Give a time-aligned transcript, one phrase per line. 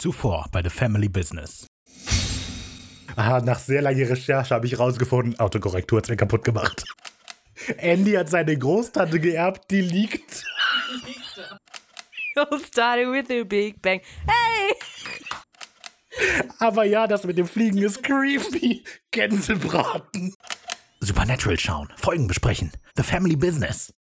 [0.00, 1.66] Zuvor bei The Family Business.
[3.16, 6.84] Aha, nach sehr langer Recherche habe ich rausgefunden, Autokorrektur hat es mir kaputt gemacht.
[7.76, 10.42] Andy hat seine Großtante geerbt, die liegt.
[12.34, 14.00] You started with a big bang.
[14.26, 14.72] Hey!
[16.60, 18.82] Aber ja, das mit dem Fliegen ist creepy.
[19.10, 20.34] Gänsebraten.
[21.00, 22.72] Supernatural schauen, Folgen besprechen.
[22.96, 23.92] The Family Business.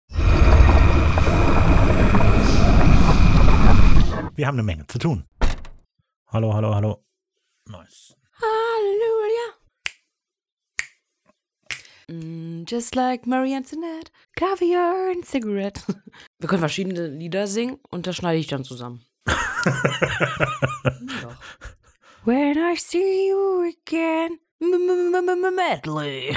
[4.36, 5.24] Wir haben eine Menge zu tun.
[6.30, 7.02] Hallo, hallo, hallo.
[7.70, 8.14] Nice.
[8.38, 9.54] Halleluja.
[12.10, 15.80] Mm, just like Marie Antoinette, Caviar and Cigarette.
[16.38, 19.06] Wir können verschiedene Lieder singen und das schneide ich dann zusammen.
[19.26, 19.34] ja.
[22.26, 24.38] When I see you again.
[24.60, 26.36] Medley.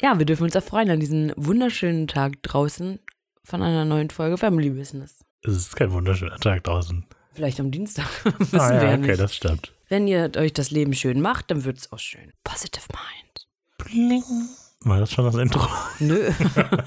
[0.00, 3.00] ja, wir dürfen uns erfreuen an diesem wunderschönen Tag draußen
[3.42, 5.24] von einer neuen Folge Family Business.
[5.42, 7.04] Es ist kein wunderschöner Tag draußen.
[7.32, 8.06] Vielleicht am Dienstag.
[8.38, 9.20] Wissen Ah wir ja, ja okay, nicht.
[9.20, 9.72] das stimmt.
[9.88, 12.32] Wenn ihr euch das Leben schön macht, dann wird es auch schön.
[12.44, 13.48] Positive Mind.
[13.78, 14.48] Bling.
[14.82, 15.66] War das schon das Intro?
[15.98, 16.30] Nö.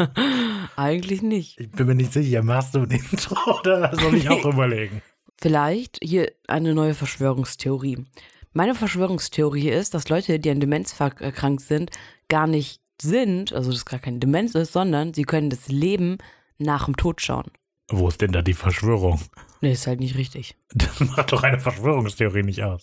[0.75, 1.59] Eigentlich nicht.
[1.59, 5.01] Ich bin mir nicht sicher, machst du ein Intro oder soll ich auch überlegen?
[5.39, 8.05] Vielleicht hier eine neue Verschwörungstheorie.
[8.53, 11.91] Meine Verschwörungstheorie ist, dass Leute, die an Demenz erkrankt sind,
[12.29, 16.17] gar nicht sind, also dass es gar keine Demenz ist, sondern sie können das Leben
[16.57, 17.51] nach dem Tod schauen.
[17.95, 19.21] Wo ist denn da die Verschwörung?
[19.61, 20.55] Nee, ist halt nicht richtig.
[20.73, 22.81] Das macht doch eine Verschwörungstheorie nicht aus.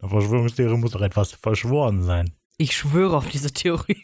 [0.00, 2.32] Eine Verschwörungstheorie muss doch etwas verschworen sein.
[2.56, 4.02] Ich schwöre auf diese Theorie.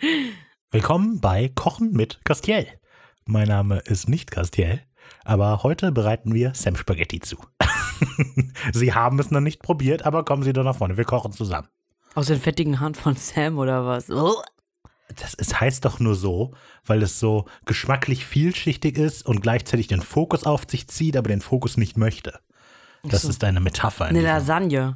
[0.70, 2.68] Willkommen bei Kochen mit Castiel.
[3.24, 4.80] Mein Name ist nicht Castiel,
[5.24, 7.36] aber heute bereiten wir Sam Spaghetti zu.
[8.72, 10.96] Sie haben es noch nicht probiert, aber kommen Sie doch nach vorne.
[10.96, 11.66] Wir kochen zusammen.
[12.14, 14.08] Aus den fettigen Haaren von Sam oder was?
[14.08, 14.40] Oh.
[15.16, 20.00] Das ist, heißt doch nur so, weil es so geschmacklich vielschichtig ist und gleichzeitig den
[20.00, 22.40] Fokus auf sich zieht, aber den Fokus nicht möchte.
[23.02, 23.28] Das so.
[23.28, 24.08] ist eine Metapher.
[24.08, 24.94] in Eine Lasagne.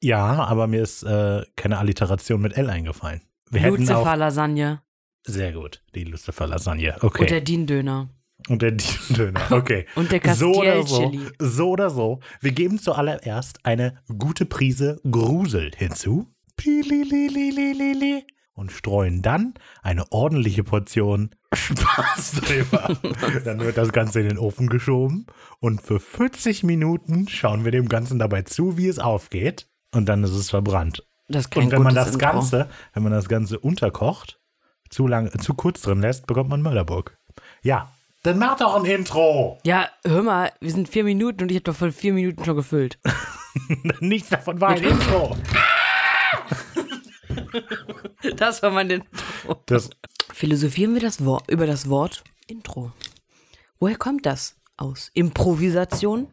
[0.00, 3.22] Ja, aber mir ist äh, keine Alliteration mit L eingefallen.
[3.50, 4.82] Wir Lucifer-Lasagne.
[5.24, 6.96] sehr gut die Lucifer Lasagne.
[7.00, 7.22] Okay.
[7.22, 8.08] Und der Dean-Döner.
[8.48, 9.52] Und der Döner.
[9.52, 9.86] Okay.
[9.94, 12.20] Und der so oder so, so oder so.
[12.40, 16.26] Wir geben zuallererst eine gute Prise Grusel hinzu.
[18.62, 22.96] Und streuen dann eine ordentliche Portion Spaß drüber.
[23.44, 25.26] dann wird das Ganze in den Ofen geschoben.
[25.58, 29.66] Und für 40 Minuten schauen wir dem Ganzen dabei zu, wie es aufgeht.
[29.92, 31.04] Und dann ist es verbrannt.
[31.26, 32.18] Und wenn man das Intro.
[32.20, 34.38] Ganze, wenn man das Ganze unterkocht,
[34.90, 37.18] zu lang, zu kurz drin lässt, bekommt man Mörderburg.
[37.64, 37.90] Ja,
[38.22, 39.58] dann mach doch ein Intro.
[39.64, 42.54] Ja, hör mal, wir sind vier Minuten und ich habe doch von vier Minuten schon
[42.54, 43.00] gefüllt.
[43.98, 45.36] Nichts davon war ein Intro.
[48.36, 49.62] Das war mein Intro.
[49.66, 49.90] Das,
[50.32, 52.92] Philosophieren wir das Wort, über das Wort Intro.
[53.78, 54.56] Woher kommt das?
[54.76, 56.28] Aus Improvisation?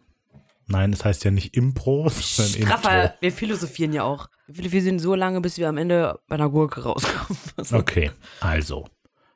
[0.69, 3.16] nein, das heißt ja nicht Impro, sondern Straffer, Intro.
[3.19, 4.29] wir philosophieren ja auch.
[4.47, 7.38] Wir philosophieren so lange, bis wir am Ende bei einer Gurke rauskommen.
[7.72, 8.88] Okay, also.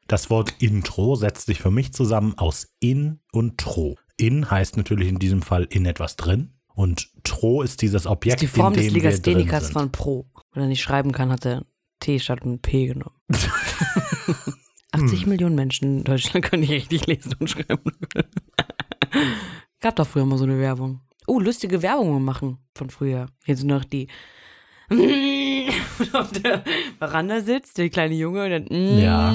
[0.07, 3.97] Das Wort Intro setzt sich für mich zusammen aus in und tro.
[4.17, 6.53] In heißt natürlich in diesem Fall in etwas drin.
[6.75, 10.25] Und tro ist dieses Objekt, Die Form in des dem wir drin Legasthenikers von Pro.
[10.53, 11.66] Wenn er nicht schreiben kann, hat er
[12.03, 13.16] T statt ein P genommen.
[14.91, 17.91] 80 Millionen Menschen in Deutschland können nicht richtig lesen und schreiben.
[19.80, 21.00] Gab doch früher mal so eine Werbung.
[21.28, 23.28] Oh, lustige Werbungen machen von früher.
[23.46, 24.09] Jetzt nur noch die.
[26.14, 26.64] auf der
[27.00, 29.00] Veranda sitzt, der kleine Junge, und dann.
[29.00, 29.34] Ja.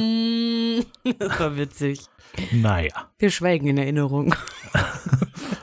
[1.19, 2.01] Das war witzig.
[2.53, 3.11] Naja.
[3.19, 4.35] Wir schweigen in Erinnerung.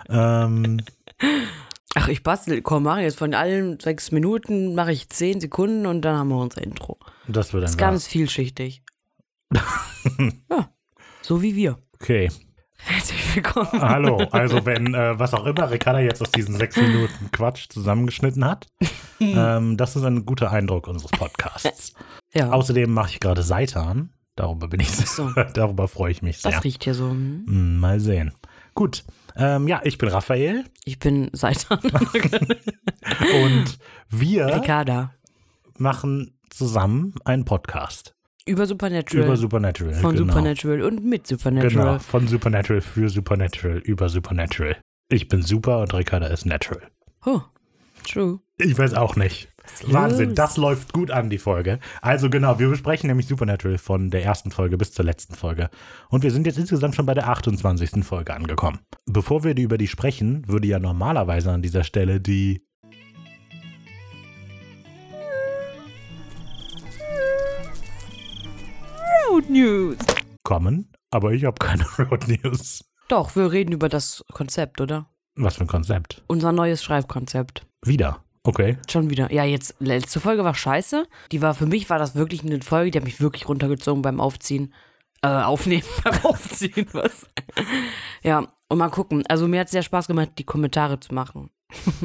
[0.09, 0.81] Ähm,
[1.97, 2.61] Ach, ich bastel.
[2.61, 6.37] Komm, mach jetzt von allen sechs Minuten, mache ich zehn Sekunden und dann haben wir
[6.37, 6.99] unser Intro.
[7.27, 8.83] das wird Das dann ist ganz vielschichtig.
[10.49, 10.69] ja,
[11.21, 11.79] so wie wir.
[11.93, 12.29] Okay.
[12.77, 13.81] Herzlich willkommen.
[13.81, 18.43] Hallo, also wenn äh, was auch immer Ricarda jetzt aus diesen sechs Minuten Quatsch zusammengeschnitten
[18.45, 18.67] hat,
[19.21, 21.93] ähm, das ist ein guter Eindruck unseres Podcasts.
[22.33, 24.11] Ja, Außerdem mache ich gerade Seitan.
[24.35, 25.29] Darüber bin ich so.
[25.53, 26.51] darüber freue ich mich sehr.
[26.51, 27.09] das riecht hier so.
[27.09, 27.45] hm?
[27.47, 28.33] Hm, mal sehen.
[28.73, 29.05] Gut.
[29.37, 31.79] Ähm, ja, ich bin Raphael Ich bin Seitan.
[31.81, 33.77] und
[34.09, 35.13] wir Ricarda.
[35.77, 38.15] machen zusammen einen Podcast
[38.45, 39.25] Über Supernatural.
[39.25, 39.93] über Supernatural.
[39.95, 40.27] Von genau.
[40.33, 41.69] Supernatural und mit Supernatural.
[41.85, 44.77] Genau, von Supernatural für Supernatural über Supernatural.
[45.09, 46.81] Ich bin super und Ricarda ist natural.
[47.25, 47.41] Oh,
[48.07, 48.39] true.
[48.57, 49.49] Ich weiß auch nicht.
[49.73, 50.35] Ist Wahnsinn, los?
[50.35, 51.79] das läuft gut an, die Folge.
[52.01, 55.69] Also genau, wir besprechen nämlich Supernatural von der ersten Folge bis zur letzten Folge.
[56.09, 58.03] Und wir sind jetzt insgesamt schon bei der 28.
[58.03, 58.79] Folge angekommen.
[59.05, 62.61] Bevor wir über die sprechen, würde ja normalerweise an dieser Stelle die
[69.29, 69.97] Road News.
[70.43, 72.83] kommen, aber ich habe keine Road News.
[73.07, 75.07] Doch, wir reden über das Konzept, oder?
[75.35, 76.23] Was für ein Konzept?
[76.27, 77.65] Unser neues Schreibkonzept.
[77.85, 78.23] Wieder.
[78.45, 78.77] Okay.
[78.89, 79.31] Schon wieder.
[79.31, 81.07] Ja, jetzt, letzte Folge war scheiße.
[81.31, 84.21] Die war, für mich war das wirklich eine Folge, die hat mich wirklich runtergezogen beim
[84.21, 84.73] Aufziehen.
[85.23, 87.27] Äh, aufnehmen, beim Aufziehen, was?
[88.21, 89.23] Ja, und mal gucken.
[89.27, 91.49] Also mir hat es sehr Spaß gemacht, die Kommentare zu machen.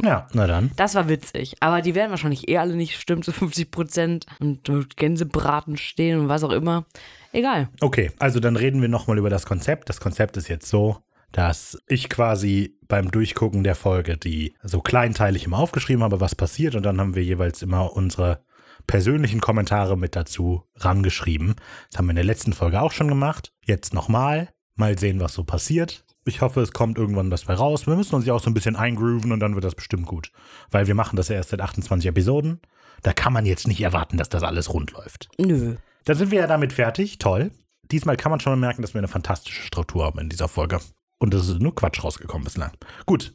[0.02, 0.70] Ja, na dann.
[0.76, 1.56] Das war witzig.
[1.60, 6.20] Aber die werden wahrscheinlich eh alle nicht stimmen zu 50 Prozent und mit Gänsebraten stehen
[6.20, 6.86] und was auch immer.
[7.32, 7.68] Egal.
[7.80, 9.90] Okay, also dann reden wir nochmal über das Konzept.
[9.90, 10.96] Das Konzept ist jetzt so,
[11.32, 16.74] dass ich quasi beim Durchgucken der Folge die so kleinteilig immer aufgeschrieben habe, was passiert
[16.74, 18.44] und dann haben wir jeweils immer unsere
[18.86, 21.54] persönlichen Kommentare mit dazu rangeschrieben.
[21.90, 23.52] Das haben wir in der letzten Folge auch schon gemacht.
[23.64, 24.48] Jetzt nochmal.
[24.74, 26.04] Mal sehen, was so passiert.
[26.24, 27.86] Ich hoffe, es kommt irgendwann was bei raus.
[27.86, 30.32] Wir müssen uns ja auch so ein bisschen eingrooven und dann wird das bestimmt gut.
[30.70, 32.60] Weil wir machen das ja erst seit 28 Episoden.
[33.02, 35.28] Da kann man jetzt nicht erwarten, dass das alles rund läuft.
[35.38, 35.76] Nö.
[36.04, 37.18] Dann sind wir ja damit fertig.
[37.18, 37.50] Toll.
[37.90, 40.80] Diesmal kann man schon mal merken, dass wir eine fantastische Struktur haben in dieser Folge.
[41.22, 42.72] Und es ist nur Quatsch rausgekommen bislang.
[43.04, 43.34] Gut.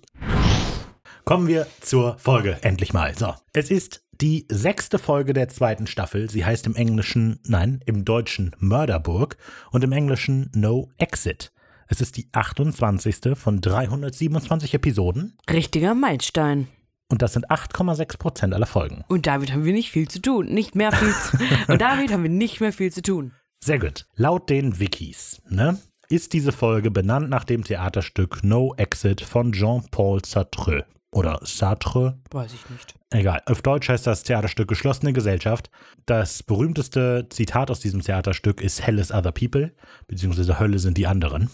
[1.23, 3.15] Kommen wir zur Folge endlich mal.
[3.15, 6.29] So, es ist die sechste Folge der zweiten Staffel.
[6.29, 9.37] Sie heißt im Englischen, nein, im Deutschen Mörderburg
[9.71, 11.51] und im Englischen No Exit.
[11.87, 13.35] Es ist die 28.
[13.37, 16.67] von 327 Episoden Richtiger Meilenstein.
[17.09, 19.03] und das sind 8,6 Prozent aller Folgen.
[19.07, 20.47] Und damit haben wir nicht viel zu tun.
[20.47, 21.37] Nicht mehr viel zu
[21.71, 23.33] Und damit haben wir nicht mehr viel zu tun.
[23.59, 24.07] Sehr gut.
[24.15, 25.79] Laut den Wikis, ne,
[26.09, 30.85] ist diese Folge benannt nach dem Theaterstück No Exit von Jean-Paul Sartre.
[31.11, 32.93] Oder Sartre, Weiß ich nicht.
[33.09, 33.41] Egal.
[33.45, 35.69] Auf Deutsch heißt das Theaterstück Geschlossene Gesellschaft.
[36.05, 39.71] Das berühmteste Zitat aus diesem Theaterstück ist Hell is other people,
[40.07, 41.49] beziehungsweise Hölle sind die anderen.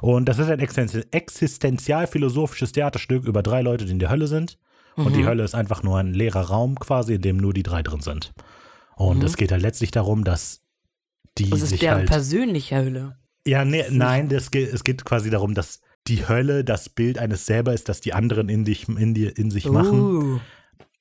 [0.00, 4.58] Und das ist ein existen- existenzial-philosophisches Theaterstück über drei Leute, die in der Hölle sind.
[4.94, 7.82] Und die Hölle ist einfach nur ein leerer Raum quasi, in dem nur die drei
[7.82, 8.32] drin sind.
[8.94, 10.60] Und es geht halt letztlich darum, dass
[11.38, 13.16] die Das ist sich deren halt persönliche Hölle.
[13.46, 17.72] Ja, nee, nein, das es geht quasi darum, dass die Hölle das Bild eines selber
[17.72, 20.00] ist, das die anderen in, dich, in, dir, in sich machen.
[20.00, 20.40] Uh.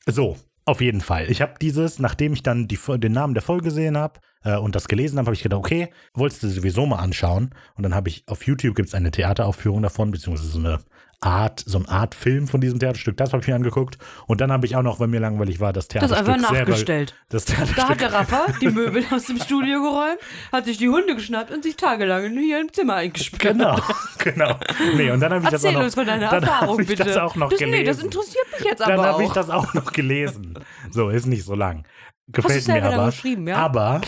[0.05, 1.29] So, auf jeden Fall.
[1.31, 4.75] Ich habe dieses, nachdem ich dann die, den Namen der Folge gesehen habe äh, und
[4.75, 7.55] das gelesen habe, habe ich gedacht, okay, wolltest du sowieso mal anschauen.
[7.75, 10.79] Und dann habe ich auf YouTube gibt es eine Theateraufführung davon, beziehungsweise so eine
[11.23, 13.15] Art, so eine Art Film von diesem Theaterstück.
[13.15, 13.99] Das habe ich mir angeguckt.
[14.25, 16.69] Und dann habe ich auch noch, weil mir langweilig war, das Das Theaterstück einfach selber.
[16.71, 17.15] nachgestellt.
[17.29, 17.97] Das Da hat Theaterstück.
[17.99, 20.17] der Rafa die Möbel aus dem Studio geräumt,
[20.51, 23.39] hat sich die Hunde geschnappt und sich tagelang hier im Zimmer eingesperrt.
[23.57, 23.79] Genau,
[24.17, 24.55] genau.
[24.95, 26.87] Nee, und dann habe ich das auch Erzähl noch, uns von deiner dann Erfahrung, ich
[26.87, 27.03] bitte.
[27.03, 27.79] das auch noch das, gelesen.
[27.79, 30.55] Nee, das interessiert mich jetzt Dann aber habe ich das auch noch gelesen.
[30.89, 31.83] So, ist nicht so lang.
[32.29, 33.09] Gefällt selber mir dann aber.
[33.11, 33.57] geschrieben, ja?
[33.57, 34.01] Aber,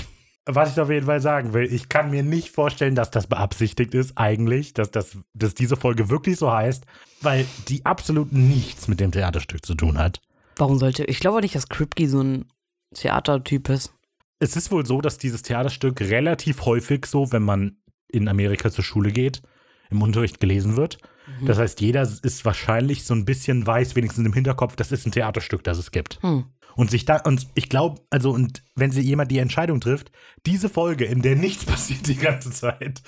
[0.46, 3.94] was ich auf jeden Fall sagen will, ich kann mir nicht vorstellen, dass das beabsichtigt
[3.94, 6.86] ist, eigentlich, dass, das, dass diese Folge wirklich so heißt,
[7.22, 10.22] weil die absolut nichts mit dem Theaterstück zu tun hat.
[10.58, 11.06] Warum sollte.
[11.06, 12.46] Ich glaube nicht, dass Kripke so ein
[12.94, 13.94] Theatertyp ist.
[14.40, 17.78] Es ist wohl so, dass dieses Theaterstück relativ häufig so, wenn man
[18.10, 19.42] in Amerika zur Schule geht,
[19.90, 20.98] im Unterricht gelesen wird.
[21.40, 21.46] Mhm.
[21.46, 25.12] Das heißt, jeder ist wahrscheinlich so ein bisschen weiß, wenigstens im Hinterkopf, das ist ein
[25.12, 26.22] Theaterstück, das es gibt.
[26.22, 26.46] Hm.
[26.76, 30.12] Und sich da, und ich glaube, also, und wenn sie jemand die Entscheidung trifft,
[30.46, 33.02] diese Folge, in der nichts passiert die ganze Zeit,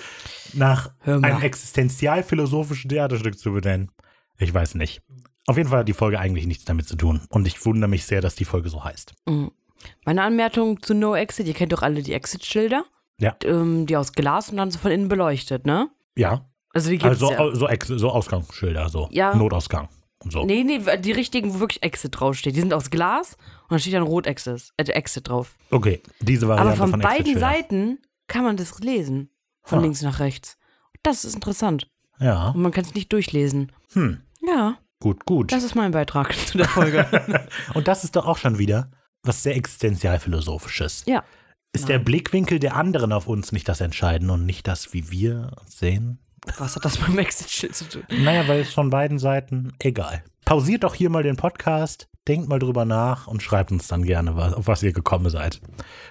[0.54, 3.92] nach einem existenzial-philosophischen Theaterstück zu benennen,
[4.38, 5.02] ich weiß nicht.
[5.48, 7.22] Auf jeden Fall hat die Folge eigentlich nichts damit zu tun.
[7.30, 9.14] Und ich wundere mich sehr, dass die Folge so heißt.
[9.28, 9.52] Mhm.
[10.06, 12.84] Meine Anmerkung zu No Exit, ihr kennt doch alle die Exit-Schilder.
[13.20, 13.36] Ja.
[13.44, 15.90] Ähm, die aus Glas und dann so von innen beleuchtet, ne?
[16.18, 17.78] Ja, Also die gibt's also ja.
[17.78, 19.36] so, so Ausgangsschilder, so Ja.
[19.36, 19.88] Notausgang
[20.26, 20.44] und so.
[20.46, 22.56] Nee, nee, die richtigen, wo wirklich Exit draufsteht.
[22.56, 25.56] Die sind aus Glas und dann steht dann rot Exit, äh, Exit drauf.
[25.72, 27.54] Okay, diese Variante Aber von, von beiden Exit-Schildern.
[27.54, 29.30] Seiten kann man das lesen.
[29.64, 29.82] Von Ah.
[29.84, 30.58] links nach rechts.
[31.04, 31.90] Das ist interessant.
[32.20, 33.72] Ja, Und man kann es nicht durchlesen.
[33.94, 35.52] hm, Ja, gut, gut.
[35.52, 37.48] das ist mein Beitrag zu der Folge.
[37.74, 38.92] und das ist doch auch schon wieder
[39.24, 41.04] was sehr existenzial-philosophisches.
[41.08, 41.24] ja.
[41.74, 45.52] Ist der Blickwinkel der anderen auf uns nicht das Entscheidende und nicht das, wie wir
[45.60, 46.20] uns sehen?
[46.58, 48.04] Was hat das mit dem Exit-Schild zu tun?
[48.10, 50.24] Naja, weil es von beiden Seiten egal.
[50.46, 54.36] Pausiert doch hier mal den Podcast, denkt mal drüber nach und schreibt uns dann gerne,
[54.36, 55.62] was, auf was ihr gekommen seid.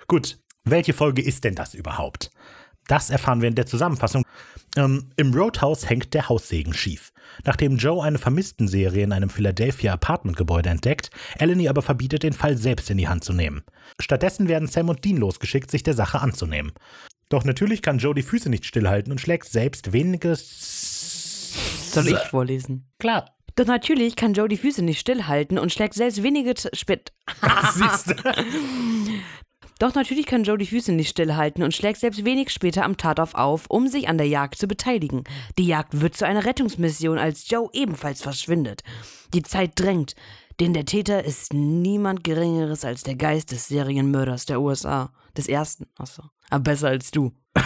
[0.09, 2.31] Gut, welche Folge ist denn das überhaupt?
[2.87, 4.25] Das erfahren wir in der Zusammenfassung.
[4.77, 7.13] Ähm, Im Roadhouse hängt der Haussegen schief.
[7.45, 12.91] Nachdem Joe eine Vermisstenserie in einem Philadelphia Apartmentgebäude entdeckt, Eleni aber verbietet, den Fall selbst
[12.91, 13.63] in die Hand zu nehmen.
[14.01, 16.73] Stattdessen werden Sam und Dean losgeschickt, sich der Sache anzunehmen.
[17.29, 21.53] Doch natürlich kann Joe die Füße nicht stillhalten und schlägt selbst weniges.
[21.93, 22.91] Soll ich vorlesen?
[22.99, 23.31] Klar.
[23.57, 27.13] Doch natürlich kann Joe die Füße nicht stillhalten und schlägt selbst wenige T- spät.
[27.75, 28.15] Siehst du?
[29.79, 33.35] Doch natürlich kann Joe die Füße nicht stillhalten und schlägt selbst wenig später am Tatort
[33.35, 35.25] auf, um sich an der Jagd zu beteiligen.
[35.59, 38.83] Die Jagd wird zu einer Rettungsmission, als Joe ebenfalls verschwindet.
[39.35, 40.15] Die Zeit drängt,
[40.61, 45.13] denn der Täter ist niemand Geringeres als der Geist des Serienmörders der USA.
[45.37, 46.23] Des ersten, achso.
[46.51, 47.33] Aber besser als du.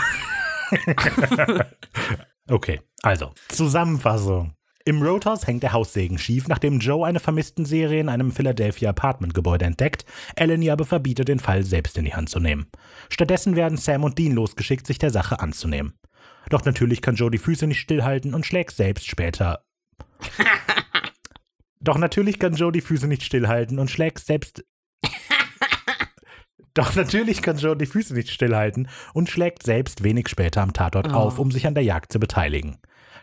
[2.51, 4.55] Okay, also, Zusammenfassung.
[4.87, 9.67] Im Roadhouse hängt der Haussegen schief, nachdem Joe eine vermissten Serie in einem Philadelphia Apartmentgebäude
[9.67, 12.71] entdeckt, Eleni aber verbietet, den Fall selbst in die Hand zu nehmen.
[13.11, 15.93] Stattdessen werden Sam und Dean losgeschickt, sich der Sache anzunehmen.
[16.49, 19.63] Doch natürlich kann Joe die Füße nicht stillhalten und schlägt selbst später.
[21.81, 24.65] Doch natürlich kann Joe die Füße nicht stillhalten und schlägt selbst.
[26.79, 31.09] Doch natürlich kann Joe die Füße nicht stillhalten und schlägt selbst wenig später am Tatort
[31.09, 31.15] Oh.
[31.17, 32.79] auf, um sich an der Jagd zu beteiligen.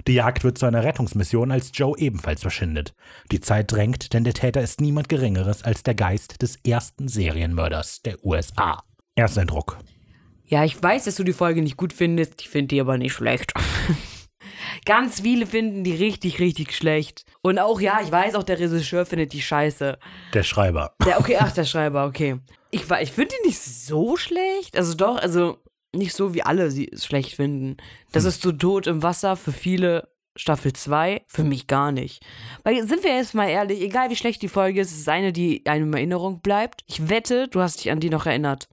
[0.07, 2.93] Die Jagd wird zu einer Rettungsmission, als Joe ebenfalls verschwindet.
[3.31, 8.01] Die Zeit drängt, denn der Täter ist niemand Geringeres als der Geist des ersten Serienmörders
[8.01, 8.83] der USA.
[9.15, 9.77] Ersteindruck.
[10.43, 12.41] Ja, ich weiß, dass du die Folge nicht gut findest.
[12.41, 13.53] Ich finde die aber nicht schlecht.
[14.85, 17.23] Ganz viele finden die richtig, richtig schlecht.
[17.41, 19.97] Und auch, ja, ich weiß, auch der Regisseur findet die scheiße.
[20.33, 20.93] Der Schreiber.
[21.05, 22.35] Der, okay, ach, der Schreiber, okay.
[22.75, 24.77] Ich, ich finde die nicht so schlecht.
[24.77, 25.57] Also doch, also
[25.93, 27.77] nicht so, wie alle sie es schlecht finden.
[28.11, 32.21] Das ist so Tod im Wasser für viele Staffel 2, für mich gar nicht.
[32.65, 35.31] Weil, sind wir jetzt mal ehrlich, egal wie schlecht die Folge ist, es ist eine,
[35.31, 36.83] die einem in Erinnerung bleibt.
[36.87, 38.67] Ich wette, du hast dich an die noch erinnert.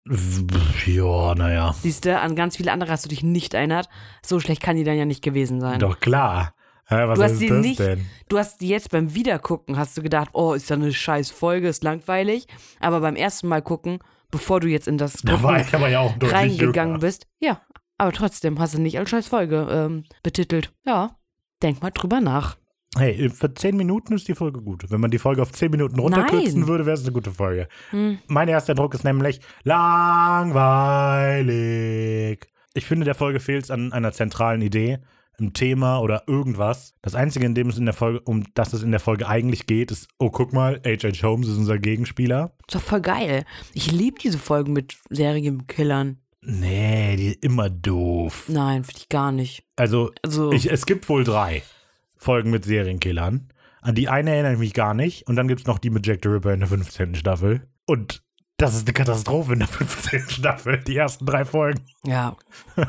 [0.87, 1.75] Ja, naja.
[1.79, 3.87] Siehst du, an ganz viele andere hast du dich nicht erinnert.
[4.25, 5.79] So schlecht kann die dann ja nicht gewesen sein.
[5.79, 6.55] Doch klar.
[6.87, 8.05] Hä, was Du hast das nicht, denn?
[8.29, 11.67] du hast die jetzt beim Wiedergucken, hast du gedacht, oh, ist ja eine scheiß Folge,
[11.67, 12.47] ist langweilig.
[12.79, 15.37] Aber beim ersten Mal gucken, bevor du jetzt in das Da
[15.87, 17.61] ja reingegangen bist, ja,
[17.97, 20.73] aber trotzdem hast du nicht als scheiß Folge ähm, betitelt.
[20.85, 21.17] Ja,
[21.61, 22.57] denk mal drüber nach.
[22.97, 24.83] Hey, für 10 Minuten ist die Folge gut.
[24.89, 26.67] Wenn man die Folge auf 10 Minuten runterkürzen Nein.
[26.67, 27.69] würde, wäre es eine gute Folge.
[27.91, 28.17] Hm.
[28.27, 29.39] Mein erster Eindruck ist nämlich
[31.01, 32.47] langweilig.
[32.73, 34.99] Ich finde, der Folge fehlt es an einer zentralen Idee,
[35.41, 36.93] einem Thema oder irgendwas.
[37.01, 39.65] Das Einzige, in dem es in der Folge, um das es in der Folge eigentlich
[39.65, 41.23] geht, ist, oh, guck mal, H.H.
[41.23, 42.53] Holmes ist unser Gegenspieler.
[42.67, 43.43] Ist doch voll geil.
[43.73, 46.17] Ich liebe diese Folgen mit Serienkillern.
[46.43, 48.45] Nee, die ist immer doof.
[48.47, 49.63] Nein, finde ich gar nicht.
[49.75, 51.61] Also, Also, ich, es gibt wohl drei
[52.17, 53.49] Folgen mit Serienkillern.
[53.81, 55.27] An die eine erinnere ich mich gar nicht.
[55.27, 57.15] Und dann gibt es noch die mit Jack the Ripper in der 15.
[57.15, 57.67] Staffel.
[57.85, 58.23] Und
[58.61, 60.29] das ist eine Katastrophe in der 15.
[60.29, 61.81] Staffel, die ersten drei Folgen.
[62.05, 62.35] ja,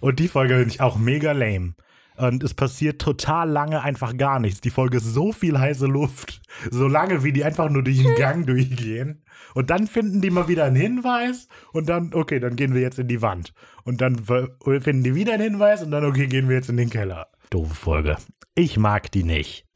[0.00, 1.74] Und die Folge finde ich auch mega lame.
[2.16, 4.60] Und es passiert total lange einfach gar nichts.
[4.60, 6.40] Die Folge ist so viel heiße Luft.
[6.70, 9.22] So lange, wie die einfach nur durch den Gang durchgehen.
[9.54, 11.48] Und dann finden die mal wieder einen Hinweis.
[11.72, 13.52] Und dann, okay, dann gehen wir jetzt in die Wand.
[13.84, 15.82] Und dann finden die wieder einen Hinweis.
[15.82, 17.28] Und dann, okay, gehen wir jetzt in den Keller.
[17.50, 18.16] Doofe Folge.
[18.54, 19.66] Ich mag die nicht.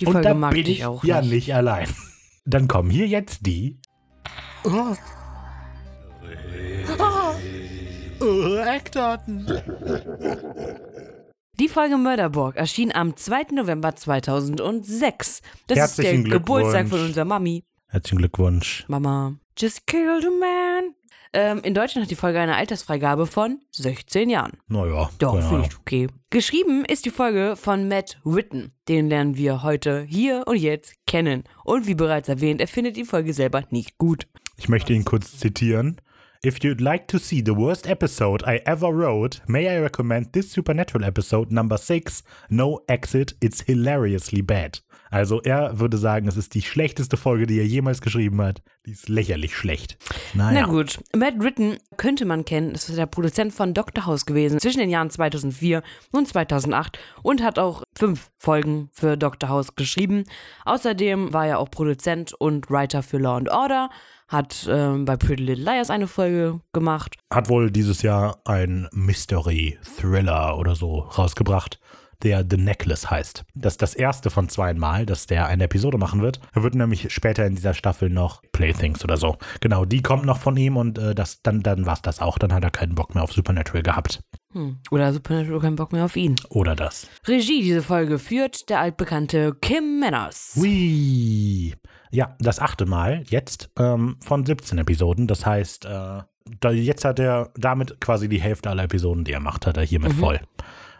[0.00, 1.30] die Und Folge da mag bin ich ich auch ja nicht.
[1.30, 1.88] nicht allein.
[2.44, 3.80] Dann kommen hier jetzt die.
[4.64, 4.94] Oh.
[8.20, 9.46] Oh, Eckdaten.
[11.54, 13.52] Die Folge Mörderburg erschien am 2.
[13.52, 15.42] November 2006.
[15.66, 17.64] Das Herzlichen ist der Geburtstag von unserer Mami.
[17.88, 18.84] Herzlichen Glückwunsch.
[18.88, 19.34] Mama.
[19.56, 20.94] Just killed a man.
[21.32, 24.52] Ähm, in Deutschland hat die Folge eine Altersfreigabe von 16 Jahren.
[24.68, 26.08] Naja, Doch, finde ich okay.
[26.30, 28.72] Geschrieben ist die Folge von Matt Witten.
[28.88, 31.44] Den lernen wir heute hier und jetzt kennen.
[31.64, 34.26] Und wie bereits erwähnt, er findet die Folge selber nicht gut.
[34.58, 36.00] Ich möchte ihn kurz zitieren.
[36.42, 40.50] If you'd like to see the worst episode I ever wrote, may I recommend this
[40.50, 44.80] Supernatural episode number 6, No Exit, it's hilariously bad.
[45.10, 48.62] Also er würde sagen, es ist die schlechteste Folge, die er jemals geschrieben hat.
[48.86, 49.98] Die ist lächerlich schlecht.
[50.34, 50.62] Naja.
[50.62, 54.06] Na gut, Matt Witten könnte man kennen, das ist der Produzent von Dr.
[54.06, 59.48] House gewesen zwischen den Jahren 2004 und 2008 und hat auch fünf Folgen für Dr.
[59.48, 60.24] House geschrieben.
[60.64, 63.90] Außerdem war er auch Produzent und Writer für Law and Order,
[64.28, 67.16] hat ähm, bei Pretty Little Liars eine Folge gemacht.
[67.32, 71.80] Hat wohl dieses Jahr ein Mystery-Thriller oder so rausgebracht,
[72.22, 73.44] der The Necklace heißt.
[73.54, 76.40] Das ist das erste von zweimal, dass der eine Episode machen wird.
[76.52, 79.36] Er wird nämlich später in dieser Staffel noch Playthings oder so.
[79.60, 82.38] Genau, die kommt noch von ihm und äh, das, dann, dann war es das auch.
[82.38, 84.20] Dann hat er keinen Bock mehr auf Supernatural gehabt.
[84.52, 84.78] Hm.
[84.90, 86.36] Oder Supernatural keinen Bock mehr auf ihn.
[86.48, 87.08] Oder das.
[87.26, 90.54] Regie diese Folge führt der altbekannte Kim Manners.
[90.56, 91.74] Hui.
[92.10, 95.26] Ja, das achte Mal jetzt ähm, von 17 Episoden.
[95.26, 96.22] Das heißt, äh,
[96.60, 99.84] da, jetzt hat er damit quasi die Hälfte aller Episoden, die er macht, hat er
[99.84, 100.40] hiermit voll.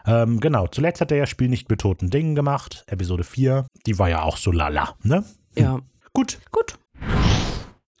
[0.09, 3.67] Ähm, genau, zuletzt hat er ja Spiel nicht mit toten Dingen gemacht, Episode 4.
[3.85, 5.23] Die war ja auch so lala, ne?
[5.55, 5.79] Ja,
[6.13, 6.79] Gut, gut.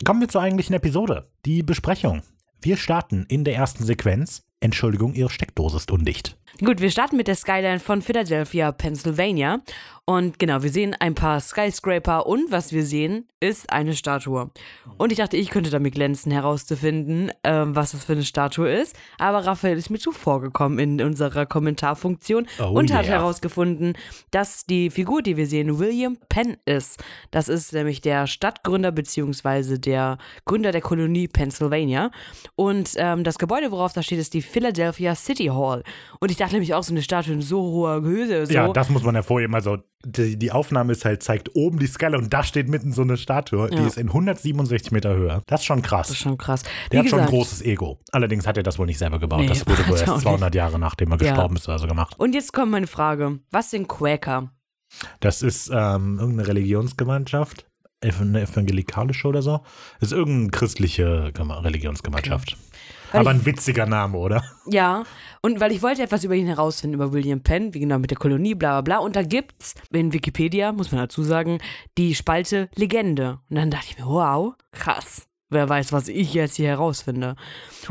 [0.03, 1.29] kommen wir zur eigentlichen Episode.
[1.45, 2.23] Die Besprechung.
[2.61, 4.43] Wir starten in der ersten Sequenz.
[4.59, 6.35] Entschuldigung, Ihre Steckdose ist undicht.
[6.65, 9.61] Gut, wir starten mit der Skyline von Philadelphia, Pennsylvania.
[10.09, 14.49] Und genau, wir sehen ein paar Skyscraper und was wir sehen, ist eine Statue.
[14.97, 18.97] Und ich dachte, ich könnte damit glänzen, herauszufinden, ähm, was das für eine Statue ist.
[19.19, 23.19] Aber Raphael ist mir zuvorgekommen in unserer Kommentarfunktion Oh und hat yeah.
[23.19, 23.93] herausgefunden,
[24.31, 27.03] dass die Figur, die wir sehen, William Penn ist.
[27.29, 29.77] Das ist nämlich der Stadtgründer bzw.
[29.77, 32.09] der Gründer der Kolonie Pennsylvania.
[32.55, 35.83] Und ähm, das Gebäude, worauf da steht, ist die Philadelphia City Hall.
[36.19, 38.47] Und ich dachte nämlich auch so eine Statue in so hoher Höhe.
[38.47, 38.53] So.
[38.53, 39.53] Ja, das muss man hervorheben.
[39.53, 43.01] Also die, die Aufnahme ist halt, zeigt oben die Skala und da steht mitten so
[43.01, 43.87] eine Statue, die Ja.
[43.87, 45.43] ist in 167 Meter Höhe.
[45.47, 46.07] Das ist schon krass.
[46.07, 46.63] das ist schon krass.
[46.63, 47.99] Der Wie hat schon ein gesagt, großes Ego.
[48.11, 49.41] Allerdings hat er das wohl nicht selber gebaut.
[49.41, 51.31] Nee, das wurde wohl er erst 200 Jahre nachdem er Ja.
[51.31, 52.15] gestorben ist, also gemacht.
[52.17, 53.39] Und jetzt kommt meine Frage.
[53.51, 54.51] Was sind Quaker?
[55.19, 57.65] Das ist ähm, irgendeine Religionsgemeinschaft,
[58.01, 59.59] eine evangelikalische oder so.
[59.99, 62.57] Das ist irgendeine christliche Geme- Religionsgemeinschaft.
[63.11, 64.43] Weil Aber ich- ein witziger Name, oder?
[64.67, 65.03] Ja,
[65.41, 68.17] und weil ich wollte etwas über ihn herausfinden, über William Penn, wie genau mit der
[68.17, 68.97] Kolonie, bla bla bla.
[69.05, 71.59] Und da gibt's in Wikipedia, muss man dazu sagen,
[71.97, 73.39] die Spalte Legende.
[73.49, 75.25] Und dann dachte ich mir, wow, krass.
[75.51, 77.35] Wer weiß, was ich jetzt hier herausfinde.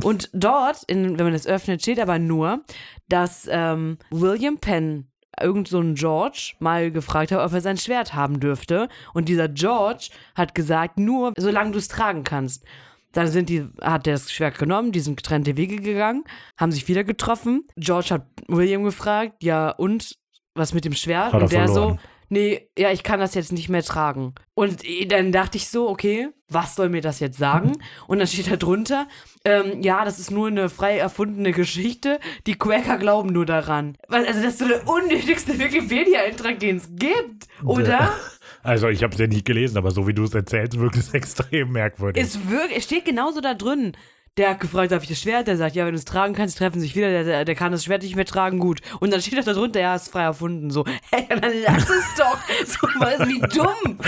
[0.04, 2.62] Und dort, in, wenn man das öffnet, steht aber nur,
[3.08, 5.08] dass ähm, William Penn
[5.40, 8.88] irgend so ein George mal gefragt hat, ob er sein Schwert haben dürfte.
[9.12, 12.64] Und dieser George hat gesagt, nur solange du es tragen kannst.
[13.12, 16.24] Dann sind die, hat er das Schwert genommen, die sind getrennte Wege gegangen,
[16.58, 17.66] haben sich wieder getroffen.
[17.76, 20.16] George hat William gefragt, ja, und
[20.54, 21.32] was mit dem Schwert?
[21.32, 21.94] Hat er und der verloren.
[21.94, 21.98] so,
[22.28, 24.34] nee, ja, ich kann das jetzt nicht mehr tragen.
[24.54, 27.72] Und dann dachte ich so, okay, was soll mir das jetzt sagen?
[28.06, 29.06] Und dann steht da drunter,
[29.44, 32.18] ähm, ja, das ist nur eine frei erfundene Geschichte.
[32.46, 33.98] Die Quaker glauben nur daran.
[34.08, 38.12] Weil- Also, das ist so der unnötigste Wikipedia-Eintrag, den es gibt, oder?
[38.62, 41.10] Also ich habe es ja nicht gelesen, aber so wie du es erzählst, wirkt es
[41.14, 42.22] extrem merkwürdig.
[42.22, 43.92] Es, wirkt, steht genauso da drin.
[44.36, 45.48] Der hat gefragt, darf ich das Schwert?
[45.48, 47.08] Der sagt, ja, wenn du es tragen kannst, treffen sich wieder.
[47.08, 48.80] Der, der, der kann das Schwert nicht mehr tragen, gut.
[49.00, 50.70] Und dann steht da drunter, ja, ist frei erfunden.
[50.70, 52.38] So, hey, dann lass es doch.
[52.64, 53.98] So, was, wie dumm.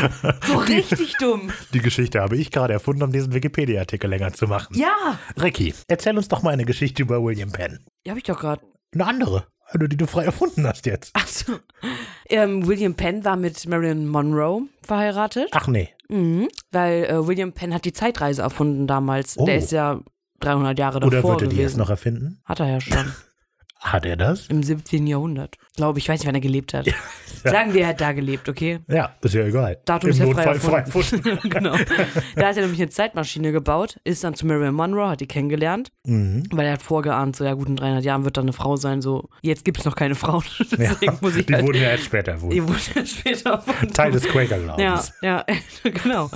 [0.47, 1.50] So richtig dumm.
[1.75, 4.76] Die Geschichte habe ich gerade erfunden, um diesen Wikipedia-Artikel länger zu machen.
[4.78, 7.80] Ja, Ricky, erzähl uns doch mal eine Geschichte über William Penn.
[8.07, 8.62] ja, hab ich doch gerade.
[8.95, 11.14] Eine andere, eine, die du frei erfunden hast jetzt.
[11.14, 11.58] Achso.
[12.28, 15.88] Ähm, William Penn war mit Marilyn Monroe verheiratet, Ach nee.
[16.08, 16.48] mhm.
[16.70, 19.36] weil äh, William Penn hat die Zeitreise erfunden damals.
[19.38, 19.46] Oh.
[19.46, 20.00] Der ist ja
[20.40, 22.40] 300 Jahre Oder davor wird er die jetzt noch erfinden?
[22.44, 23.12] Hat er ja schon.
[23.80, 24.46] Hat er das?
[24.48, 25.06] Im 17.
[25.06, 25.56] Jahrhundert.
[25.80, 26.87] Glaube ich, weiß nicht, wann er gelebt hat.
[27.42, 28.80] Sagen wir, er hat da gelebt, okay?
[28.87, 29.78] Ja, ist ja egal.
[29.87, 31.38] Datum Im ist ja frei erfunden.
[31.49, 31.75] genau.
[32.37, 35.90] Da hat er nämlich eine Zeitmaschine gebaut, ist dann zu Marilyn Monroe, hat die kennengelernt,
[36.05, 36.42] mhm.
[36.52, 39.00] weil er hat vorgeahnt, so ja gut, in 300 Jahren wird da eine Frau sein,
[39.00, 40.44] so jetzt gibt es noch keine Frauen.
[40.70, 42.55] Deswegen muss ich die halt, wurden ja erst später erfunden.
[42.55, 43.92] die wurde später erfunden.
[43.94, 45.12] Teil des Ja, Quaker-Glaubens.
[45.22, 45.44] ja,
[45.83, 46.31] genau.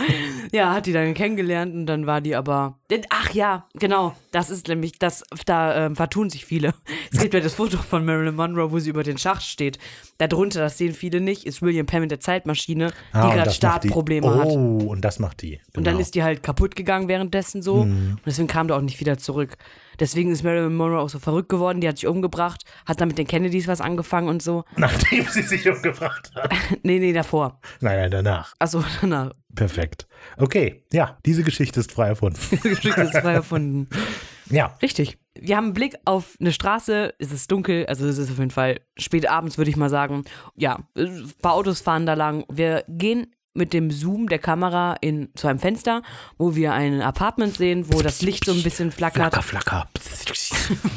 [0.53, 2.79] Ja, hat die dann kennengelernt und dann war die aber.
[3.11, 4.15] Ach ja, genau.
[4.35, 6.75] Das ist nämlich, das, da ähm, vertun sich viele.
[7.13, 9.79] Es gibt ja das Foto von Marilyn Monroe, wo sie über den Schacht steht.
[10.19, 13.51] Darunter, das sehen viele nicht, ist William Penn mit der Zeitmaschine, die Ah, und gerade
[13.51, 14.89] die- Startprobleme oh, hat.
[14.89, 15.51] und das macht die.
[15.53, 15.61] Genau.
[15.77, 17.83] Und dann ist die halt kaputt gegangen währenddessen so.
[17.83, 19.57] Und deswegen kam der auch nicht wieder zurück.
[20.01, 21.81] Deswegen ist Marilyn Monroe auch so verrückt geworden.
[21.81, 24.65] Die hat sich umgebracht, hat dann mit den Kennedys was angefangen und so.
[24.77, 26.53] Nachdem sie sich umgebracht hat.
[26.83, 27.61] Nee, nee, davor.
[27.81, 28.55] Nein, nein, danach.
[28.59, 29.31] Achso, danach.
[29.55, 30.09] Perfekt.
[30.37, 32.41] Okay, ja, diese Geschichte ist frei erfunden.
[32.51, 33.89] Die Geschichte ist frei erfunden.
[34.51, 35.19] ja, Richtig.
[35.37, 38.53] Wir haben einen Blick auf eine Straße, es ist dunkel, also es ist auf jeden
[38.53, 40.25] Fall spät abends, würde ich mal sagen.
[40.55, 42.45] Ja, ein paar Autos fahren da lang.
[42.49, 46.03] Wir gehen mit dem Zoom der Kamera in zu einem Fenster,
[46.39, 49.45] wo wir ein Apartment sehen, wo das Licht so ein bisschen flackert.
[49.45, 49.89] flacker, flacker.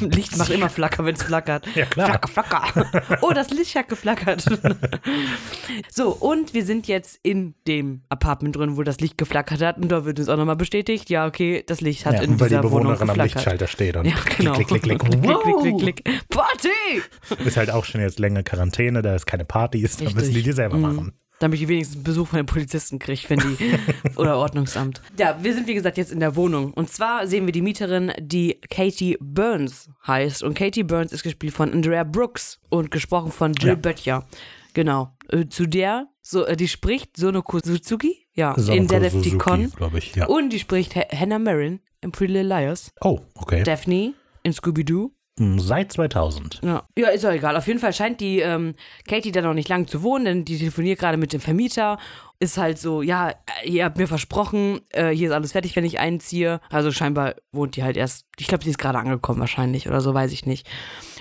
[0.00, 1.66] Licht macht immer Flacker, wenn es flackert.
[1.76, 2.06] Ja, klar.
[2.08, 3.18] Flacker, flacker.
[3.22, 4.44] Oh, das Licht hat geflackert.
[5.90, 9.78] so, und wir sind jetzt in dem Apartment drin, wo das Licht geflackert hat.
[9.78, 12.48] Und da wird uns auch nochmal bestätigt, ja, okay, das Licht hat Ja, in weil
[12.48, 13.34] die dieser Wohnung Bewohnerin am geflackert.
[13.34, 14.52] Lichtschalter steht und Ja, genau.
[14.54, 15.10] klick, klick, klick, klick.
[15.10, 15.62] klick, klick, Wow.
[15.62, 16.28] klick, klick, klick.
[16.28, 17.44] Party!
[17.44, 20.42] Ist halt auch schon jetzt länger Quarantäne, da ist keine Party, ist, da müssen die
[20.42, 20.82] die selber Mhm.
[20.82, 21.12] machen.
[21.40, 23.56] Damit ich wenigstens einen Besuch von den Polizisten kriege, wenn die.
[24.16, 25.00] oder Ordnungsamt.
[25.18, 26.72] Ja, wir sind wie gesagt jetzt in der Wohnung.
[26.72, 30.42] Und zwar sehen wir die Mieterin, die Katie Burns heißt.
[30.42, 33.74] Und Katie Burns ist gespielt von Andrea Brooks und gesprochen von Jill Ja.
[33.76, 34.26] Böttcher.
[34.74, 35.16] Genau.
[35.28, 39.60] Äh, Zu der, so, äh, die spricht Sonoko Suzuki, ja, in Sonoko Decepticon.
[39.62, 40.26] Suzuki, glaube ich, ja.
[40.26, 42.92] Und die spricht Ha- Hannah Marin in Pretty Little Liars.
[43.00, 43.62] Oh, okay.
[43.62, 45.12] Daphne in Scooby-Doo.
[45.58, 46.60] Seit 2000.
[46.64, 46.82] Ja.
[46.96, 47.56] ja, ist auch egal.
[47.56, 48.74] Auf jeden Fall scheint die ähm,
[49.06, 51.98] Katie da noch nicht lang zu wohnen, denn die telefoniert gerade mit dem Vermieter.
[52.40, 53.32] Ist halt so, ja,
[53.64, 56.60] ihr habt mir versprochen, äh, hier ist alles fertig, wenn ich einziehe.
[56.70, 60.14] Also scheinbar wohnt die halt erst, ich glaube, sie ist gerade angekommen wahrscheinlich oder so,
[60.14, 60.68] weiß ich nicht.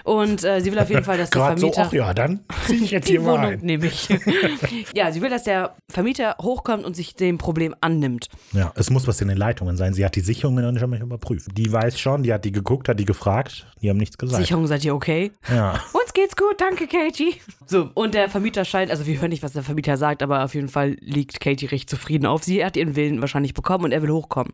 [0.08, 1.88] Und äh, sie will auf jeden Fall, dass der Gerade so, Vermieter...
[1.90, 3.60] ach ja, dann ziehe ich jetzt die hier mal Wohnung ein.
[3.60, 4.08] nehme ich.
[4.94, 8.30] ja, sie will, dass der Vermieter hochkommt und sich dem Problem annimmt.
[8.54, 9.94] Ja, es muss was in den Leitungen sein.
[9.94, 11.50] Sie hat die Sicherungen noch nicht einmal überprüft.
[11.58, 14.42] Die weiß schon, die hat die geguckt, hat die gefragt, die haben nichts gesagt.
[14.42, 15.34] Sicherung, seid ihr okay?
[15.50, 15.74] Ja.
[15.92, 17.42] Uns geht's gut, danke Katie.
[17.66, 20.56] So, und der Vermieter scheint, also wir hören nicht, was der Vermieter sagt, aber auf
[20.56, 22.64] jeden Fall liegt Katie recht zufrieden auf sie.
[22.64, 24.54] Hat ihren Willen wahrscheinlich bekommen und er will hochkommen.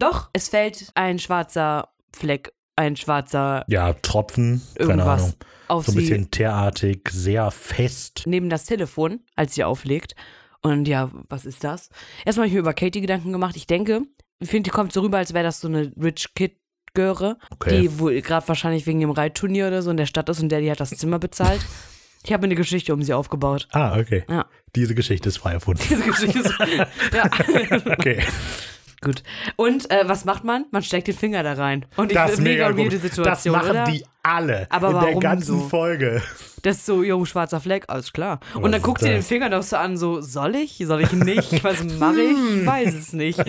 [0.00, 5.34] Doch, es fällt ein schwarzer Fleck, ein schwarzer Ja, Tropfen, keine irgendwas Ahnung.
[5.68, 8.22] auf So ein bisschen theatig, sehr fest.
[8.26, 10.14] neben das Telefon, als sie auflegt.
[10.62, 11.90] Und ja, was ist das?
[12.24, 13.56] Erstmal habe ich mir über Katie Gedanken gemacht.
[13.56, 14.02] Ich denke,
[14.40, 16.56] ich finde, die kommt so rüber, als wäre das so eine Rich Kid
[16.94, 17.82] Göre, Okay.
[17.82, 20.60] die wohl gerade wahrscheinlich wegen dem Reitturnier oder so in der Stadt ist und der
[20.60, 21.60] die hat das Zimmer bezahlt.
[22.24, 23.68] Ich habe eine Geschichte um sie aufgebaut.
[23.70, 24.24] Ah, okay.
[24.28, 24.46] Ja.
[24.74, 25.80] Diese Geschichte ist frei erfunden.
[25.88, 26.52] Diese Geschichte ist.
[27.14, 27.30] ja.
[27.96, 28.22] Okay.
[29.00, 29.22] Gut.
[29.56, 30.66] Und äh, was macht man?
[30.72, 31.86] Man steckt den Finger da rein.
[31.96, 32.98] Und ich Das ist mega mega weirde.
[32.98, 33.84] Situation, Das machen oder?
[33.84, 35.68] die alle Aber in der warum ganzen so?
[35.68, 36.20] Folge.
[36.62, 38.40] Das ist so, jo, schwarzer Fleck, alles klar.
[38.52, 39.22] Was Und dann guckt sie den?
[39.22, 40.76] Finger doch so an, so, soll ich?
[40.84, 41.62] Soll ich nicht?
[41.64, 42.36] Was mache ich?
[42.60, 43.40] Ich weiß es nicht.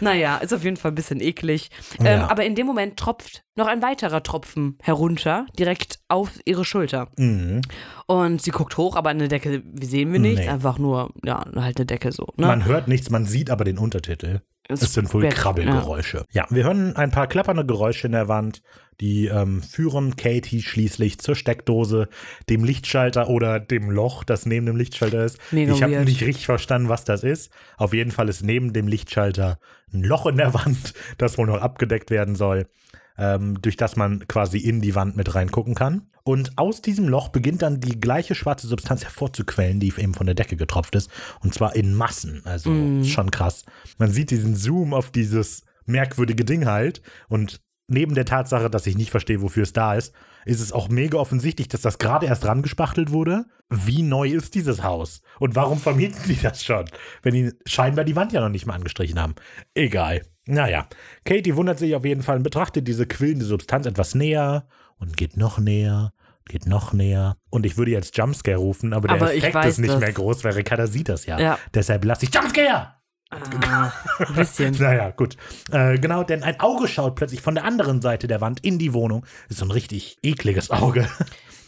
[0.00, 1.70] Naja, ist auf jeden Fall ein bisschen eklig.
[2.00, 2.28] Ähm, Ja.
[2.28, 7.08] aber in dem Moment tropft noch ein weiterer Tropfen herunter, direkt auf ihre Schulter.
[7.16, 7.62] Mhm.
[8.06, 10.40] Und sie guckt hoch, aber eine Decke sehen wir nicht.
[10.40, 10.48] Nee.
[10.48, 12.26] Einfach nur, ja, halt eine Decke so.
[12.36, 12.48] Ne?
[12.48, 14.40] Man hört nichts, man sieht aber den Untertitel.
[14.70, 16.24] Es Es sind wohl Krabbelgeräusche.
[16.30, 16.46] Ja.
[16.50, 18.62] wir hören ein paar klappernde Geräusche in der Wand.
[19.00, 22.08] Die ähm, führen Katie schließlich zur Steckdose,
[22.50, 25.38] dem Lichtschalter oder dem Loch, das neben dem Lichtschalter ist.
[25.52, 27.50] Mega ich habe nicht richtig verstanden, was das ist.
[27.78, 29.58] Auf jeden Fall ist neben dem Lichtschalter
[29.92, 32.66] ein Loch in der Wand, das wohl noch abgedeckt werden soll,
[33.20, 36.08] ähm, durch das man quasi in die Wand mit reingucken kann.
[36.24, 40.34] Und aus diesem Loch beginnt dann die gleiche schwarze Substanz hervorzuquellen, die eben von der
[40.34, 41.10] Decke getropft ist.
[41.40, 42.42] Und zwar in Massen.
[42.44, 43.64] Also ist schon krass.
[43.98, 47.02] Man sieht diesen Zoom auf dieses merkwürdige Ding halt.
[47.28, 50.14] Und neben der Tatsache, dass ich nicht verstehe, wofür es da ist,
[50.46, 53.44] ist es auch mega offensichtlich, dass das gerade erst rangespachtelt wurde.
[53.68, 55.20] Wie neu ist dieses Haus?
[55.38, 56.86] Und warum vermieten die das schon?
[57.22, 59.34] Wenn die scheinbar die Wand ja noch nicht mal angestrichen haben.
[59.74, 60.22] Egal.
[60.50, 60.86] Naja,
[61.24, 64.66] Katie wundert sich auf jeden Fall und betrachtet diese quillende Substanz etwas näher
[64.98, 66.12] und geht noch näher,
[66.46, 67.36] geht noch näher.
[67.50, 70.00] Und ich würde jetzt Jumpscare rufen, aber der Aber ich Effekt ist nicht das.
[70.00, 71.38] mehr groß, weil Ricarda sieht das ja.
[71.38, 71.58] Ja.
[71.74, 72.94] Deshalb lasse ich Jumpscare!
[73.32, 74.76] Ah, ein bisschen.
[74.80, 75.36] Naja, gut.
[75.70, 78.92] Äh, genau, denn ein Auge schaut plötzlich von der anderen Seite der Wand in die
[78.92, 79.24] Wohnung.
[79.48, 81.08] Ist so ein richtig ekliges Auge.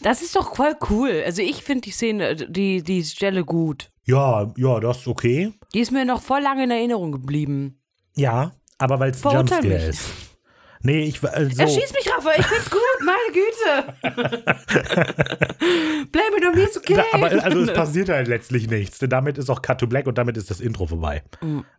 [0.01, 1.23] Das ist doch voll cool.
[1.25, 3.89] Also ich finde die Szene, die, die Stelle gut.
[4.03, 5.53] Ja, ja, das ist okay.
[5.73, 7.79] Die ist mir noch voll lange in Erinnerung geblieben.
[8.17, 10.01] Ja, aber weil es Jumpscare ist.
[10.85, 13.93] Nee, ich also, Erschieß mich, Rafa, ich find's gut, meine Güte.
[16.11, 16.95] Blame it on me, it's okay.
[16.95, 18.97] Da, aber also es passiert halt letztlich nichts.
[18.99, 21.23] Denn damit ist auch Cut to Black und damit ist das Intro vorbei.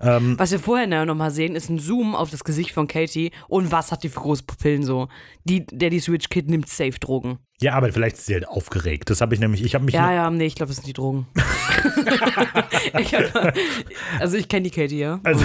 [0.00, 3.70] Ähm, Was wir vorher nochmal sehen, ist ein Zoom auf das Gesicht von Katie und
[3.70, 5.08] was hat die für große Pupillen so.
[5.44, 7.40] Die, Daddy Switch Kid nimmt safe Drogen.
[7.60, 9.10] Ja, aber vielleicht ist sie halt aufgeregt.
[9.10, 10.92] Das habe ich nämlich, ich habe mich Ja, ja, nee, ich glaube, das sind die
[10.92, 11.26] Drogen.
[12.98, 13.54] ich hab,
[14.18, 15.20] also ich kenne die Katie, ja.
[15.22, 15.44] Also,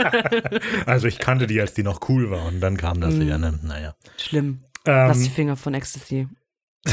[0.86, 3.38] also ich kannte die, als die noch cool war und dann kam das wieder.
[3.38, 3.58] Ne?
[3.62, 3.94] Naja.
[4.16, 4.64] Schlimm.
[4.84, 6.26] Lass die Ähm, Finger von Ecstasy.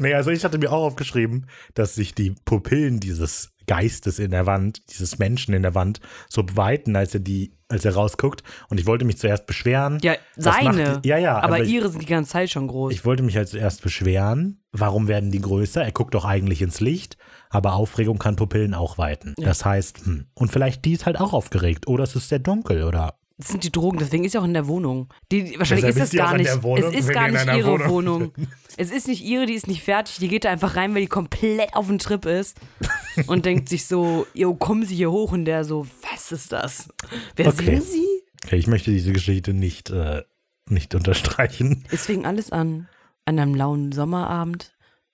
[0.00, 4.46] nee, also ich hatte mir auch aufgeschrieben, dass sich die Pupillen dieses Geistes in der
[4.46, 8.42] Wand, dieses Menschen in der Wand, so weiten, als er die, als er rausguckt.
[8.68, 9.98] Und ich wollte mich zuerst beschweren.
[10.02, 10.94] Ja, seine.
[10.94, 12.92] macht- ja, ja, Aber, aber ich- ihre sind die ganze Zeit schon groß.
[12.92, 15.84] Ich wollte mich halt zuerst beschweren, warum werden die größer?
[15.84, 17.16] Er guckt doch eigentlich ins Licht,
[17.48, 19.34] aber Aufregung kann Pupillen auch weiten.
[19.38, 22.82] Das heißt, hm, und vielleicht die ist halt auch aufgeregt oder es ist sehr dunkel
[22.82, 25.08] oder Das sind die Drogen, deswegen ist sie auch in der Wohnung.
[25.32, 26.62] Die, wahrscheinlich Deshalb ist auch gar nicht.
[26.62, 28.32] Wohnung, es ist gar nicht ihre Wohnung Wohnung.
[28.76, 30.18] Es ist nicht ihre, die ist nicht fertig.
[30.18, 32.56] Die geht da einfach rein, weil die komplett auf dem Trip ist
[33.26, 36.88] und denkt sich so, jo, kommen Sie hier hoch und der so, was ist das?
[37.36, 37.64] Wer Okay.
[37.76, 38.06] sind Sie?
[38.44, 40.22] Okay, ich möchte diese Geschichte nicht, äh,
[40.68, 41.84] nicht unterstreichen.
[41.90, 42.88] Es fing alles an
[43.24, 44.72] an einem lauen Sommerabend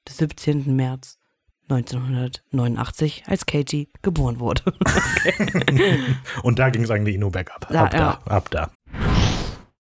[0.09, 0.75] des 17.
[0.77, 1.19] März
[1.69, 4.63] 1989, als Katie geboren wurde.
[6.43, 7.67] Und da ging es eigentlich nur bergab.
[7.73, 8.21] Ja, ab da, ja.
[8.27, 8.71] ab da.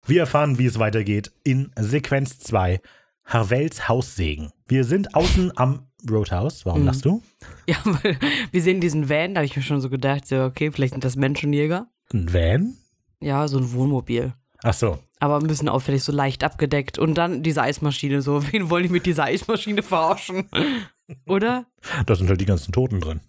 [0.06, 2.80] Wir erfahren, wie es weitergeht in Sequenz 2.
[3.24, 4.50] Harvels Haussegen.
[4.66, 6.66] Wir sind außen am Roadhouse.
[6.66, 6.86] Warum Mhm.
[6.86, 7.22] lachst du?
[7.68, 8.18] ja, weil
[8.50, 11.04] wir sehen diesen Van, da habe ich mir schon so gedacht, so, okay, vielleicht sind
[11.04, 11.86] das Menschenjäger.
[12.12, 12.74] Ein Van?
[13.20, 14.32] Ja, so ein Wohnmobil.
[14.64, 14.98] Ach so.
[15.20, 16.98] Aber ein bisschen auffällig, so leicht abgedeckt.
[16.98, 20.48] Und dann diese Eismaschine, so, wen wollen die mit dieser Eismaschine verarschen?
[21.26, 21.66] Oder?
[22.06, 23.20] Da sind halt die ganzen Toten drin.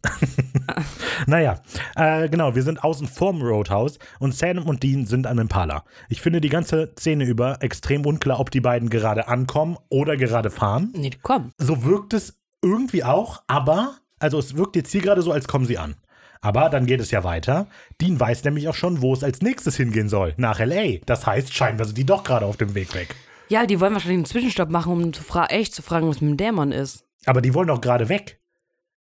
[1.28, 1.62] naja,
[1.96, 5.84] äh, genau, wir sind außen vorm Roadhouse und Sam und Dean sind am Impala.
[6.10, 10.50] Ich finde die ganze Szene über extrem unklar, ob die beiden gerade ankommen oder gerade
[10.50, 10.92] fahren.
[10.96, 11.52] Nee, komm.
[11.58, 15.66] So wirkt es irgendwie auch, aber, also es wirkt jetzt hier gerade so, als kommen
[15.66, 15.96] sie an.
[16.42, 17.68] Aber dann geht es ja weiter.
[18.02, 20.34] Dean weiß nämlich auch schon, wo es als nächstes hingehen soll.
[20.36, 21.00] Nach L.A.
[21.06, 23.16] Das heißt, scheinbar sind die doch gerade auf dem Weg weg.
[23.48, 26.38] Ja, die wollen wahrscheinlich einen Zwischenstopp machen, um zu echt zu fragen, was mit dem
[26.38, 27.06] Dämon ist.
[27.26, 28.40] Aber die wollen doch gerade weg.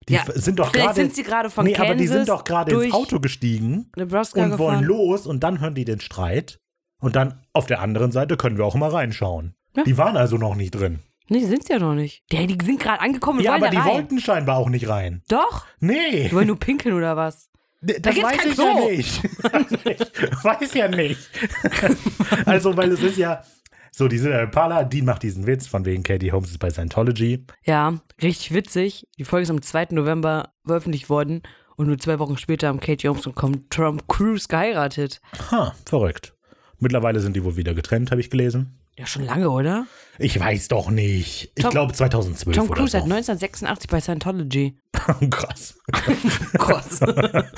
[0.09, 0.93] Die Ja, sind doch gerade.
[0.95, 4.43] sind sie gerade von nee, Kansas aber die sind doch gerade ins Auto gestiegen Nebraska
[4.43, 4.83] und wollen gefahren.
[4.85, 6.59] los und dann hören die den Streit.
[6.99, 9.55] Und dann auf der anderen Seite können wir auch mal reinschauen.
[9.75, 9.83] Ja.
[9.83, 10.99] Die waren also noch nicht drin.
[11.29, 12.23] Nee, die sind ja noch nicht.
[12.31, 13.93] Die, die sind gerade angekommen und ja, wollen aber die da rein.
[13.93, 15.21] wollten scheinbar auch nicht rein.
[15.29, 15.65] Doch.
[15.79, 16.27] Nee.
[16.29, 17.49] Die wollen nur pinkeln oder was?
[17.81, 18.89] Das gibt's weiß kein ich ja Klo.
[18.89, 19.23] nicht.
[19.85, 21.29] ich weiß ja nicht.
[22.45, 23.41] also, weil es ist ja
[23.95, 27.45] so, diese äh, Pala, Dean macht diesen Witz, von wegen Katie Holmes ist bei Scientology.
[27.63, 29.07] Ja, richtig witzig.
[29.19, 29.89] Die Folge ist am 2.
[29.91, 31.43] November veröffentlicht worden
[31.75, 33.37] und nur zwei Wochen später haben Katie Holmes und
[33.69, 35.21] Tom Cruise geheiratet.
[35.51, 36.33] Ha, verrückt.
[36.79, 38.79] Mittlerweile sind die wohl wieder getrennt, habe ich gelesen.
[38.97, 39.87] Ja, schon lange, oder?
[40.19, 41.51] Ich weiß doch nicht.
[41.55, 44.77] Ich Tom- glaube 2012 Tom Cruise hat 1986 bei Scientology.
[45.29, 45.79] Krass.
[46.57, 46.99] Krass.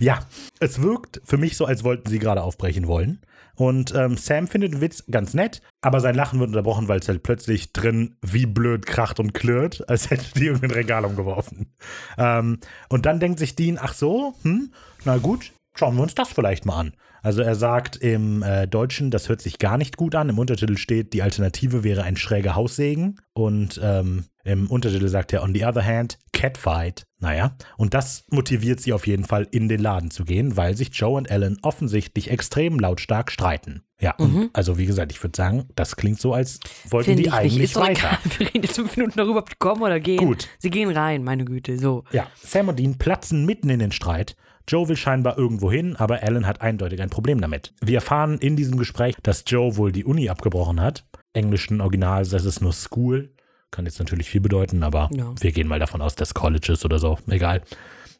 [0.00, 0.20] Ja,
[0.58, 3.20] es wirkt für mich so, als wollten sie gerade aufbrechen wollen.
[3.56, 7.08] Und ähm, Sam findet den Witz ganz nett, aber sein Lachen wird unterbrochen, weil es
[7.08, 11.74] halt plötzlich drin wie blöd kracht und klirrt, als hätte die irgendein Regal umgeworfen.
[12.16, 14.72] Ähm, und dann denkt sich Dean, ach so, hm,
[15.04, 16.94] na gut, schauen wir uns das vielleicht mal an.
[17.22, 20.28] Also er sagt im äh, Deutschen, das hört sich gar nicht gut an.
[20.28, 23.20] Im Untertitel steht, die Alternative wäre ein schräger Haussegen.
[23.32, 27.04] Und ähm, im Untertitel sagt er, on the other hand, Catfight.
[27.20, 30.88] Naja, und das motiviert sie auf jeden Fall, in den Laden zu gehen, weil sich
[30.92, 33.82] Joe und Ellen offensichtlich extrem lautstark streiten.
[34.00, 36.58] Ja, und also wie gesagt, ich würde sagen, das klingt so, als
[36.88, 37.40] wollten Finde die ich nicht.
[37.40, 38.00] eigentlich Ist doch weiter.
[38.00, 38.18] egal.
[38.38, 40.18] Wir reden jetzt fünf Minuten darüber, ob die kommen oder gehen.
[40.18, 40.48] Gut.
[40.58, 41.78] Sie gehen rein, meine Güte.
[41.78, 42.02] So.
[42.10, 44.34] Ja, Sam und Dean platzen mitten in den Streit.
[44.68, 47.72] Joe will scheinbar irgendwo hin, aber Alan hat eindeutig ein Problem damit.
[47.80, 51.04] Wir erfahren in diesem Gespräch, dass Joe wohl die Uni abgebrochen hat.
[51.32, 53.30] Englischen Original das ist nur School.
[53.70, 55.32] Kann jetzt natürlich viel bedeuten, aber Ja.
[55.40, 57.18] wir gehen mal davon aus, dass College ist oder so.
[57.28, 57.62] Egal.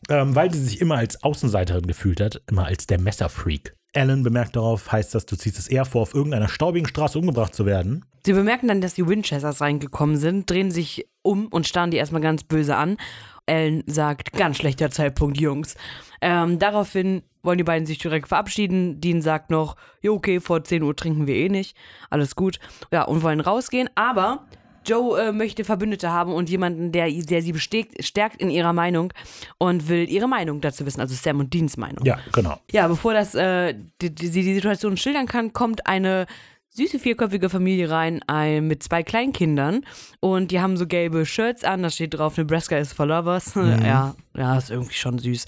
[0.08, 3.74] Ähm, weil sie sich immer als Außenseiterin gefühlt hat, immer als der Messerfreak.
[3.94, 7.54] Alan bemerkt darauf, heißt das, du ziehst es eher vor, auf irgendeiner staubigen Straße umgebracht
[7.54, 8.04] zu werden.
[8.24, 12.22] Sie bemerken dann, dass die Winchesters reingekommen sind, drehen sich um und starren die erstmal
[12.22, 12.96] ganz böse an.
[13.52, 15.76] Ellen sagt, ganz schlechter Zeitpunkt, Jungs.
[16.22, 19.00] Ähm, daraufhin wollen die beiden sich direkt verabschieden.
[19.00, 21.76] Dean sagt noch, jo, okay, vor 10 Uhr trinken wir eh nicht.
[22.08, 22.58] Alles gut.
[22.90, 23.90] Ja, und wollen rausgehen.
[23.94, 24.46] Aber
[24.86, 29.12] Joe äh, möchte Verbündete haben und jemanden, der, der sie bestärkt, stärkt in ihrer Meinung
[29.58, 32.04] und will ihre Meinung dazu wissen, also Sam und Deans Meinung.
[32.04, 32.58] Ja, genau.
[32.70, 36.26] Ja, bevor das, äh, die, die, sie die Situation schildern kann, kommt eine
[36.74, 39.84] süße vierköpfige Familie rein ein, mit zwei Kleinkindern
[40.20, 43.54] und die haben so gelbe Shirts an, da steht drauf, Nebraska is for lovers.
[43.82, 45.44] Ja, ja, ist irgendwie schon süß.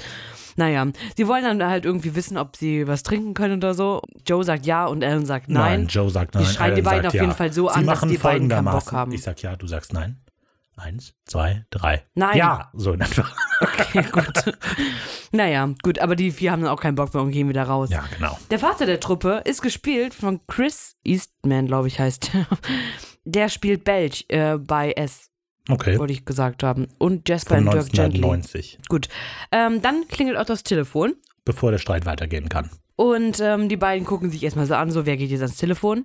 [0.57, 4.03] Naja, sie wollen dann halt irgendwie wissen, ob sie was trinken können oder so.
[4.27, 5.87] Joe sagt ja und Alan sagt nein.
[5.89, 6.45] Joe sagt nein.
[6.45, 7.23] Die schreien die Alan beiden sagt auf ja.
[7.23, 9.13] jeden Fall so Sie an, dass machen die beiden keinen Bock haben.
[9.13, 10.17] Ich sag ja, du sagst nein.
[10.77, 12.05] Eins, zwei, drei.
[12.15, 12.37] Nein.
[12.37, 13.25] Ja, so in etwa.
[13.61, 14.57] Okay, gut.
[15.33, 17.91] naja, gut, aber die vier haben dann auch keinen Bock mehr und gehen wieder raus.
[17.91, 18.37] Ja, genau.
[18.51, 22.33] Der Vater der Truppe ist gespielt von Chris Eastman, glaube ich, heißt.
[22.35, 22.47] der.
[23.25, 25.31] Der spielt Belch äh, bei S,
[25.71, 25.99] Okay.
[25.99, 26.89] wollte ich gesagt haben.
[26.99, 28.19] Und Jasper und Dirk Gently.
[28.19, 28.79] 1990.
[28.89, 29.09] Gut.
[29.51, 31.15] Ähm, dann klingelt auch das Telefon.
[31.47, 32.69] Bevor der Streit weitergehen kann.
[32.97, 36.05] Und ähm, die beiden gucken sich erstmal so an, so, wer geht jetzt ans Telefon?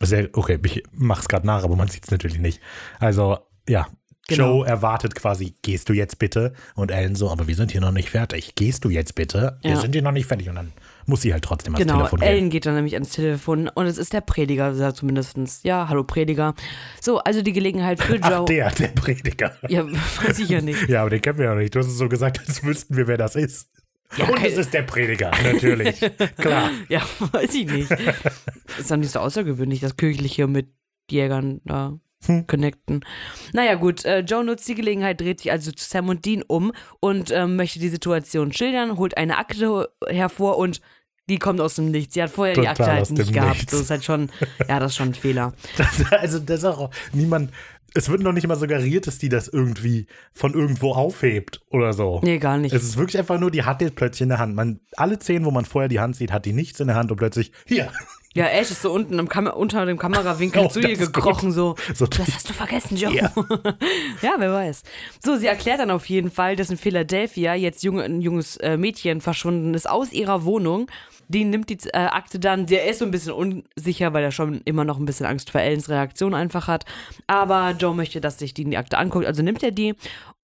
[0.00, 2.60] Sehr, okay, ich mach's gerade nach, aber man sieht's natürlich nicht.
[2.98, 3.86] Also, ja.
[4.28, 4.58] Genau.
[4.60, 6.54] Joe erwartet quasi, gehst du jetzt bitte?
[6.74, 8.54] Und Alan so, aber wir sind hier noch nicht fertig.
[8.54, 9.58] Gehst du jetzt bitte?
[9.62, 9.76] Wir Ja.
[9.80, 10.48] sind hier noch nicht fertig.
[10.48, 10.72] Und dann
[11.04, 12.28] muss sie halt trotzdem ans Genau, Telefon gehen.
[12.28, 15.36] Ellen geht dann nämlich ans Telefon und es ist der Prediger, sagt zumindest.
[15.64, 16.54] Ja, hallo Prediger.
[17.02, 18.44] So, also die Gelegenheit für Ach, Joe.
[18.46, 19.56] der, der Prediger.
[19.68, 20.88] ja, weiß ich ja nicht.
[20.88, 21.74] Ja, aber den kennen wir ja noch nicht.
[21.74, 23.68] Du hast es so gesagt, als wüssten wir, wer das ist.
[24.16, 26.00] Ja, Und es ist der Prediger, natürlich.
[26.38, 26.70] Klar.
[26.88, 27.90] Ja, weiß ich nicht.
[28.78, 30.68] Ist doch nicht so außergewöhnlich, das Kirchliche mit
[31.10, 32.46] Jägern da Hm.
[32.46, 33.04] connecten.
[33.52, 36.72] Naja, gut, äh, Joe nutzt die Gelegenheit, dreht sich also zu Sam und Dean um
[37.00, 40.80] und ähm, möchte die Situation schildern, holt eine Akte hervor und
[41.28, 42.14] die kommt aus dem Nichts.
[42.14, 43.56] Sie hat vorher die Total Akte halt nicht gehabt.
[43.56, 43.72] Nichts.
[43.72, 44.30] So ist halt schon,
[44.68, 45.54] ja, das ist schon ein Fehler.
[45.76, 47.50] Das, also, das ist auch niemand.
[47.96, 52.20] Es wird noch nicht mal suggeriert, dass die das irgendwie von irgendwo aufhebt oder so.
[52.24, 52.74] Nee, gar nicht.
[52.74, 54.56] Es ist wirklich einfach nur, die hat jetzt plötzlich in der Hand.
[54.56, 57.12] Man, alle zehn, wo man vorher die Hand sieht, hat die nichts in der Hand
[57.12, 57.92] und plötzlich, hier.
[58.34, 61.76] Ja, Ash ist so unten unter dem Kamerawinkel Oh, zu ihr gekrochen, so.
[61.94, 63.14] So Das hast du vergessen, Joe.
[63.14, 63.32] Ja.
[64.22, 64.34] Ja.
[64.38, 64.82] wer weiß.
[65.24, 68.76] So, sie erklärt dann auf jeden Fall, dass in Philadelphia jetzt junge, ein junges äh,
[68.76, 70.90] Mädchen verschwunden ist aus ihrer Wohnung.
[71.28, 74.60] Die nimmt die äh, Akte dann, der ist so ein bisschen unsicher, weil er schon
[74.64, 76.84] immer noch ein bisschen Angst vor Ellens Reaktion einfach hat.
[77.26, 79.94] Aber Joe möchte, dass sich die, die Akte anguckt, also nimmt er die.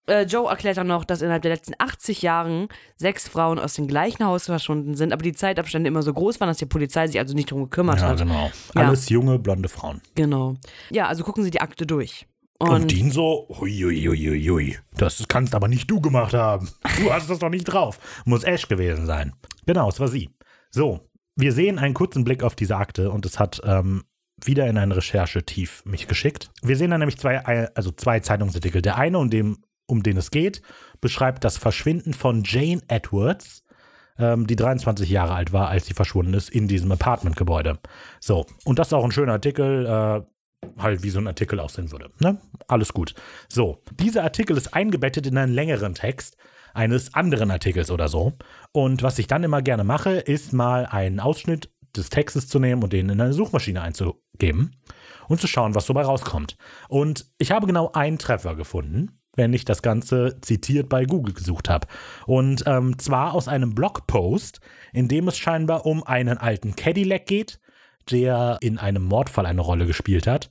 [0.06, 3.86] Äh, Joe erklärt dann noch, dass innerhalb der letzten 80 Jahren sechs Frauen aus dem
[3.86, 7.18] gleichen Haus verschwunden sind, aber die Zeitabstände immer so groß waren, dass die Polizei sich
[7.18, 8.18] also nicht drum gekümmert Ja, hat.
[8.18, 8.50] genau.
[8.74, 8.82] Ja.
[8.82, 10.00] Alles junge, blonde Frauen.
[10.14, 10.56] Genau.
[10.90, 12.26] Ja, also gucken Sie die Akte durch.
[12.58, 16.68] Und, Und, Dean so, huiuiuiui, das kannst aber nicht du gemacht haben.
[16.98, 17.98] Du hast das doch nicht drauf.
[18.26, 19.32] Muss Ash gewesen sein.
[19.66, 20.28] Genau, es war sie.
[20.70, 21.00] So,
[21.36, 24.04] wir sehen einen kurzen Blick auf diese Akte und es hat ähm,
[24.44, 26.50] wieder in ein Recherchetief mich geschickt.
[26.62, 27.38] Wir sehen da nämlich zwei,
[27.74, 28.82] also zwei Zeitungsartikel.
[28.82, 29.58] Der eine, um, dem,
[29.90, 30.62] um den es geht,
[31.00, 33.64] beschreibt das Verschwinden von Jane Edwards,
[34.18, 37.78] ähm, die 23 Jahre alt war, als sie verschwunden ist in diesem Apartmentgebäude.
[38.20, 40.22] So, und das ist auch ein schöner Artikel, äh,
[40.80, 42.10] halt wie so ein Artikel aussehen würde.
[42.20, 42.40] Ne?
[42.68, 43.14] Alles gut.
[43.48, 46.36] So, dieser Artikel ist eingebettet in einen längeren Text
[46.74, 48.34] eines anderen Artikels oder so.
[48.72, 52.82] Und was ich dann immer gerne mache, ist mal einen Ausschnitt des Textes zu nehmen
[52.82, 54.76] und den in eine Suchmaschine einzugeben
[55.28, 56.56] und zu schauen, was dabei rauskommt.
[56.88, 59.19] Und ich habe genau einen Treffer gefunden.
[59.36, 61.86] Wenn ich das Ganze zitiert bei Google gesucht habe.
[62.26, 64.60] Und ähm, zwar aus einem Blogpost,
[64.92, 67.60] in dem es scheinbar um einen alten Cadillac geht,
[68.10, 70.50] der in einem Mordfall eine Rolle gespielt hat.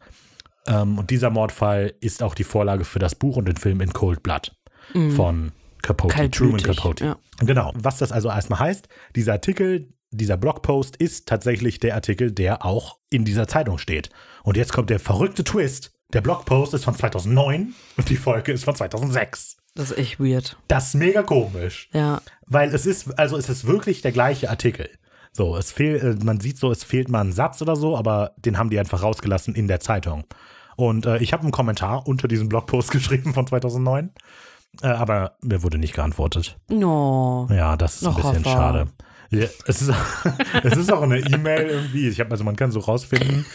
[0.67, 3.93] Ähm, und dieser Mordfall ist auch die Vorlage für das Buch und den Film In
[3.93, 4.55] Cold Blood
[5.15, 7.05] von Capote, Truman Capote.
[7.05, 7.17] ja.
[7.39, 7.71] Genau.
[7.75, 12.97] Was das also erstmal heißt, dieser Artikel, dieser Blogpost ist tatsächlich der Artikel, der auch
[13.09, 14.09] in dieser Zeitung steht.
[14.43, 15.93] Und jetzt kommt der verrückte Twist.
[16.13, 19.57] Der Blogpost ist von 2009 und die Folge ist von 2006.
[19.75, 20.57] Das ist echt weird.
[20.67, 21.89] Das ist mega komisch.
[21.93, 22.21] Ja.
[22.47, 24.89] Weil es ist, also es ist wirklich der gleiche Artikel.
[25.31, 28.31] So, es fehlt, äh, man sieht so, es fehlt mal ein Satz oder so, aber
[28.37, 30.23] den haben die einfach rausgelassen in der Zeitung.
[30.75, 34.09] Und äh, ich habe einen Kommentar unter diesem Blogpost geschrieben von 2009,
[34.81, 36.57] äh, aber mir wurde nicht geantwortet.
[36.69, 37.47] No.
[37.51, 38.49] Ja, das ist ein Noch bisschen Rafa.
[38.49, 38.87] schade.
[39.31, 39.93] Ja, es, ist,
[40.63, 42.07] es ist auch eine E-Mail irgendwie.
[42.09, 43.45] Ich habe also man kann so rausfinden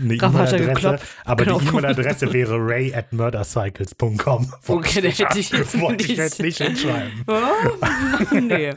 [0.00, 1.60] eine E-Mail-Adresse, aber Genau.
[1.60, 4.52] die E-Mail-Adresse wäre ray at murdercycles.com.
[4.66, 7.24] Okay, da hätte ich jetzt wollte ich jetzt nicht hinschreiben.
[7.28, 8.74] Oh, nee.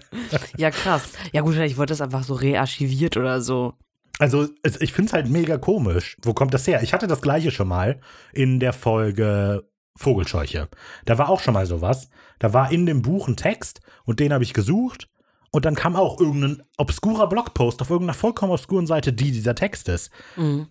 [0.57, 1.13] Ja, krass.
[1.31, 3.73] Ja, gut, vielleicht wurde das einfach so rearchiviert oder so.
[4.19, 4.47] Also
[4.79, 6.17] ich finde es halt mega komisch.
[6.21, 6.83] Wo kommt das her?
[6.83, 7.99] Ich hatte das gleiche schon mal
[8.33, 10.69] in der Folge Vogelscheuche.
[11.05, 12.09] Da war auch schon mal sowas.
[12.37, 15.07] Da war in dem Buch ein Text und den habe ich gesucht.
[15.51, 19.89] Und dann kam auch irgendein obskurer Blogpost auf irgendeiner vollkommen obskuren Seite, die dieser Text
[19.89, 20.09] ist.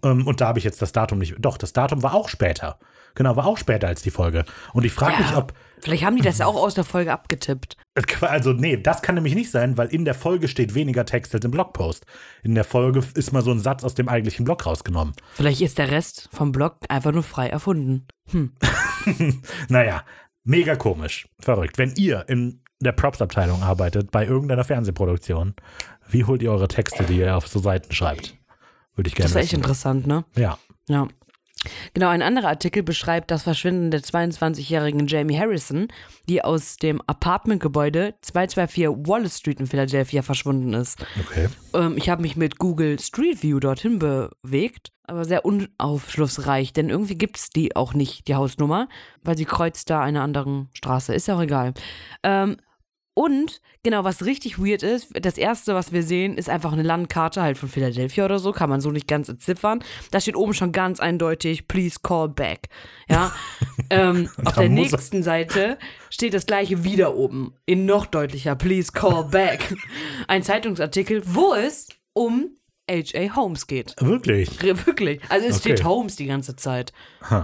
[0.03, 1.35] Ähm, und da habe ich jetzt das Datum nicht.
[1.39, 2.79] Doch, das Datum war auch später.
[3.15, 4.45] Genau, war auch später als die Folge.
[4.73, 5.53] Und ich frage mich, ob.
[5.81, 7.77] Vielleicht haben die das ja auch aus der Folge abgetippt.
[8.21, 11.45] Also, nee, das kann nämlich nicht sein, weil in der Folge steht weniger Text als
[11.45, 12.07] im Blogpost.
[12.43, 15.15] In der Folge ist mal so ein Satz aus dem eigentlichen Blog rausgenommen.
[15.35, 18.07] Vielleicht ist der Rest vom Blog einfach nur frei erfunden.
[18.31, 18.53] Hm.
[19.69, 20.05] Naja,
[20.45, 21.27] mega komisch.
[21.41, 21.79] Verrückt.
[21.79, 25.55] Wenn ihr in der Props-Abteilung arbeitet, bei irgendeiner Fernsehproduktion,
[26.09, 28.37] wie holt ihr eure Texte, die ihr auf so Seiten schreibt?
[28.95, 29.61] Würde ich gerne Das wäre echt wissen.
[29.61, 30.25] interessant, ne?
[30.37, 30.59] Ja.
[30.89, 31.09] Ja.
[31.93, 35.89] Genau, ein anderer Artikel beschreibt das Verschwinden der 22-jährigen Jamie Harrison,
[36.27, 41.05] die aus dem Apartmentgebäude 224 Wallace Street in Philadelphia verschwunden ist.
[41.21, 41.49] Okay.
[41.75, 47.19] Ähm, ich habe mich mit Google Street View dorthin bewegt, aber sehr unaufschlussreich, denn irgendwie
[47.19, 48.89] gibt es die auch nicht, die Hausnummer,
[49.23, 51.13] weil sie kreuzt da einer anderen Straße.
[51.15, 51.75] Ist ja auch egal.
[52.23, 52.57] Ähm,
[53.15, 57.43] und genau, was richtig weird ist, das erste, was wir sehen, ist einfach eine Landkarte
[57.43, 59.83] halt von Philadelphia oder so, kann man so nicht ganz entziffern.
[60.11, 62.69] Da steht oben schon ganz eindeutig, please call back.
[63.09, 63.33] Ja.
[63.91, 68.93] ähm, auf der er- nächsten Seite steht das gleiche wieder oben, in noch deutlicher, please
[68.93, 69.75] call back.
[70.29, 72.57] Ein Zeitungsartikel, wo es um
[72.91, 73.37] H.A.
[73.37, 73.95] Holmes geht.
[74.01, 74.61] Wirklich?
[74.63, 75.21] Wirklich.
[75.29, 75.75] Also es Okay.
[75.77, 76.93] steht Holmes die ganze Zeit.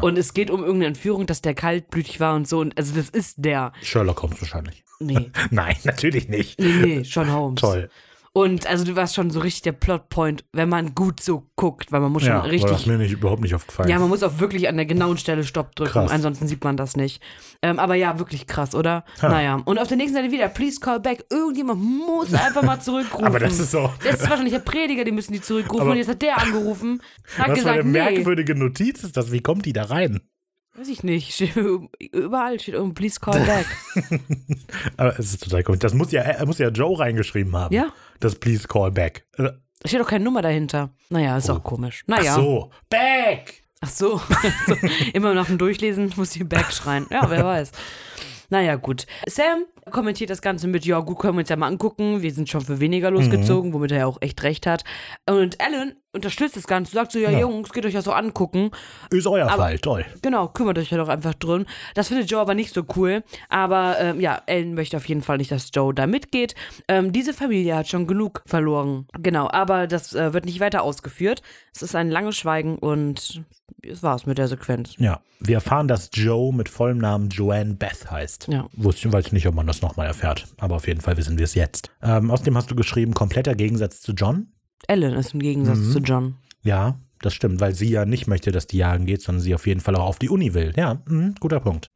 [0.00, 2.59] Und es geht um irgendeine Entführung, dass der kaltblütig war und so.
[2.61, 3.72] Und also das ist der.
[3.82, 4.85] Sherlock Holmes wahrscheinlich.
[4.98, 6.59] Nee, Nein, natürlich nicht.
[6.59, 7.61] nee, nee, schon Holmes.
[7.61, 7.90] Toll.
[8.37, 12.01] Und also du warst schon so richtig der Plotpoint, wenn man gut so guckt, weil
[12.01, 12.87] man muss schon Ja, weil das richtig.
[12.87, 13.88] mir nicht, überhaupt nicht aufgefallen.
[13.88, 16.11] Ja, man muss auch wirklich an der genauen Stelle Stopp drücken, Krass.
[16.11, 17.22] ansonsten sieht man das nicht.
[17.62, 19.07] Ähm, aber ja, wirklich krass, oder?
[19.22, 21.25] Naja, und auf der nächsten Seite wieder, please call back.
[21.31, 23.25] Irgendjemand muss einfach mal zurückrufen.
[23.27, 23.90] Aber das ist so.
[24.05, 25.81] Das ist wahrscheinlich der Prediger, die müssen die zurückrufen.
[25.81, 27.01] Aber- und jetzt hat der angerufen,
[27.38, 29.33] hat Was gesagt, eine nee, merkwürdige Notiz ist das?
[29.33, 30.20] Wie kommt die da rein?
[30.77, 31.33] Weiß ich nicht.
[31.33, 31.57] Steht,
[32.12, 33.67] überall steht irgendwo, please call back.
[34.97, 35.81] Aber es ist total komisch.
[35.81, 37.75] Das muss ja, äh, muss ja Joe reingeschrieben haben.
[37.75, 37.93] Ja.
[38.21, 39.27] Das Please Call Back.
[39.37, 40.91] Äh, Da steht doch keine Nummer dahinter.
[41.11, 42.05] Naja, ist auch komisch.
[42.07, 42.33] Naja.
[42.33, 42.71] Ach so.
[42.89, 43.62] Back!
[43.81, 44.21] Ach so.
[44.67, 44.75] so.
[45.12, 47.07] Immer nach dem Durchlesen muss ich back schreien.
[47.11, 47.73] Ja, wer weiß.
[48.49, 49.07] Naja, gut.
[49.29, 52.23] Sam kommentiert das Ganze mit, ja, gut, können wir uns ja mal angucken.
[52.23, 54.85] Wir sind schon für weniger losgezogen, womit er ja auch echt recht hat.
[55.29, 57.40] Und Alan unterstützt das Ganze, sagt so, ja, Ja.
[57.40, 58.70] Jungs, geht euch das so angucken.
[59.11, 59.79] Ist euer Aber- Fall.
[59.79, 60.05] Toll.
[60.22, 61.66] Genau, kümmert euch ja doch einfach drin.
[61.94, 63.22] Das findet Joe aber nicht so cool.
[63.48, 66.55] Aber ähm, ja, Ellen möchte auf jeden Fall nicht, dass Joe da mitgeht.
[66.88, 69.07] Ähm, diese Familie hat schon genug verloren.
[69.20, 71.42] Genau, aber das äh, wird nicht weiter ausgeführt.
[71.74, 73.42] Es ist ein langes Schweigen und
[73.83, 74.94] das war's mit der Sequenz.
[74.98, 75.20] Ja.
[75.38, 78.48] Wir erfahren, dass Joe mit vollem Namen Joanne Beth heißt.
[78.48, 78.66] Ja.
[78.72, 80.46] Wusste, weiß nicht, ob man das nochmal erfährt.
[80.59, 81.90] Aber auf jeden Fall wissen wir es jetzt.
[82.02, 84.48] Ähm, außerdem hast du geschrieben, kompletter Gegensatz zu John.
[84.89, 85.93] Ellen ist im Gegensatz Mhm.
[85.93, 86.35] zu John.
[86.62, 89.67] Ja, das stimmt, weil sie ja nicht möchte, dass die jagen geht, sondern sie auf
[89.67, 90.73] jeden Fall auch auf die Uni will.
[90.77, 91.89] Ja, mhm, guter Punkt.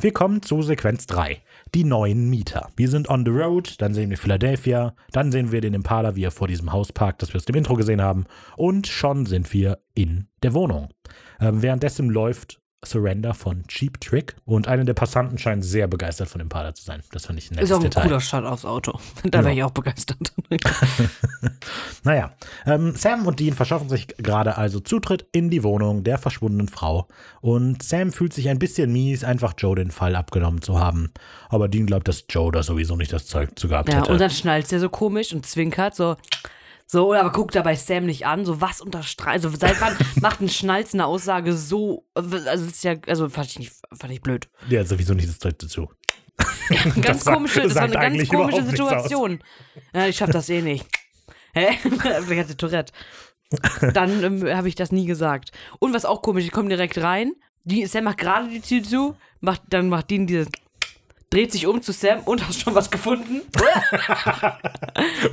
[0.00, 1.42] Wir kommen zu Sequenz 3.
[1.74, 2.68] Die neuen Mieter.
[2.76, 6.22] Wir sind on the road, dann sehen wir Philadelphia, dann sehen wir den Impala, wie
[6.24, 8.26] er vor diesem Haus parkt, das wir aus dem Intro gesehen haben.
[8.56, 10.88] Und schon sind wir in der Wohnung.
[11.40, 16.40] Ähm, währenddessen läuft Surrender von Cheap Trick und einer der Passanten scheint sehr begeistert von
[16.40, 17.02] Impala zu sein.
[17.10, 18.02] Das fand ich ein nettes Ist auch ein Detail.
[18.02, 18.98] cooler Start aufs Auto.
[19.24, 20.18] Da wäre ich auch begeistert.
[22.04, 22.32] Naja,
[22.64, 27.08] ähm, Sam und Dean verschaffen sich gerade also Zutritt in die Wohnung der verschwundenen Frau.
[27.40, 31.12] Und Sam fühlt sich ein bisschen mies, einfach Joe den Fall abgenommen zu haben.
[31.48, 34.12] Aber Dean glaubt, dass Joe da sowieso nicht das Zeug zu gehabt ja, hätte.
[34.12, 36.16] und dann schnallt er so komisch und zwinkert so,
[36.90, 39.44] So, aber guckt dabei Sam nicht an, so was unterstreicht.
[39.44, 43.48] Also seit wann macht ein Schnalz eine Aussage so, also das ist ja, also fand
[43.48, 44.48] ich nicht, fand ich blöd.
[44.70, 45.90] Ja, sowieso nicht das dritte zu.
[47.02, 48.64] ganz sagt- komische, das war eine ganz komische.
[48.64, 49.40] Situation.
[49.92, 50.86] Ja, ich schaff das eh nicht.
[51.52, 51.76] Hä?
[51.82, 52.92] Vielleicht hatte Tourette.
[53.92, 55.50] Dann ähm, habe ich das nie gesagt.
[55.80, 57.32] Und was auch komisch, ich komme direkt rein.
[57.64, 60.48] Die, Sam macht gerade die Tür zu, macht, dann macht Dean dieses,
[61.30, 63.42] dreht sich um zu Sam und hast schon was gefunden.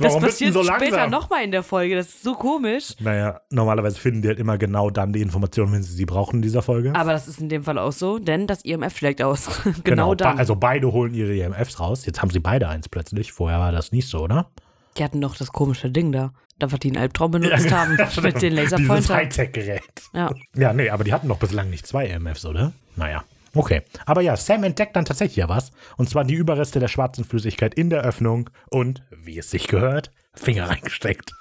[0.12, 1.96] Warum passiert so später nochmal in der Folge.
[1.96, 2.94] Das ist so komisch.
[3.00, 6.42] Naja, normalerweise finden die halt immer genau dann die Informationen, wenn sie sie brauchen in
[6.42, 6.94] dieser Folge.
[6.94, 9.48] Aber das ist in dem Fall auch so, denn das IMF schlägt aus.
[9.84, 10.38] genau, be- dann.
[10.38, 12.06] Also beide holen ihre EMFs raus.
[12.06, 13.32] Jetzt haben sie beide eins plötzlich.
[13.32, 14.50] Vorher war das nicht so, oder?
[14.98, 16.32] Die hatten doch das komische Ding da.
[16.58, 17.98] Da wir die einen Albtraum benutzt haben.
[18.10, 18.22] stimmt.
[18.24, 19.14] mit den Dieses Laserpointer.
[19.16, 19.82] Hightech-Gerät.
[20.14, 20.30] Ja.
[20.54, 22.72] Ja, nee, aber die hatten doch bislang nicht zwei EMFs, oder?
[22.96, 23.24] Naja.
[23.56, 23.82] Okay.
[24.04, 25.72] Aber ja, Sam entdeckt dann tatsächlich ja was.
[25.96, 30.10] Und zwar die Überreste der schwarzen Flüssigkeit in der Öffnung und, wie es sich gehört,
[30.34, 31.32] Finger reingesteckt.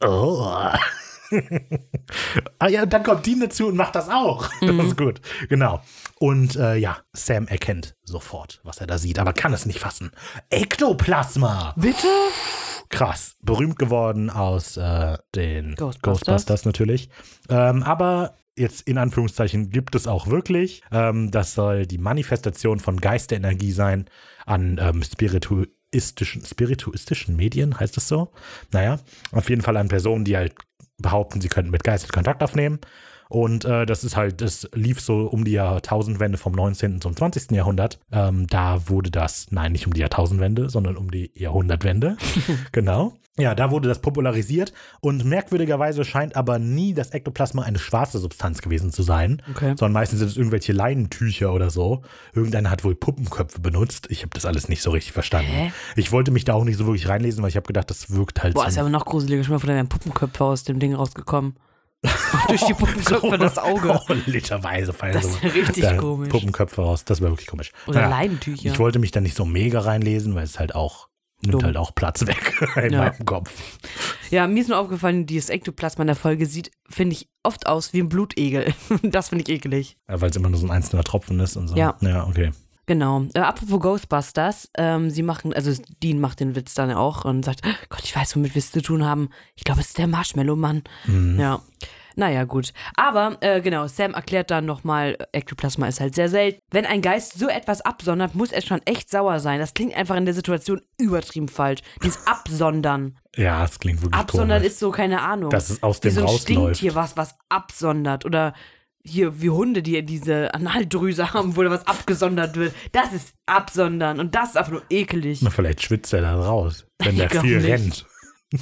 [0.00, 0.40] Oh.
[2.58, 4.48] ah ja, dann kommt Dean dazu und macht das auch.
[4.60, 5.20] Das ist gut.
[5.50, 5.82] Genau.
[6.18, 10.12] Und äh, ja, Sam erkennt sofort, was er da sieht, aber kann es nicht fassen.
[10.48, 11.74] Ektoplasma!
[11.76, 12.06] Bitte?
[12.88, 13.36] krass.
[13.42, 16.02] Berühmt geworden aus äh, den Ghostbusters.
[16.02, 17.08] Ghostbusters, natürlich.
[17.48, 20.82] Ähm, aber jetzt in Anführungszeichen gibt es auch wirklich.
[20.92, 24.06] Ähm, das soll die Manifestation von Geisterenergie sein
[24.46, 28.32] an ähm, spirituistischen, spirituistischen Medien, heißt es so?
[28.72, 28.98] Naja,
[29.32, 30.54] auf jeden Fall an Personen, die halt
[30.98, 32.80] behaupten, sie könnten mit Geistern Kontakt aufnehmen.
[33.28, 37.00] Und äh, das ist halt, das lief so um die Jahrtausendwende vom 19.
[37.00, 37.50] zum 20.
[37.52, 37.98] Jahrhundert.
[38.10, 42.16] Ähm, da wurde das, nein, nicht um die Jahrtausendwende, sondern um die Jahrhundertwende.
[42.72, 43.12] genau.
[43.40, 48.62] Ja, da wurde das popularisiert und merkwürdigerweise scheint aber nie das Ektoplasma eine schwarze Substanz
[48.62, 49.74] gewesen zu sein, Okay.
[49.76, 52.02] sondern meistens sind es irgendwelche Leinentücher oder so.
[52.34, 54.08] Irgendeiner hat wohl Puppenköpfe benutzt.
[54.10, 55.52] Ich habe das alles nicht so richtig verstanden.
[55.52, 55.72] Hä?
[55.94, 58.42] Ich wollte mich da auch nicht so wirklich reinlesen, weil ich habe gedacht, das wirkt
[58.42, 59.44] halt Boah, ist aber noch gruseliger.
[59.44, 61.54] Schon mal von deinen Puppenköpfe aus dem Ding rausgekommen.
[62.48, 64.00] Durch die Puppenköpfe das Auge.
[64.08, 66.28] Oh, literweise fallen Das so ist ja richtig da komisch.
[66.30, 67.04] Puppenköpfe raus.
[67.04, 67.72] Das wäre wirklich komisch.
[67.86, 68.66] Oder Naja, Leinentücher.
[68.66, 71.08] Ich wollte mich da nicht so mega reinlesen, weil es halt auch
[71.40, 71.62] nimmt Dumm.
[71.64, 72.98] halt auch Platz weg in Ja.
[73.00, 73.52] meinem Kopf.
[74.30, 77.92] Ja, mir ist nur aufgefallen, dieses Ektoplasma in der Folge sieht, finde ich, oft aus
[77.92, 78.74] wie ein Blutegel.
[79.02, 79.96] das finde ich eklig.
[80.08, 81.76] Ja, weil es immer nur so ein einzelner Tropfen ist und so.
[81.76, 81.96] Ja.
[82.00, 82.50] Ja, okay.
[82.88, 83.26] Genau.
[83.34, 85.70] Äh, apropos Ghostbusters, ähm, sie machen, also
[86.02, 87.60] Dean macht den Witz dann auch und sagt,
[87.90, 89.28] Gott, ich weiß, womit wir es zu tun haben.
[89.56, 90.82] Ich glaube, es ist der Marshmallow-Mann.
[91.06, 91.38] Mhm.
[91.38, 91.60] Ja.
[92.16, 92.72] Naja, gut.
[92.96, 96.60] Aber äh, genau, Sam erklärt dann nochmal, Ektoplasma ist halt sehr selten.
[96.70, 99.60] Wenn ein Geist so etwas absondert, muss er schon echt sauer sein.
[99.60, 101.80] Das klingt einfach in der Situation übertrieben falsch.
[102.02, 103.18] Dieses Absondern.
[103.36, 104.72] Ja, es klingt wirklich Absondern komisch.
[104.72, 105.50] ist so, keine Ahnung.
[105.50, 106.42] Dass es aus wie dem so ein rausläuft.
[106.76, 108.24] Stinktier, was was absondert.
[108.24, 108.54] Oder
[109.04, 112.74] hier wie Hunde, die diese Analdrüse haben, wo da was abgesondert wird.
[112.92, 114.20] Das ist absondern.
[114.20, 115.40] Und das ist einfach nur ekelig.
[115.42, 117.68] Na, vielleicht schwitzt er da raus, wenn Ich der viel nicht.
[117.68, 118.06] rennt.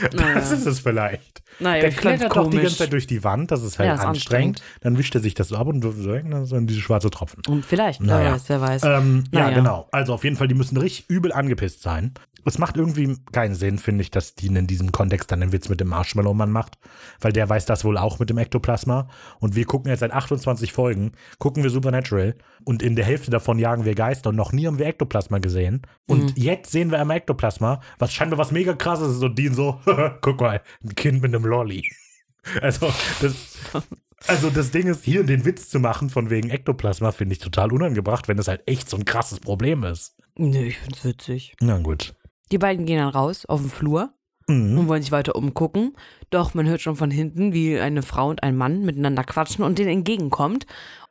[0.00, 0.38] das Naja.
[0.38, 1.42] ist es vielleicht.
[1.60, 4.04] Naja, Der klettert doch die ganze Zeit durch die Wand, das ist halt Ja, ist
[4.04, 4.62] anstrengend.
[4.80, 7.42] Dann wischt er sich das so ab und so, dann sind diese schwarze Tropfen.
[7.48, 8.26] Und vielleicht, Naja.
[8.26, 8.82] wer weiß, wer weiß.
[8.84, 9.56] Ähm, Ja, Naja.
[9.56, 9.88] genau.
[9.90, 12.14] Also auf jeden Fall, die müssen richtig übel angepisst sein.
[12.44, 15.68] Es macht irgendwie keinen Sinn, finde ich, dass die in diesem Kontext dann den Witz
[15.68, 16.78] mit dem Marshmallow-Mann macht,
[17.20, 19.08] weil der weiß das wohl auch mit dem Ektoplasma.
[19.40, 23.58] Und wir gucken jetzt seit 28 Folgen, gucken wir Supernatural und in der Hälfte davon
[23.58, 25.82] jagen wir Geister und noch nie haben wir Ektoplasma gesehen.
[26.06, 29.80] Und jetzt sehen wir einmal Ektoplasma, was scheinbar was mega krasses ist und Dean so,
[30.20, 31.82] guck mal, ein Kind mit einem Lolli.
[32.62, 33.58] Also, das,
[34.26, 37.72] also das Ding ist, hier den Witz zu machen von wegen Ektoplasma, finde ich total
[37.72, 40.16] unangebracht, wenn das halt echt so ein krasses Problem ist.
[40.36, 41.56] Nö, ich find's witzig.
[41.60, 42.14] Na gut.
[42.52, 44.10] Die beiden gehen dann raus auf den Flur
[44.50, 44.78] Mhm.
[44.78, 45.94] und wollen sich weiter umgucken.
[46.30, 49.78] Doch man hört schon von hinten, wie eine Frau und ein Mann miteinander quatschen und
[49.78, 50.64] denen entgegenkommt.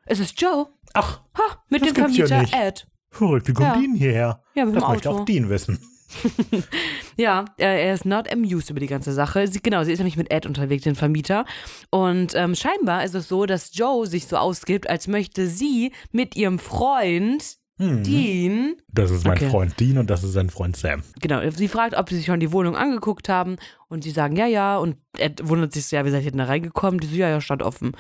[0.08, 0.68] Es ist Joe.
[0.94, 2.56] Ach, Ha, mit dem ja Vermieter nicht.
[2.56, 2.88] Ed.
[3.12, 3.80] verrückt, wie kommt Ja.
[3.80, 4.42] Dean hierher?
[4.56, 5.20] Ja, mit das dem möchte Auto.
[5.22, 5.80] auch Dean wissen.
[7.18, 9.48] Ja, er, er ist not amused über die ganze Sache.
[9.48, 11.46] Sie, genau, sie ist nämlich mit Ed unterwegs, den Vermieter.
[11.90, 16.36] Und ähm, scheinbar ist es so, dass Joe sich so ausgibt, als möchte sie mit
[16.36, 19.50] ihrem Freund Dean Das ist mein Okay.
[19.50, 21.04] Freund Dean und das ist sein Freund Sam.
[21.22, 23.58] Genau, sie fragt, ob sie sich schon die Wohnung angeguckt haben
[23.88, 26.40] und sie sagen ja, ja und Ed wundert sich so, ja, wie seid ihr denn
[26.40, 27.00] da reingekommen?
[27.00, 27.92] Die so, ja, ja, stand offen.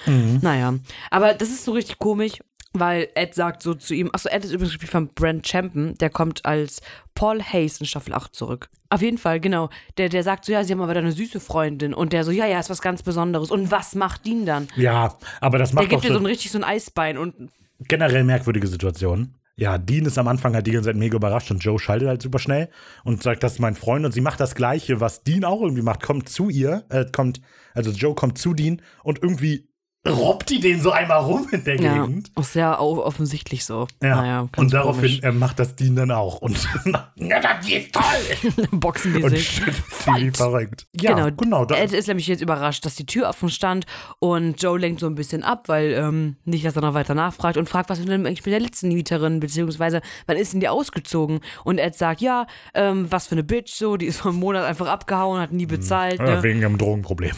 [0.42, 0.74] Naja,
[1.12, 2.40] aber das ist so richtig komisch,
[2.74, 6.10] weil Ed sagt so zu ihm, achso, Ed ist übrigens gespielt von Brent Champen, der
[6.10, 6.82] kommt als
[7.14, 8.70] Paul Hayes in Staffel 8 zurück.
[8.90, 11.40] Auf jeden Fall, genau, der, der sagt so, ja, sie haben aber da eine süße
[11.40, 14.68] Freundin und der so, ja, ja, ist was ganz Besonderes und was macht Dean dann?
[14.76, 17.18] Ja, aber das Der macht doch gibt dir so so ein richtig so ein Eisbein
[17.18, 19.34] und generell merkwürdige Situation.
[19.60, 22.22] Ja, Dean ist am Anfang halt die ganze Zeit mega überrascht und Joe schaltet halt
[22.22, 22.70] super schnell
[23.04, 25.82] und sagt, das ist mein Freund und sie macht das Gleiche, was Dean auch irgendwie
[25.82, 27.42] macht, kommt zu ihr, äh, kommt,
[27.74, 29.68] also Joe kommt zu Dean und irgendwie
[30.08, 32.32] robbt die den so einmal rum in der Ja, Gegend.
[32.36, 33.88] auch sehr offensichtlich so.
[34.02, 36.38] Ja, Naja, und daraufhin äh, macht das Dean dann auch.
[36.42, 36.58] Und
[37.16, 38.66] ja, das ist toll.
[38.72, 39.62] boxen die Und sich.
[39.66, 40.88] wie verrückt.
[41.00, 41.36] Ja, Genau.
[41.36, 41.66] genau.
[41.76, 43.86] Ed ist nämlich jetzt überrascht, dass die Tür offen stand
[44.20, 47.58] und Joe lenkt so ein bisschen ab, weil ähm, nicht, dass er noch weiter nachfragt
[47.58, 50.70] und fragt, was ist denn eigentlich mit der letzten Mieterin, beziehungsweise wann ist denn die
[50.70, 51.42] ausgezogen?
[51.66, 54.64] Und Ed sagt, ja, ähm, was für eine Bitch, so, die ist vor einem Monat
[54.64, 56.20] einfach abgehauen, hat nie bezahlt.
[56.20, 56.44] ja, Ne?
[56.44, 57.36] wegen einem Drogenproblem.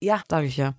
[0.00, 0.74] Ja, sage ich ja.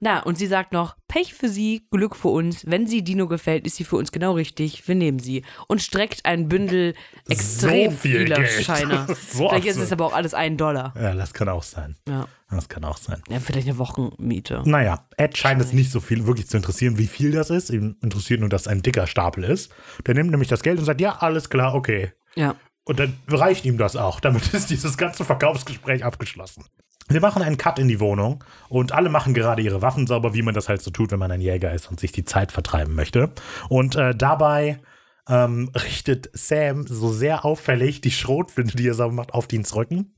[0.00, 2.66] Na, und sie sagt noch, Pech für sie, Glück für uns.
[2.66, 4.86] Wenn sie Dino gefällt, ist sie für uns genau richtig.
[4.86, 5.42] Wir nehmen sie.
[5.68, 6.94] Und streckt ein Bündel
[7.28, 8.64] extrem So viel vieler Geld.
[8.64, 9.06] Scheine.
[9.32, 10.94] So Vielleicht ist es aber auch alles ein Dollar.
[11.00, 11.96] Ja, das kann auch sein.
[12.08, 12.28] Ja.
[12.50, 13.22] Das kann auch sein.
[13.28, 14.62] ja, vielleicht eine Wochenmiete.
[14.64, 17.70] Naja, Ed scheint es nicht so viel wirklich zu interessieren, wie viel das ist.
[17.70, 19.72] Ihm interessiert nur, dass ein dicker Stapel ist.
[20.06, 22.12] Der nimmt nämlich das Geld und sagt, ja, alles klar, okay.
[22.36, 22.54] Ja.
[22.84, 24.20] Und dann reicht ihm das auch.
[24.20, 26.64] Damit ist dieses ganze Verkaufsgespräch abgeschlossen.
[27.08, 30.42] Wir machen einen Cut in die Wohnung und alle machen gerade ihre Waffen sauber, wie
[30.42, 32.94] man das halt so tut, wenn man ein Jäger ist und sich die Zeit vertreiben
[32.94, 33.30] möchte.
[33.68, 34.80] Und äh, dabei
[35.28, 40.14] ähm, richtet Sam so sehr auffällig die Schrotflinte, die er sauber macht, auf Deans Rücken.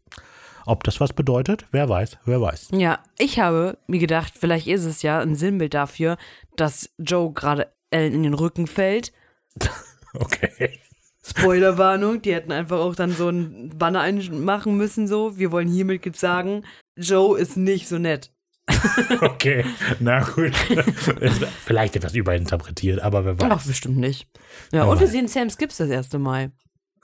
[0.65, 1.67] Ob das was bedeutet?
[1.73, 2.69] Wer weiß, wer weiß.
[2.73, 6.17] Ja, ich habe mir gedacht, vielleicht ist es ja ein Sinnbild dafür,
[6.57, 9.13] dass Joe gerade Ellen in den Rücken fällt.
[10.15, 10.81] Okay.
[11.29, 15.39] Spoilerwarnung, die hätten einfach auch dann so ein Banner einmachen müssen, so.
[15.39, 16.65] Wir wollen hiermit jetzt sagen,
[16.97, 18.31] Joe ist nicht so nett.
[19.21, 19.65] Okay,
[19.99, 20.55] na gut.
[21.65, 23.49] Vielleicht etwas überinterpretiert, aber wer weiß.
[23.51, 24.29] Ach, bestimmt nicht.
[24.73, 26.53] Ja, Aber- und wir sehen Sam Skips das erste Mal.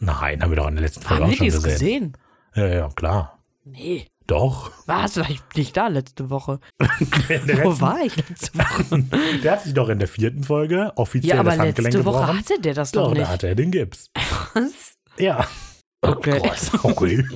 [0.01, 1.62] Nein, haben wir doch in der letzten Folge Haben auch schon gesehen.
[1.72, 2.16] gesehen?
[2.55, 3.39] Ja, ja, klar.
[3.64, 4.07] Nee.
[4.27, 4.70] Doch.
[4.87, 5.16] Was?
[5.18, 6.59] War ich nicht da letzte Woche?
[6.81, 6.89] Der
[7.64, 9.03] Wo letzten- war ich letzte Woche?
[9.43, 12.20] Der hat sich doch in der vierten Folge offiziell Ja, aber das Handgelenk letzte Woche
[12.20, 12.39] gebrochen.
[12.39, 13.29] hatte der das doch doch, da nicht.
[13.29, 14.11] hatte er den Gips.
[14.55, 14.95] Was?
[15.18, 15.47] Ja.
[16.01, 16.41] Okay.
[16.41, 17.27] Krass, okay.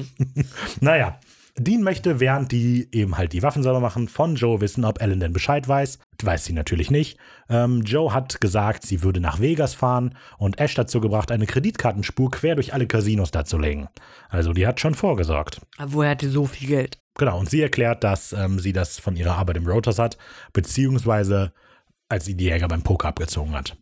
[0.81, 1.19] naja,
[1.59, 5.21] Dean möchte, während die eben halt die Waffen sauber machen, von Joe wissen, ob Ellen
[5.21, 5.99] denn Bescheid weiß.
[6.23, 7.19] Weiß sie natürlich nicht.
[7.49, 12.31] Ähm, Joe hat gesagt, sie würde nach Vegas fahren und Ash dazu gebracht, eine Kreditkartenspur
[12.31, 13.89] quer durch alle Casinos darzulegen.
[14.29, 15.61] Also die hat schon vorgesorgt.
[15.77, 16.99] Aber woher hat die so viel Geld?
[17.17, 20.19] Genau, und sie erklärt, dass ähm, sie das von ihrer Arbeit im Rotors hat,
[20.53, 21.53] beziehungsweise
[22.09, 23.77] als sie die Jäger beim Poker abgezogen hat.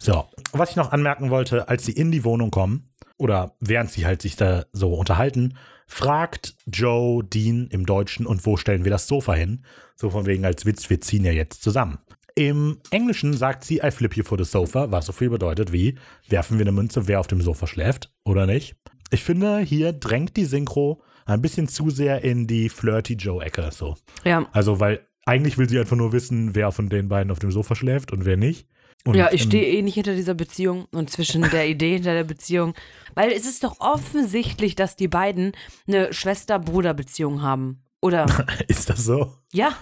[0.00, 4.06] So, was ich noch anmerken wollte, als sie in die Wohnung kommen, oder während sie
[4.06, 5.58] halt sich da so unterhalten,
[5.90, 9.64] fragt Joe Dean im Deutschen, und wo stellen wir das Sofa hin?
[9.96, 11.98] So von wegen als Witz, wir ziehen ja jetzt zusammen.
[12.36, 15.98] Im Englischen sagt sie, I flip you for the sofa, was so viel bedeutet wie,
[16.28, 18.76] werfen wir eine Münze, wer auf dem Sofa schläft, oder nicht?
[19.10, 23.96] Ich finde, hier drängt die Synchro ein bisschen zu sehr in die Flirty Joe-Ecke, so.
[24.24, 24.48] Ja.
[24.52, 27.74] Also, weil eigentlich will sie einfach nur wissen, wer von den beiden auf dem Sofa
[27.74, 28.68] schläft und wer nicht.
[29.06, 32.12] Und Ja, ich im- stehe eh nicht hinter dieser Beziehung und zwischen der Idee hinter
[32.12, 32.74] der Beziehung.
[33.14, 35.52] Weil es ist doch offensichtlich, dass die beiden
[35.88, 37.82] eine Schwester-Bruder-Beziehung haben.
[38.02, 38.26] Oder?
[38.68, 39.34] Ist das so?
[39.52, 39.72] ja.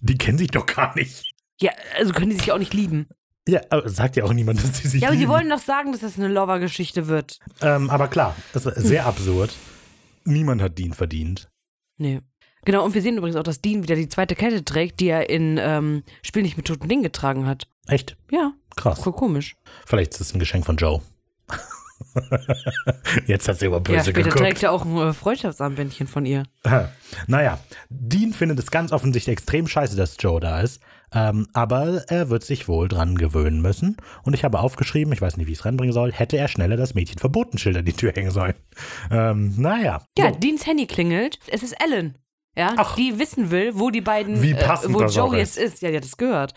[0.00, 1.32] Die kennen sich doch gar nicht.
[1.60, 3.08] Ja, also können die sich auch nicht lieben.
[3.48, 5.32] Ja, aber sagt ja auch niemand, dass sie sich Ja, aber sie lieben.
[5.32, 7.38] wollen doch sagen, dass das eine Lover-Geschichte wird.
[7.62, 9.54] Ähm, aber klar, das ist sehr absurd.
[10.24, 11.48] Niemand hat Dean verdient.
[11.96, 12.20] Nee.
[12.66, 15.30] Genau, und wir sehen übrigens auch, dass Dean wieder die zweite Kette trägt, die er
[15.30, 17.66] in ähm, Spiel nicht mit toten Dingen getragen hat.
[17.88, 18.16] Echt?
[18.30, 19.02] Ja, Krass.
[19.02, 19.56] voll komisch.
[19.86, 21.00] Vielleicht ist es ein Geschenk von Joe.
[23.26, 24.38] Jetzt hat sie aber böse ja, später geguckt.
[24.38, 26.44] trägt er auch ein äh, Freundschaftsarmbändchen von ihr.
[27.26, 27.58] Naja,
[27.88, 30.80] Dean findet es ganz offensichtlich extrem scheiße, dass Joe da ist.
[31.12, 33.96] Ähm, aber er wird sich wohl dran gewöhnen müssen.
[34.24, 36.76] Und ich habe aufgeschrieben, ich weiß nicht, wie ich es ranbringen soll, hätte er schneller
[36.76, 38.54] das Mädchen Verbotenschild an die Tür hängen sollen.
[39.10, 40.04] Ähm, naja.
[40.18, 40.38] Ja, So.
[40.40, 41.38] Deans Handy klingelt.
[41.48, 42.18] Es ist Ellen.
[42.56, 42.94] Ja, Ach.
[42.94, 45.82] die wissen will, wo die beiden, Wie äh, wo das auch Joe jetzt ist.
[45.82, 46.54] Ja, die hat es gehört.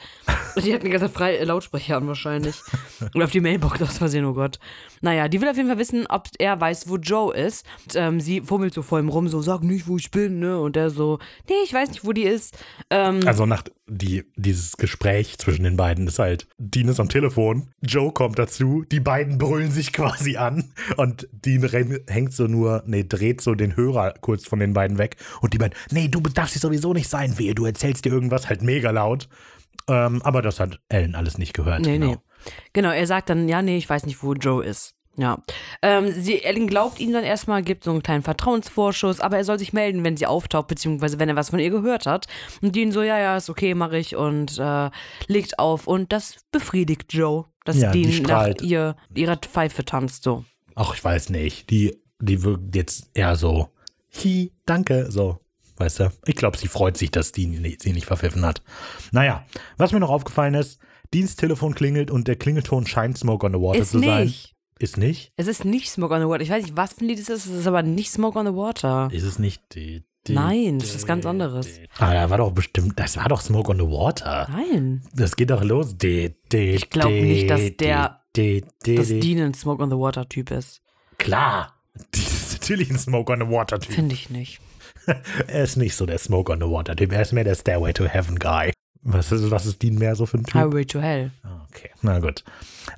[0.55, 2.55] Und die hatten die ganze Zeit frei äh, Lautsprecher an wahrscheinlich.
[3.13, 4.59] Und auf die Mailbox aus Versehen, oh Gott.
[5.01, 7.65] Naja, die will auf jeden Fall wissen, ob er weiß, wo Joe ist.
[7.87, 10.59] Und, ähm, sie fummelt so vor ihm rum, so, sag nicht, wo ich bin, ne?
[10.59, 11.17] Und der so,
[11.49, 12.55] nee, ich weiß nicht, wo die ist.
[12.89, 17.69] Ähm, Also nach die, dieses Gespräch zwischen den beiden ist halt, Dean ist am Telefon,
[17.81, 21.67] Joe kommt dazu, die beiden brüllen sich quasi an und Dean
[22.07, 25.57] hängt so nur, nee, dreht so den Hörer kurz von den beiden weg und die
[25.57, 28.91] beiden, nee, du darfst hier sowieso nicht sein, wehe, du erzählst dir irgendwas, halt mega
[28.91, 29.29] laut.
[29.89, 31.81] Ähm, aber das hat Ellen alles nicht gehört.
[31.81, 32.11] Nee, genau.
[32.11, 32.17] nee.
[32.73, 34.96] Genau, er sagt dann, ja, nee, ich weiß nicht, wo Joe ist.
[35.17, 35.41] Ja.
[35.81, 39.57] Ähm, sie, Ellen glaubt ihm dann erstmal, gibt so einen kleinen Vertrauensvorschuss, aber er soll
[39.57, 42.27] sich melden, wenn sie auftaucht, beziehungsweise wenn er was von ihr gehört hat.
[42.61, 44.91] Und Dean so, ja, ja, ist okay, mache ich und äh,
[45.27, 50.23] legt auf und das befriedigt Joe, dass Ja, die Dean nach ihr, ihrer Pfeife tanzt,
[50.23, 50.45] so.
[50.75, 51.71] Ach, ich weiß nicht.
[51.71, 53.69] Die, die wirkt jetzt eher so,
[54.11, 55.39] hi, danke, so.
[55.77, 56.11] Weißt du?
[56.25, 58.61] Ich glaube, sie freut sich, dass Dean sie nicht verpfiffen hat.
[59.11, 59.45] Naja,
[59.77, 60.79] was mir noch aufgefallen ist,
[61.13, 64.33] Deans Telefon klingelt und der Klingelton scheint Smoke on the Water Ist zu sein.
[64.79, 65.31] Ist nicht?
[65.37, 66.43] Es ist nicht Smoke on the Water.
[66.43, 68.45] Ich weiß nicht, was für ein Lied es ist, es ist aber nicht Smoke on
[68.45, 69.09] the Water.
[69.11, 69.61] Ist es nicht?
[69.75, 71.79] Die, Nein, das ist ganz anderes.
[71.99, 74.47] Ah, da war doch bestimmt, das war doch Smoke on the Water.
[74.51, 75.01] Nein.
[75.13, 75.95] Das geht doch los.
[76.03, 80.81] Ich glaub nicht, dass der- das Dean ein Smoke on the Water Typ ist.
[81.17, 81.73] Klar.
[82.13, 83.93] Die ist natürlich ein Smoke on the Water Typ.
[83.93, 84.59] Finde ich nicht.
[85.47, 87.13] Er ist nicht so der Smoke on the Water Typ.
[87.13, 88.73] Er ist mehr der Stairway to Heaven Guy.
[89.01, 90.53] Was ist, was ist Dean mehr so für ein Typ?
[90.55, 91.31] Highway to Hell.
[91.69, 92.43] Okay, na gut.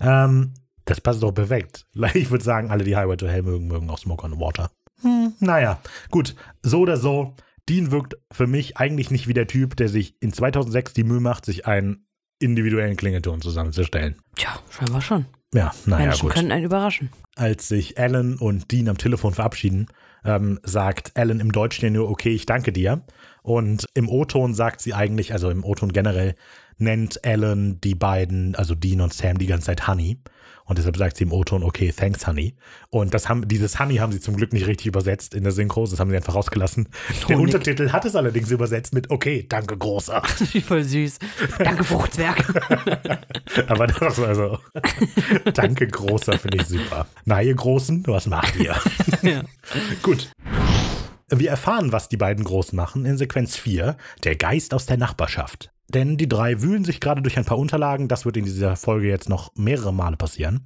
[0.01, 0.53] Ähm,
[0.89, 1.85] das passt doch perfekt.
[2.13, 4.71] Ich würde sagen, alle, die Highway to Hell mögen, mögen auch Smoke on the Water.
[5.01, 5.79] Hm, naja,
[6.09, 6.35] gut.
[6.61, 7.35] So oder so.
[7.67, 11.19] Dean wirkt für mich eigentlich nicht wie der Typ, der sich in 2006 die Mühe
[11.19, 12.07] macht, sich einen
[12.39, 14.15] individuellen Klingelton zusammenzustellen.
[14.35, 15.25] Tja, scheinbar schon.
[15.53, 16.33] Ja, naja, Menschen gut.
[16.33, 17.09] können einen überraschen.
[17.35, 19.87] Als sich Alan und Dean am Telefon verabschieden,
[20.23, 23.03] ähm, sagt Alan im Deutschen nur, okay, ich danke dir.
[23.43, 26.35] Und im O-Ton sagt sie eigentlich, also im O-Ton generell,
[26.77, 30.21] nennt Alan die beiden, also Dean und Sam, die ganze Zeit Honey.
[30.69, 32.53] Und deshalb sagt sie im O-Ton, okay, thanks, Honey.
[32.91, 35.85] Und das haben, dieses Honey haben sie zum Glück nicht richtig übersetzt in der Synchro,
[35.85, 36.87] das haben sie einfach rausgelassen.
[37.27, 37.55] Der Honig.
[37.55, 40.21] Untertitel hat es allerdings übersetzt mit, okay, danke, großer.
[40.67, 41.17] Voll süß.
[41.57, 42.37] Danke, Fruchtzwerg.
[43.67, 44.59] Aber das war so,
[45.53, 47.07] danke, großer, finde ich super.
[47.25, 48.75] Na, ihr Großen, was macht ihr?
[49.23, 49.41] ja.
[50.03, 50.29] Gut.
[51.31, 55.71] Wir erfahren, was die beiden Großen machen in Sequenz 4, der Geist aus der Nachbarschaft.
[55.89, 59.07] Denn die drei wühlen sich gerade durch ein paar Unterlagen, das wird in dieser Folge
[59.07, 60.61] jetzt noch mehrere Male passieren,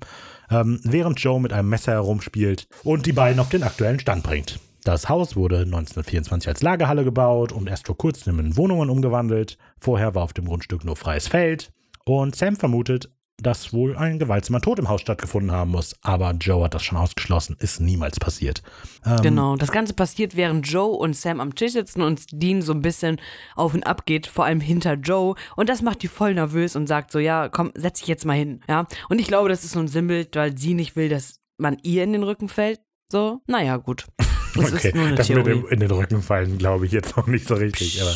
[0.49, 4.59] ähm, während Joe mit einem Messer herumspielt und die beiden auf den aktuellen Stand bringt.
[4.83, 9.57] Das Haus wurde 1924 als Lagerhalle gebaut und erst vor kurzem in Wohnungen umgewandelt.
[9.79, 11.71] Vorher war auf dem Grundstück nur freies Feld.
[12.03, 13.09] Und Sam vermutet,
[13.41, 15.95] dass wohl ein gewaltsamer Tod im Haus stattgefunden haben muss.
[16.01, 18.61] Aber Joe hat das schon ausgeschlossen, ist niemals passiert.
[19.05, 19.55] Ähm, Genau.
[19.55, 23.19] Das Ganze passiert, während Joe und Sam am Tisch sitzen und Dean so ein bisschen
[23.55, 25.35] auf und ab geht, vor allem hinter Joe.
[25.55, 28.37] Und das macht die voll nervös und sagt so, ja, komm, setz dich jetzt mal
[28.37, 28.61] hin.
[28.69, 28.85] Ja.
[29.09, 32.03] Und ich glaube, das ist so ein Sinnbild, weil sie nicht will, dass man ihr
[32.03, 32.79] in den Rücken fällt.
[33.11, 34.05] So, naja, gut.
[34.55, 35.61] Das Okay, ist nur eine das mit Theorie.
[35.61, 37.99] dem in den Rücken fallen, glaube ich, jetzt noch nicht so richtig.
[38.03, 38.11] Aber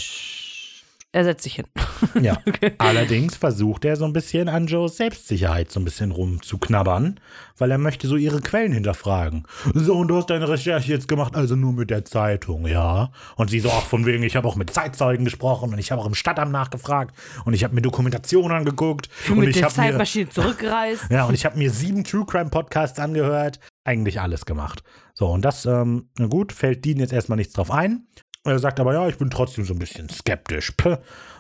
[1.14, 1.66] Er setzt sich hin.
[2.22, 2.38] ja.
[2.80, 7.20] Allerdings versucht er so ein bisschen an Joes Selbstsicherheit so ein bisschen rumzuknabbern,
[7.58, 9.48] weil er möchte so ihre Quellen hinterfragen.
[9.74, 13.10] So, und du hast deine Recherche jetzt gemacht, also nur mit der Zeitung, ja?
[13.38, 16.02] Und sie so, ach, von wegen, ich habe auch mit Zeitzeugen gesprochen und ich habe
[16.02, 19.82] auch im Stadtamt nachgefragt und ich habe mir Dokumentationen angeguckt und mit ich der habe
[19.82, 21.06] mir Zeitmaschine zurückgereist.
[21.10, 23.60] ja, und ich habe mir sieben True Crime Podcasts angehört.
[23.86, 24.84] Eigentlich alles gemacht.
[25.14, 28.08] So, und das, ähm, na gut, fällt Dean jetzt erstmal nichts drauf ein.
[28.48, 30.72] Er sagt aber, ja, ich bin trotzdem so ein bisschen skeptisch.
[30.78, 30.98] Puh.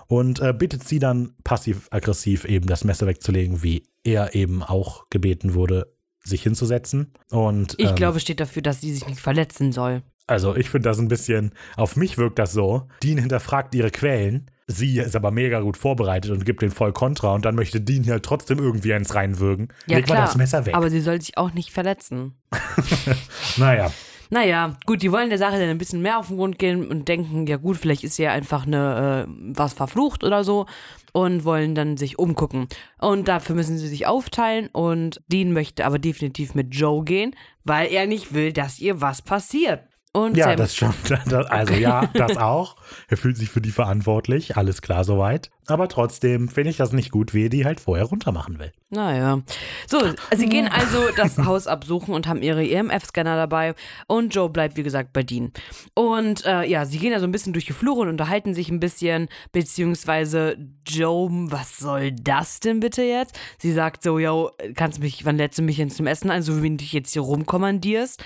[0.07, 5.53] Und äh, bittet sie dann passiv-aggressiv eben das Messer wegzulegen, wie er eben auch gebeten
[5.53, 5.91] wurde,
[6.23, 7.13] sich hinzusetzen.
[7.29, 10.03] Und Ich ähm, glaube, steht dafür, dass sie sich nicht verletzen soll.
[10.27, 12.87] also ich finde das ein bisschen, auf mich wirkt das so.
[13.03, 14.49] Dean hinterfragt ihre Quellen.
[14.69, 18.03] Sie ist aber mega gut vorbereitet und gibt den voll Kontra und dann möchte Dean
[18.03, 19.69] hier trotzdem irgendwie eins reinwürgen.
[19.87, 20.25] Ja, Leg mal klar.
[20.27, 20.75] das Messer weg.
[20.75, 22.35] Aber sie soll sich auch nicht verletzen.
[23.57, 23.91] naja,
[24.29, 27.07] Naja, gut, die wollen der Sache dann ein bisschen mehr auf den Grund gehen und
[27.07, 30.65] denken, ja gut, vielleicht ist ja einfach eine, äh, was verflucht oder so
[31.13, 32.67] und wollen dann sich umgucken.
[32.99, 37.91] Und dafür müssen sie sich aufteilen und Dean möchte aber definitiv mit Joe gehen, weil
[37.91, 39.83] er nicht will, dass ihr was passiert.
[40.13, 40.93] Und Ja, Sam, das schon.
[41.27, 42.75] Das, also ja, das auch.
[43.07, 45.51] Er fühlt sich für die verantwortlich, alles klar soweit.
[45.67, 48.71] Aber trotzdem finde ich das nicht gut, wie er die halt vorher runtermachen will.
[48.89, 49.41] Naja.
[49.85, 49.97] So,
[50.35, 53.75] sie gehen also das Haus absuchen und haben ihre EMF-Scanner dabei.
[54.07, 55.51] Und Joe bleibt, wie gesagt, bei Dean.
[55.93, 58.79] Und äh, ja, sie gehen also ein bisschen durch die Flure und unterhalten sich ein
[58.79, 59.27] bisschen.
[59.51, 63.37] Beziehungsweise Joe, was soll das denn bitte jetzt?
[63.59, 66.63] Sie sagt so, yo, kannst mich, wann lädst du mich hin zum Essen ein, so
[66.63, 68.23] wie du dich jetzt hier rumkommandierst?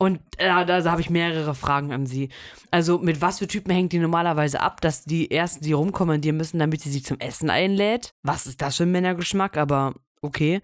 [0.00, 2.28] Und äh, da habe ich mehrere Fragen an sie.
[2.70, 6.60] Also, mit was für Typen hängt die normalerweise ab, dass die ersten sie rumkommandieren müssen,
[6.60, 8.14] damit sie sie zum Essen einlädt?
[8.22, 9.56] Was ist das für ein Männergeschmack?
[9.56, 10.62] Aber okay.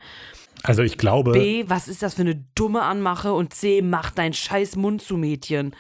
[0.63, 3.33] Also ich glaube, B, was ist das für eine dumme Anmache?
[3.33, 5.75] Und C, mach deinen scheiß Mund zu Mädchen.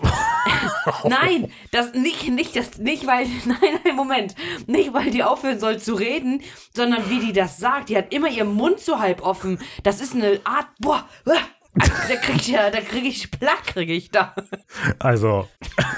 [1.04, 4.34] nein, das nicht, nicht, das, nicht weil, nein, nein, Moment,
[4.66, 6.40] nicht weil die aufhören soll zu reden,
[6.72, 7.88] sondern wie die das sagt.
[7.88, 9.58] Die hat immer ihren Mund so halb offen.
[9.82, 11.06] Das ist eine Art, boah,
[11.80, 14.34] ah, da krieg ich ja, da krieg ich Plack, krieg ich da.
[14.98, 15.48] also,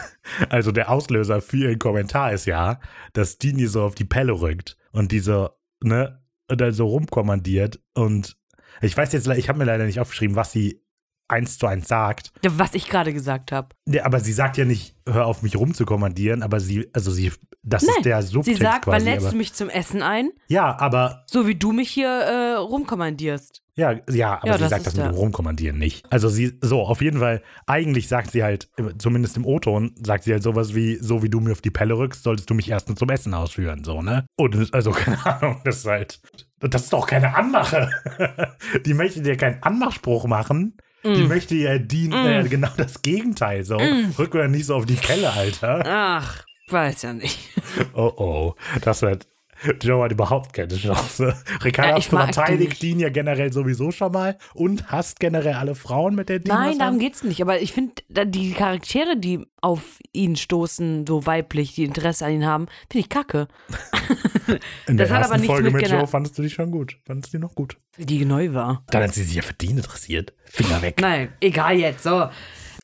[0.49, 2.81] also der Auslöser für ihren Kommentar ist ja,
[3.13, 5.53] dass Dini so auf die Pelle rückt und diese,
[5.83, 6.21] ne,
[6.51, 8.37] und dann so rumkommandiert und
[8.83, 10.83] ich weiß jetzt, ich habe mir leider nicht aufgeschrieben, was sie
[11.29, 12.33] eins zu eins sagt.
[12.47, 13.69] Was ich gerade gesagt habe.
[13.89, 17.83] Ja, aber sie sagt ja nicht, hör auf mich rumzukommandieren, aber sie, also sie, das
[17.85, 19.07] Nein, ist der Sie Subtext sagt, wann quasi.
[19.07, 20.31] lädst Aber, du mich zum Essen ein?
[20.49, 23.63] ja, aber So wie du mich hier äh, rumkommandierst.
[23.77, 26.07] Ja, ja, aber Ja, sie das sagt das mit dem Rumkommandieren nicht.
[26.11, 28.69] Also sie, so, auf jeden Fall, eigentlich sagt sie halt,
[28.99, 31.99] zumindest im O-Ton, sagt sie halt sowas wie, so wie du mir auf die Pelle
[31.99, 34.27] rückst, solltest du mich erst nur zum Essen ausführen, so, ne?
[34.37, 36.21] Und also, keine Ahnung, das ist halt,
[36.61, 37.91] das ist doch keine Anmache.
[38.87, 40.77] Die möchte dir keinen Anmachspruch machen.
[41.05, 43.77] Die möchte ja Dean äh, genau das Gegenteil so.
[43.77, 45.83] Rück mir nicht so auf die Pelle, Alter.
[45.87, 47.39] Ach, weiß ja nicht.
[47.95, 49.27] Oh oh, das wird.
[49.83, 51.35] Joe hat überhaupt keine Chance.
[51.65, 52.83] Ricardo Ja, verteidigt.
[52.83, 56.79] Dean ja generell sowieso schon mal und hasst generell alle Frauen, mit der Dean Nein,
[56.79, 57.01] darum hat.
[57.01, 57.41] geht's nicht.
[57.43, 57.95] Aber ich finde,
[58.27, 63.09] die Charaktere, die auf ihn stoßen, so weiblich, die Interesse an ihn haben, finde ich
[63.09, 63.49] kacke.
[64.87, 66.71] In das der hat ersten aber nichts Folge mit mit Joe fandest du die schon
[66.71, 66.99] gut.
[67.07, 67.79] Fandest du die noch gut?
[67.97, 68.85] Die neu war.
[68.91, 70.35] Dann hat sie sich ja für Dean interessiert.
[70.45, 70.99] Finger weg.
[71.01, 72.03] Nein, egal jetzt.
[72.03, 72.29] So.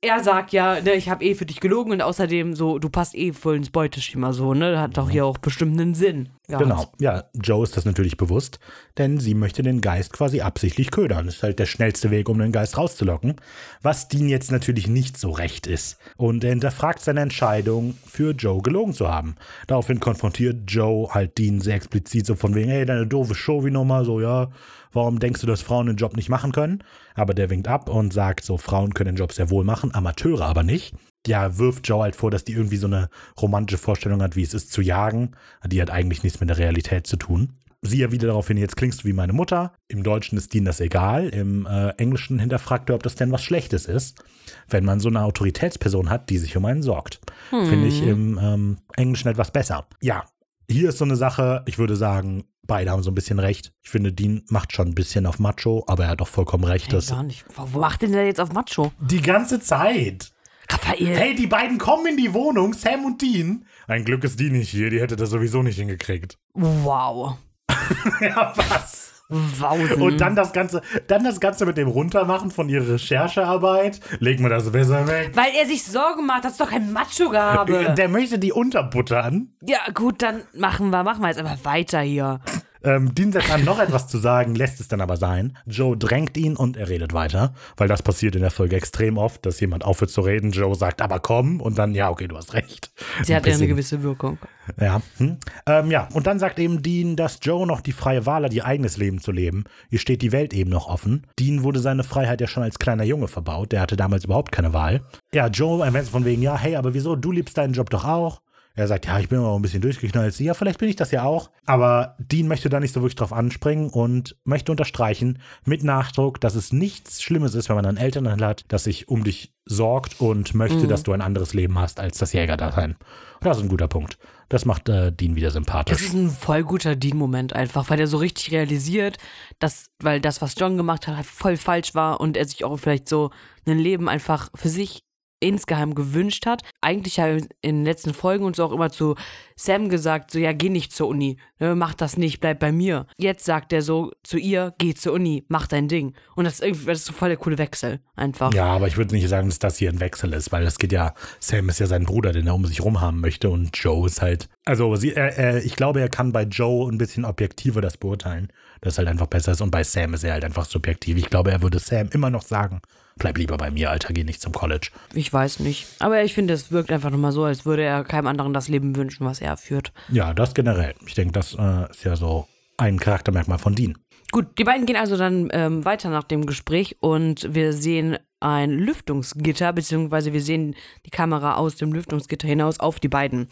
[0.03, 3.14] Er sagt ja, ne, ich habe eh für dich gelogen und außerdem so, du passt
[3.14, 4.80] eh voll ins Beuteschema so, ne?
[4.80, 6.30] Hat doch hier auch bestimmt einen Sinn.
[6.48, 6.90] Ja, Genau.
[6.98, 8.61] Ja, Joe ist das natürlich bewusst,
[8.96, 11.26] denn sie möchte den Geist quasi absichtlich ködern.
[11.26, 13.36] Das ist halt der schnellste Weg, um den Geist rauszulocken.
[13.82, 15.98] Was Dean jetzt natürlich nicht so recht ist.
[16.16, 19.34] Und er hinterfragt seine Entscheidung, für Joe gelogen zu haben.
[19.66, 23.70] Daraufhin konfrontiert Joe halt Dean sehr explizit so von wegen, ey, deine doofe Show wie
[23.70, 24.48] nochmal, so, ja,
[24.93, 26.82] warum denkst du, dass Frauen den Job nicht machen können?
[27.14, 30.47] Aber der winkt ab und sagt so, Frauen können den Job sehr wohl machen, Amateure
[30.47, 30.95] aber nicht.
[31.26, 33.09] Ja, wirft Joe halt vor, dass die irgendwie so eine
[33.41, 35.32] romantische Vorstellung hat, wie es ist zu jagen.
[35.66, 37.53] Die hat eigentlich nichts mit der Realität zu tun.
[37.82, 39.72] Sie ja wieder darauf hin, jetzt klingst du wie meine Mutter.
[39.88, 41.28] Im Deutschen ist Dean das egal.
[41.28, 44.22] Im äh, Englischen hinterfragt er, ob das denn was Schlechtes ist,
[44.68, 47.20] wenn man so eine Autoritätsperson hat, die sich um einen sorgt.
[47.49, 49.86] Finde ich im ähm, Englischen etwas besser.
[50.03, 50.24] Ja,
[50.71, 53.73] hier ist so eine Sache, ich würde sagen, beide haben so ein bisschen recht.
[53.83, 56.87] Ich finde, Dean macht schon ein bisschen auf Macho, aber er hat doch vollkommen recht.
[56.87, 57.45] Ey, Dass gar nicht.
[57.55, 58.93] Wo wo macht denn der jetzt auf Macho?
[59.01, 60.33] die ganze Zeit.
[60.71, 61.16] Raphael.
[61.16, 63.64] Hey, die beiden kommen in die Wohnung, Sam und Dean.
[63.89, 66.39] Ein Glück ist die nicht hier, die hätte das sowieso nicht hingekriegt.
[66.55, 67.37] Wow.
[68.21, 68.89] ja, was?
[69.31, 70.03] Wausen.
[70.03, 74.01] Und dann das Ganze, dann das Ganze mit dem Runtermachen von ihrer Recherchearbeit.
[74.18, 75.33] Legen wir das besser weg.
[75.35, 77.95] Weil er sich Sorgen macht, dass es doch kein Macho-Gehabe.
[77.97, 79.55] Der möchte die unterbuttern.
[79.62, 82.41] Ja, gut, dann machen wir, machen wir jetzt aber weiter hier.
[82.83, 85.57] Ähm, Dean setzt an, noch etwas zu sagen, lässt es dann aber sein.
[85.66, 89.45] Joe drängt ihn und er redet weiter, weil das passiert in der Folge extrem oft,
[89.45, 90.53] dass jemand aufhört zu reden.
[90.53, 92.91] Joe sagt, aber komm, und dann, ja, okay, du hast recht.
[93.22, 94.39] Sie hat ja eine gewisse Wirkung.
[94.81, 95.39] Ja, hm.
[95.66, 98.64] ähm, ja, und dann sagt eben Dean, dass Joe noch die freie Wahl hat, ihr
[98.64, 99.64] eigenes Leben zu leben.
[99.91, 101.26] Ihr steht die Welt eben noch offen.
[101.39, 103.72] Dean wurde seine Freiheit ja schon als kleiner Junge verbaut.
[103.72, 105.03] Der hatte damals überhaupt keine Wahl.
[105.35, 107.16] Ja, Joe erwähnt von wegen, ja, hey, aber wieso?
[107.16, 108.41] Du liebst deinen Job doch auch.
[108.77, 110.33] Er sagt, ja, ich bin aber auch ein bisschen durchgeknallt.
[110.33, 111.51] Sie, Ja, vielleicht bin ich das ja auch.
[111.66, 116.55] Aber Dean möchte da nicht so wirklich drauf anspringen und möchte unterstreichen mit Nachdruck, dass
[116.55, 120.55] es nichts Schlimmes ist, wenn man einen Elternteil hat, das sich um dich sorgt und
[120.55, 122.93] möchte, dass du ein anderes Leben hast als das Jägerdasein.
[122.93, 124.18] Und das ist ein guter Punkt.
[124.49, 126.01] Das macht äh, Dean wieder Das sympathisch.
[126.03, 129.18] ist ein voll guter Dean-Moment einfach, weil er so richtig realisiert,
[129.59, 132.77] dass, weil das, was John gemacht hat, halt voll falsch war und er sich auch
[132.77, 133.31] vielleicht so
[133.66, 135.05] ein Leben einfach für sich
[135.41, 136.62] insgeheim gewünscht hat.
[136.80, 139.16] Eigentlich ja in den letzten Folgen uns auch immer zu
[139.57, 143.07] Sam gesagt, so ja, geh nicht zur Uni, ne, mach das nicht, bleib bei mir.
[143.18, 146.14] Jetzt sagt er so zu ihr, geh zur Uni, mach dein Ding.
[146.34, 148.55] Und das ist irgendwie, das ist so voll der coole Wechsel, einfach.
[148.55, 150.93] Ja, aber ich würde nicht sagen, dass das hier ein Wechsel ist, weil das geht
[150.93, 154.07] ja, Sam ist ja sein Bruder, den er um sich rum haben möchte und Joe
[154.07, 157.82] ist halt, also sie, er, er, ich glaube, er kann bei Joe ein bisschen objektiver
[157.82, 158.49] das beurteilen,
[158.80, 161.18] dass halt einfach besser ist und bei Sam ist er halt einfach subjektiv.
[161.18, 162.80] Ich glaube, er würde Sam immer noch sagen,
[163.17, 164.91] bleib lieber bei mir, Alter, geh nicht zum College.
[165.15, 165.87] Ich weiß nicht.
[165.99, 168.97] Aber ich finde, es wirkt einfach nochmal so, als würde er keinem anderen das Leben
[168.97, 169.93] wünschen, was er führt.
[170.09, 170.95] Ja, das generell.
[171.07, 172.47] Ich denke, das äh, ist ja so
[172.77, 173.99] ein Charaktermerkmal von Dean.
[174.33, 178.71] Gut, die beiden gehen also dann ähm, weiter nach dem Gespräch und wir sehen ein
[178.71, 183.49] Lüftungsgitter, beziehungsweise wir sehen die Kamera aus dem Lüftungsgitter hinaus auf die beiden.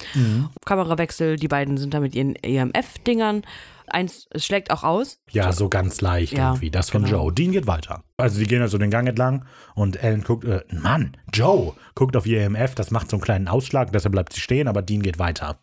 [0.65, 3.43] Kamerawechsel, die beiden sind da mit ihren EMF-Dingern.
[3.91, 5.21] Eins es schlägt auch aus.
[5.31, 6.71] Ja, so ganz leicht Ja, irgendwie.
[6.71, 7.25] Das von genau.
[7.25, 7.33] Joe.
[7.33, 8.05] Dean geht weiter.
[8.17, 12.27] Also die gehen also den Gang entlang und Ellen guckt, äh, Mann, Joe guckt auf
[12.27, 15.19] ihr EMF, das macht so einen kleinen Ausschlag, deshalb bleibt sie stehen, aber Dean geht
[15.19, 15.59] weiter.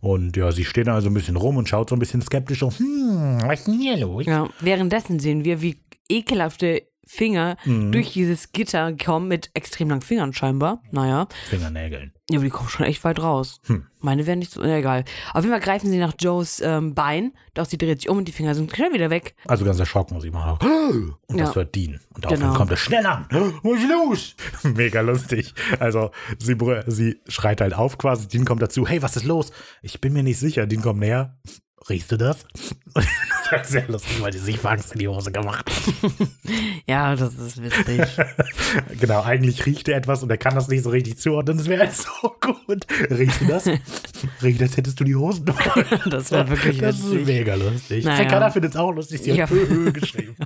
[0.00, 2.60] Und ja, sie steht da also ein bisschen rum und schaut so ein bisschen skeptisch
[2.60, 4.26] so, hm, was ist denn hier los?
[4.26, 10.32] Ja, währenddessen sehen wir, wie ekelhafte Finger durch dieses Gitter kommen mit extrem langen Fingern
[10.32, 10.82] scheinbar.
[10.90, 11.28] Naja.
[11.48, 12.12] Fingernägeln.
[12.28, 13.60] Ja, aber die kommen schon echt weit raus.
[14.00, 15.04] Meine wären nicht so, ja, egal.
[15.32, 18.26] Auf jeden Fall greifen sie nach Joes ähm, Bein, doch sie dreht sich um und
[18.26, 19.36] die Finger sind schnell wieder weg.
[19.46, 20.58] Also ganz erschrocken muss ich machen.
[21.28, 21.54] Und das Ja.
[21.54, 22.00] hört Dean.
[22.14, 22.54] Und daraufhin Genau.
[22.56, 23.26] kommt es schnell an.
[23.30, 24.36] Was ist los?
[24.74, 25.54] Mega lustig.
[25.78, 28.26] Also sie, sie schreit halt auf quasi.
[28.26, 28.86] Dean kommt dazu.
[28.86, 29.52] Hey, was ist los?
[29.82, 30.66] Ich bin mir nicht sicher.
[30.66, 31.38] Dean kommt näher.
[31.88, 32.44] Riechst du das?
[33.50, 36.10] das ist sehr lustig, weil die sich Angst in die Hose gemacht hat.
[36.88, 38.00] Ja, das ist witzig.
[39.00, 41.58] Genau, eigentlich riecht er etwas und er kann das nicht so richtig zuordnen.
[41.58, 42.10] Das wäre halt so
[42.40, 42.86] gut.
[43.10, 43.66] Riechst du das?
[44.42, 45.44] Riecht, als hättest du die Hosen.
[46.08, 47.26] Das wäre wirklich Das ist witzig.
[47.26, 48.04] mega lustig.
[48.04, 48.30] Naja.
[48.30, 48.50] Naja.
[48.50, 49.20] findet es auch lustig.
[49.22, 49.44] Sie Ja.
[49.44, 50.36] hat Höhö geschrieben.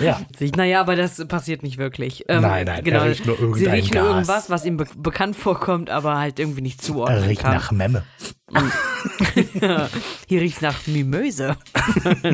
[0.00, 0.20] ja.
[0.56, 2.24] Naja, aber das passiert nicht wirklich.
[2.28, 3.02] Ähm, Nein, nein, er genau.
[3.04, 4.06] riecht nur Sie irgendein riechen Gas.
[4.06, 7.54] irgendwas, was ihm be bekannt vorkommt, aber halt irgendwie nicht zuordnen Er riecht kann.
[7.54, 8.02] nach Memme.
[10.28, 11.56] Hier riecht nach Mimöse.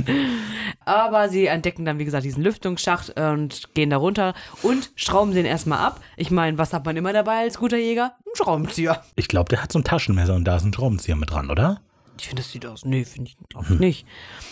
[0.85, 5.47] Aber sie entdecken dann, wie gesagt, diesen Lüftungsschacht und gehen da runter und schrauben den
[5.47, 6.01] erstmal ab.
[6.17, 8.17] Ich meine, was hat man immer dabei als guter Jäger?
[8.25, 9.03] Ein Schraubenzieher.
[9.17, 11.81] Ich glaube, der hat so ein Taschenmesser und da ist ein Schraubenzieher mit dran, oder?
[12.19, 12.85] Ich finde, das sieht aus.
[12.85, 14.07] Nee, finde ich glaub ich nicht.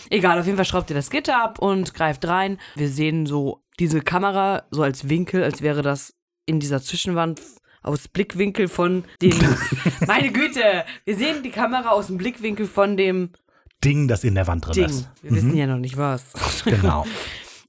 [0.09, 2.59] Egal, auf jeden Fall schraubt ihr das Gitter ab und greift rein.
[2.75, 6.13] Wir sehen so diese Kamera so als Winkel, als wäre das
[6.45, 7.41] in dieser Zwischenwand
[7.85, 9.33] aus Blickwinkel von dem.
[10.07, 10.83] Meine Güte!
[11.05, 13.29] Wir sehen die Kamera aus dem Blickwinkel von dem
[13.83, 14.85] Ding, das in der Wand drin Ding.
[14.85, 15.09] ist.
[15.21, 16.25] Wir wissen ja noch nicht was.
[16.65, 17.05] Genau.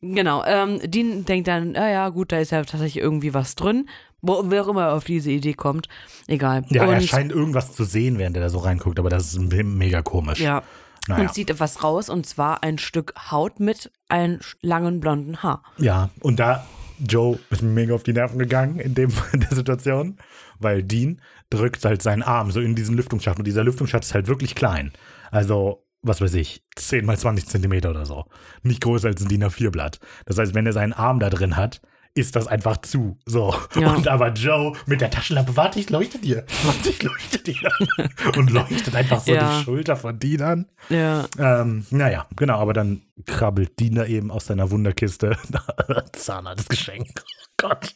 [0.02, 3.88] Genau, ähm, Dean denkt dann, ah ja, gut, da ist ja tatsächlich irgendwie was drin.
[4.20, 5.88] Wo, wer auch immer auf diese Idee kommt,
[6.26, 6.64] egal.
[6.68, 9.38] Ja, er Und- scheint irgendwas zu sehen, während er da so reinguckt, aber das ist
[9.40, 10.38] me- mega komisch.
[10.40, 10.62] Ja.
[11.08, 11.22] Naja.
[11.22, 15.62] Und zieht etwas raus, und zwar ein Stück Haut mit einem langen blonden Haar.
[15.78, 16.66] Ja, und da
[16.98, 20.18] Joe ist mega auf die Nerven gegangen in, dem, in der Situation,
[20.58, 21.20] weil Dean
[21.50, 24.92] drückt halt seinen Arm so in diesen Lüftungsschacht und dieser Lüftungsschacht ist halt wirklich klein.
[25.30, 28.26] Also, was weiß ich, 10 mal 20 Zentimeter oder so.
[28.62, 30.00] Nicht größer als ein DIN A4-Blatt.
[30.24, 31.80] Das heißt, wenn er seinen Arm da drin hat,
[32.16, 33.18] ist das einfach zu.
[33.26, 33.54] So.
[33.78, 33.92] Ja.
[33.94, 36.44] Und aber Joe mit der Taschenlampe, warte, ich leuchte dir.
[36.64, 37.70] Warte, ich leuchte dir.
[38.36, 39.58] und leuchtet einfach so Ja.
[39.58, 40.66] die Schulter von Dean an.
[40.88, 41.26] Ja.
[41.38, 45.36] Ähm, naja, genau, aber dann krabbelt Dina eben aus seiner Wunderkiste.
[46.12, 47.22] Zahnarztgeschenk.
[47.58, 47.94] Gott.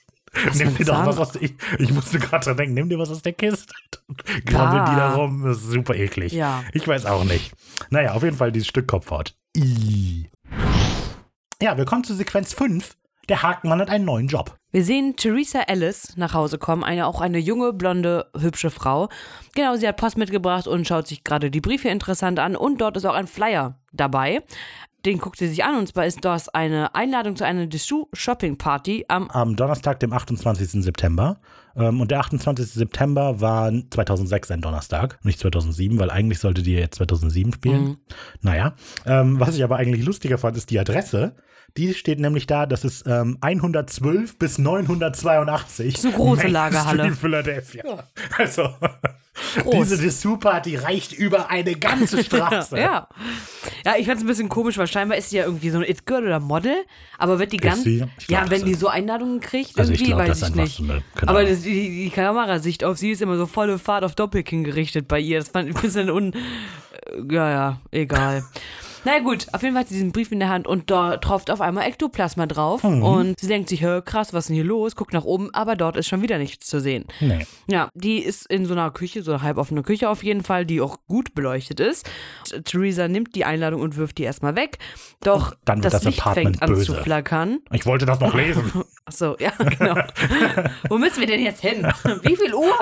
[0.55, 3.11] Nimm dir doch was aus der, ich, ich musste gerade dran denken, nimm dir was
[3.11, 3.73] aus der Kiste.
[4.47, 4.91] Krabbelt Ah.
[4.91, 6.33] die da rum, das ist super eklig.
[6.33, 6.63] Ja.
[6.73, 7.53] Ich weiß auch nicht.
[7.91, 9.35] Naja, auf jeden Fall dieses Stück Kopfhaut.
[9.57, 10.31] I.
[11.61, 12.97] Ja, wir kommen zu Sequenz 5.
[13.31, 14.57] Der Hakenmann hat einen neuen Job.
[14.73, 19.09] Wir sehen Theresa Ellis nach Hause kommen, eine auch eine junge, blonde, hübsche Frau.
[19.55, 22.97] Genau, sie hat Post mitgebracht und schaut sich gerade die Briefe interessant an und dort
[22.97, 24.43] ist auch ein Flyer dabei.
[25.07, 28.59] Den guckt sie sich an und zwar ist das eine Einladung zu einer Dessous Shopping
[28.59, 30.83] Party am Am Donnerstag, dem 28.
[30.83, 31.39] September.
[31.77, 32.67] Ähm, und der 28.
[32.67, 37.83] September war 2006 ein Donnerstag, nicht 2007, weil eigentlich sollte die jetzt 2007 spielen.
[37.83, 37.97] Mhm.
[38.43, 38.75] Naja,
[39.07, 41.37] ähm, was ich aber eigentlich lustiger fand, ist die Adresse.
[41.77, 45.97] Die steht nämlich da, das ist ähm, 112 bis 982.
[45.99, 47.05] So große Main Lagerhalle.
[47.05, 48.05] Street, Philadelphia.
[48.37, 48.71] Also,
[49.63, 49.75] Groß.
[49.89, 52.79] diese Dessous-Party reicht über eine ganze Straße.
[52.79, 53.09] Ja.
[53.85, 55.85] Ja, ich fand es ein bisschen komisch, weil scheinbar ist sie ja irgendwie so ein
[55.85, 56.75] It-Girl oder Model,
[57.19, 57.87] aber wird die ganz.
[57.87, 60.77] Ich glaub, Ja, wenn die so Einladungen kriegt, Also ich irgendwie, glaub, weiß ich nicht.
[60.77, 64.05] so eine- keine aber das, die, die Kamerasicht auf sie ist immer so volle Fahrt
[64.05, 65.39] auf Doppelkinn gerichtet bei ihr.
[65.39, 66.35] Das fand ich ein bisschen un.
[67.31, 68.45] Ja, ja, egal.
[69.05, 71.17] Na naja, gut, auf jeden Fall hat sie diesen Brief in der Hand und da
[71.17, 72.83] tropft auf einmal Ektoplasma drauf.
[72.85, 73.03] Mhm.
[73.03, 74.95] Und sie denkt sich, hör, krass, was ist denn hier los?
[74.97, 77.07] Guckt nach oben, aber dort ist schon wieder nichts zu sehen.
[77.21, 77.47] Nee.
[77.67, 80.81] Ja, die ist in so einer Küche, so eine halboffene Küche auf jeden Fall, die
[80.81, 82.09] auch gut beleuchtet ist.
[82.65, 84.79] Theresa nimmt die Einladung und wirft die erstmal weg.
[85.23, 86.85] Doch Dann das, das Licht Apartment fängt an böse.
[86.87, 87.59] zu flackern.
[87.73, 88.71] Ich wollte das noch lesen.
[89.07, 89.97] Achso, ja, genau.
[90.89, 91.87] Wo müssen wir denn jetzt hin?
[92.23, 92.75] Wie viel Uhr?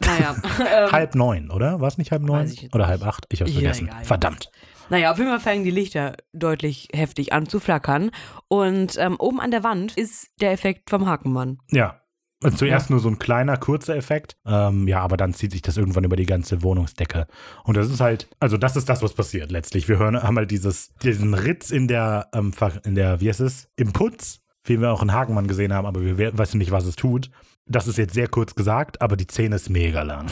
[0.00, 0.36] Naja,
[0.86, 1.80] ähm, halb neun, oder?
[1.80, 2.52] War es nicht halb neun?
[2.72, 3.26] Oder halb acht?
[3.30, 3.88] Ich hab's Ja, vergessen.
[3.88, 4.04] egal.
[4.04, 4.50] Verdammt.
[4.92, 8.10] Naja, auf jeden Fall fangen die Lichter deutlich heftig an zu flackern.
[8.48, 11.60] Und ähm, oben an der Wand ist der Effekt vom Hakenmann.
[11.70, 12.02] Ja.
[12.42, 14.36] Und zuerst nur so ein kleiner, kurzer Effekt.
[14.44, 17.26] Ähm, ja, aber dann zieht sich das irgendwann über die ganze Wohnungsdecke.
[17.64, 19.88] Und das ist halt, also das ist das, was passiert letztlich.
[19.88, 22.52] Wir hören, haben halt dieses, diesen Ritz in der, ähm,
[22.84, 26.02] in der, wie heißt es, im Putz, wie wir auch in Hakenmann gesehen haben, aber
[26.02, 27.30] wir wissen nicht, was es tut.
[27.64, 30.26] Das ist jetzt sehr kurz gesagt, aber die Szene ist mega lang.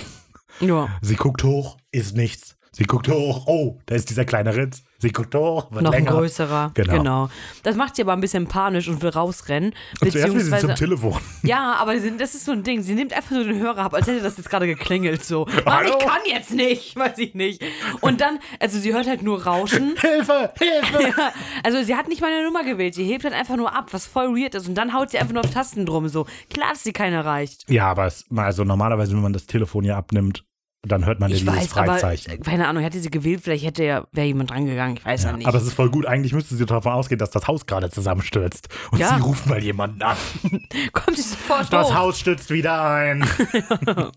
[0.61, 0.89] Ja.
[1.01, 2.59] Sie guckt hoch, ist nichts.
[2.73, 4.85] Sie guckt hoch, oh, da ist dieser kleine Ritz.
[4.99, 6.11] Sie guckt hoch, wird Noch länger.
[6.11, 6.71] ein größerer.
[6.75, 7.29] Genau.
[7.65, 9.71] Das macht sie aber ein bisschen panisch und will rausrennen.
[10.01, 11.21] Und zuerst will sie beziehungsweise- zum Telefon.
[11.43, 12.83] Ja, aber sie, das ist so ein Ding.
[12.83, 15.25] Sie nimmt einfach so den Hörer ab, als hätte das jetzt gerade geklingelt.
[15.25, 17.61] So, Mann, ich kann jetzt nicht, weiß ich nicht.
[18.03, 19.97] Und dann, also sie hört halt nur Rauschen.
[20.01, 21.03] Hilfe, Hilfe.
[21.19, 21.33] Ja,
[21.65, 22.95] also sie hat nicht mal eine Nummer gewählt.
[22.95, 24.69] Sie hebt dann einfach nur ab, was voll weird ist.
[24.69, 26.09] Und dann haut sie einfach nur auf Tasten drum.
[26.09, 27.65] So, klar, dass sie keine erreicht.
[27.69, 30.45] Ja, aber es, also normalerweise, wenn man das Telefon ja abnimmt,
[30.83, 32.33] dann hört man ja Ich dieses weiß, aber Freizeichen.
[32.33, 34.97] äh, keine Ahnung, hätte sie gewählt, vielleicht hätte ja, wäre jemand drangegangen.
[34.97, 35.47] Ich weiß ja, Ja, nicht.
[35.47, 36.07] aber es ist voll gut.
[36.07, 38.69] Eigentlich müsste sie davon ausgehen, dass das Haus gerade zusammenstürzt.
[38.91, 39.15] Und Ja.
[39.17, 40.17] sie ruft mal jemanden an.
[40.93, 41.95] Kommt sie sofort Das hoch.
[41.95, 43.25] Haus stürzt wieder ein.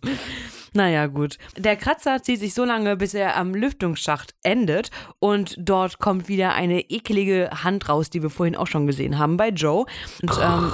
[0.76, 1.38] Naja, gut.
[1.56, 4.90] Der Kratzer zieht sich so lange, bis er am Lüftungsschacht endet.
[5.20, 9.38] Und dort kommt wieder eine ekelige Hand raus, die wir vorhin auch schon gesehen haben
[9.38, 9.86] bei Joe.
[10.24, 10.72] Und ähm,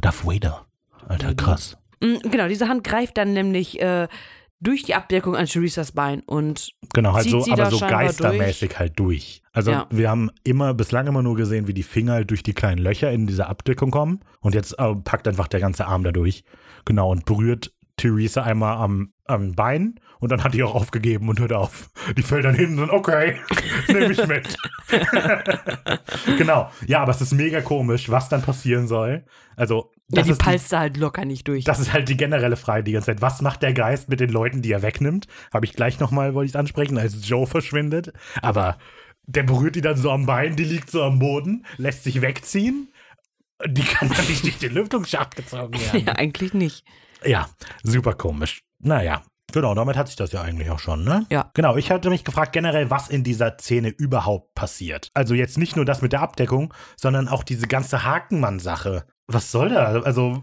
[0.00, 0.64] Darth Vader.
[1.06, 1.76] Alter, krass.
[2.00, 4.08] mh, genau, diese Hand greift dann nämlich äh,
[4.62, 6.20] durch die Abdeckung an Theresas Bein.
[6.20, 9.42] Und Genau, halt Zieht so, sie aber so geistermäßig halt durch.
[9.52, 9.86] Also Ja.
[9.90, 13.10] wir haben immer, bislang immer nur gesehen, wie die Finger halt durch die kleinen Löcher
[13.10, 14.20] in diese Abdeckung kommen.
[14.40, 16.44] Und jetzt äh, packt einfach der ganze Arm da durch.
[16.84, 21.38] Genau, und berührt Theresa einmal am, am Bein und dann hat die auch aufgegeben und
[21.40, 21.90] hört auf.
[22.16, 23.36] Die fällt dann hin und okay,
[23.88, 24.56] nehme ich mit.
[26.38, 26.70] genau.
[26.86, 29.24] Ja, aber es ist mega komisch, was dann passieren soll.
[29.56, 31.64] Also, ja, die, palst da halt locker nicht durch.
[31.64, 33.22] das ist halt die generelle Frage die ganze Zeit.
[33.22, 35.26] Was macht der Geist mit den Leuten, die er wegnimmt?
[35.52, 38.12] Habe ich gleich nochmal, wollte ich es ansprechen, als Joe verschwindet.
[38.42, 38.78] Aber
[39.26, 42.92] der berührt die dann so am Bein, die liegt so am Boden, lässt sich wegziehen.
[43.66, 46.06] Die kann dann nicht durch den Lüftungsschacht gezogen werden.
[46.06, 46.84] Ja, eigentlich nicht.
[47.24, 47.48] Ja,
[47.82, 48.62] super komisch.
[48.80, 49.22] Naja,
[49.52, 51.24] genau, damit hat sich das ja eigentlich auch schon, ne?
[51.30, 51.50] Ja.
[51.54, 55.10] Genau, ich hatte mich gefragt generell, was in dieser Szene überhaupt passiert.
[55.14, 59.04] Also jetzt nicht nur das mit der Abdeckung, sondern auch diese ganze Hakenmann-Sache.
[59.28, 60.00] Was soll da?
[60.02, 60.42] Also,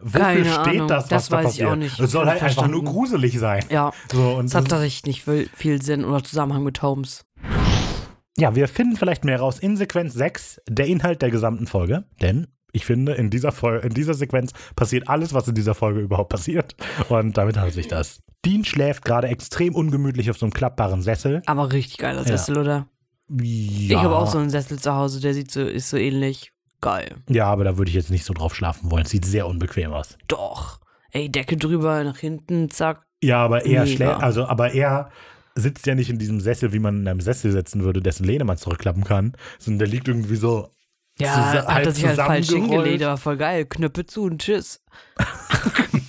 [0.00, 1.68] wofür Keine steht Ahnung, das, was das da weiß ich passiert?
[1.70, 1.98] auch nicht.
[2.00, 2.84] Es soll halt einfach nur verstanden.
[2.86, 3.64] gruselig sein.
[3.70, 7.24] Ja, So, und das hat tatsächlich nicht viel, Sinn oder Zusammenhang mit Holmes.
[8.36, 12.04] Ja, wir finden vielleicht mehr raus in Sequenz 6, der Inhalt der gesamten Folge.
[12.22, 16.00] Denn ich finde, in dieser, Fol in dieser Sequenz passiert alles, was in dieser Folge
[16.00, 16.76] überhaupt passiert.
[17.08, 18.20] Und damit hat sich das.
[18.44, 21.42] Dean schläft gerade extrem ungemütlich auf so einem klappbaren Sessel.
[21.46, 22.26] Aber richtig geiler Ja.
[22.28, 22.86] Sessel, oder?
[23.30, 26.52] Ja, Ich habe auch so einen Sessel zu Hause, der sieht so, ist so ähnlich.
[26.80, 27.16] Geil.
[27.28, 29.04] Ja, aber da würde ich jetzt nicht so drauf schlafen wollen.
[29.04, 30.16] Sieht sehr unbequem aus.
[30.28, 30.80] Doch.
[31.10, 33.04] Ey, Decke drüber, nach hinten, zack.
[33.22, 35.10] Ja, aber er schläft, also, aber er
[35.56, 38.44] sitzt ja nicht in diesem Sessel, wie man in einem Sessel sitzen würde, dessen Lehne
[38.44, 40.68] man zurückklappen kann, sondern der liegt irgendwie so
[41.18, 43.64] Ja, hat er sich halt falsch hingelegt, aber voll geil.
[43.64, 44.84] Knöpfe zu und tschüss.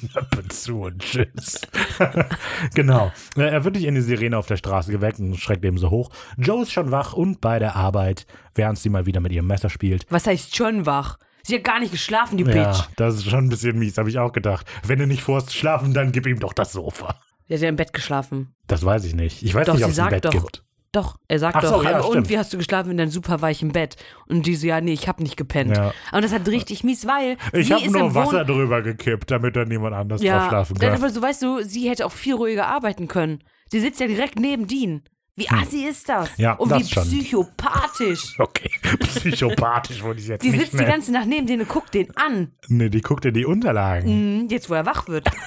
[0.50, 1.62] Zu und tschüss.
[2.76, 3.12] genau.
[3.36, 6.10] Er wird nicht in die Sirene auf der Straße geweckt und schreckt eben so hoch.
[6.38, 8.26] Joe ist schon wach und bei der Arbeit,
[8.56, 10.06] während sie mal wieder mit ihrem Messer spielt.
[10.10, 11.18] Was heißt schon wach?
[11.44, 12.84] Sie hat gar nicht geschlafen, die Ja, Bitch.
[12.98, 14.68] das ist schon ein bisschen mies, habe ich auch gedacht.
[14.86, 17.16] Wenn du nicht vorhast zu schlafen, dann gib ihm doch das Sofa.
[17.48, 18.54] Sie hat ja im Bett geschlafen.
[18.68, 19.42] Das weiß ich nicht.
[19.42, 20.64] Ich weiß Doch, nicht, ob sie es ein Bett doch- gibt.
[20.92, 22.30] Doch, er sagt Ach so, doch, ja, aber und stimmt.
[22.30, 23.96] wie hast du geschlafen in deinem super weichen Bett?
[24.28, 25.78] Und die so, ja, nee, ich hab nicht gepennt.
[25.78, 25.94] Ja.
[26.12, 29.56] Und das hat richtig mies, weil Ich habe nur im Wohn Wasser drüber gekippt, damit
[29.56, 31.00] dann niemand anders drauf ja, schlafen dann kann.
[31.04, 33.44] aber so weißt du, sie hätte auch viel ruhiger arbeiten können.
[33.72, 35.04] Sie sitzt ja direkt neben Dean.
[35.36, 36.30] Wie assi ist das?
[36.38, 36.44] Hm.
[36.44, 37.04] Ja, und das wie schon.
[37.04, 38.36] psychopathisch.
[38.40, 40.90] Okay, psychopathisch wurde ich jetzt Die nicht sitzt die nennen.
[40.90, 42.52] ganze Nacht neben denen und guckt den an.
[42.68, 44.40] Nee, die guckt in die Unterlagen.
[44.42, 45.30] Mhm, Jetzt, wo er wach wird.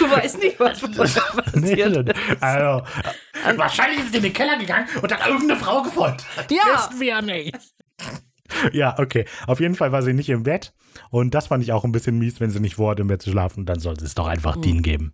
[0.00, 1.54] du weißt nicht, was passiert.
[1.54, 2.82] Nee, also,
[3.46, 6.26] äh, wahrscheinlich ist sie in den Keller gegangen und hat irgendeine Frau gefoltert.
[6.50, 6.62] Ja.
[6.74, 7.56] Wissen wir nicht.
[8.72, 9.26] Ja, okay.
[9.46, 10.72] Auf jeden Fall war sie nicht im Bett.
[11.10, 13.30] Und das fand ich auch ein bisschen mies, wenn sie nicht vorhat, im Bett zu
[13.30, 13.66] schlafen.
[13.66, 15.12] Dann sollte es doch einfach Dean geben.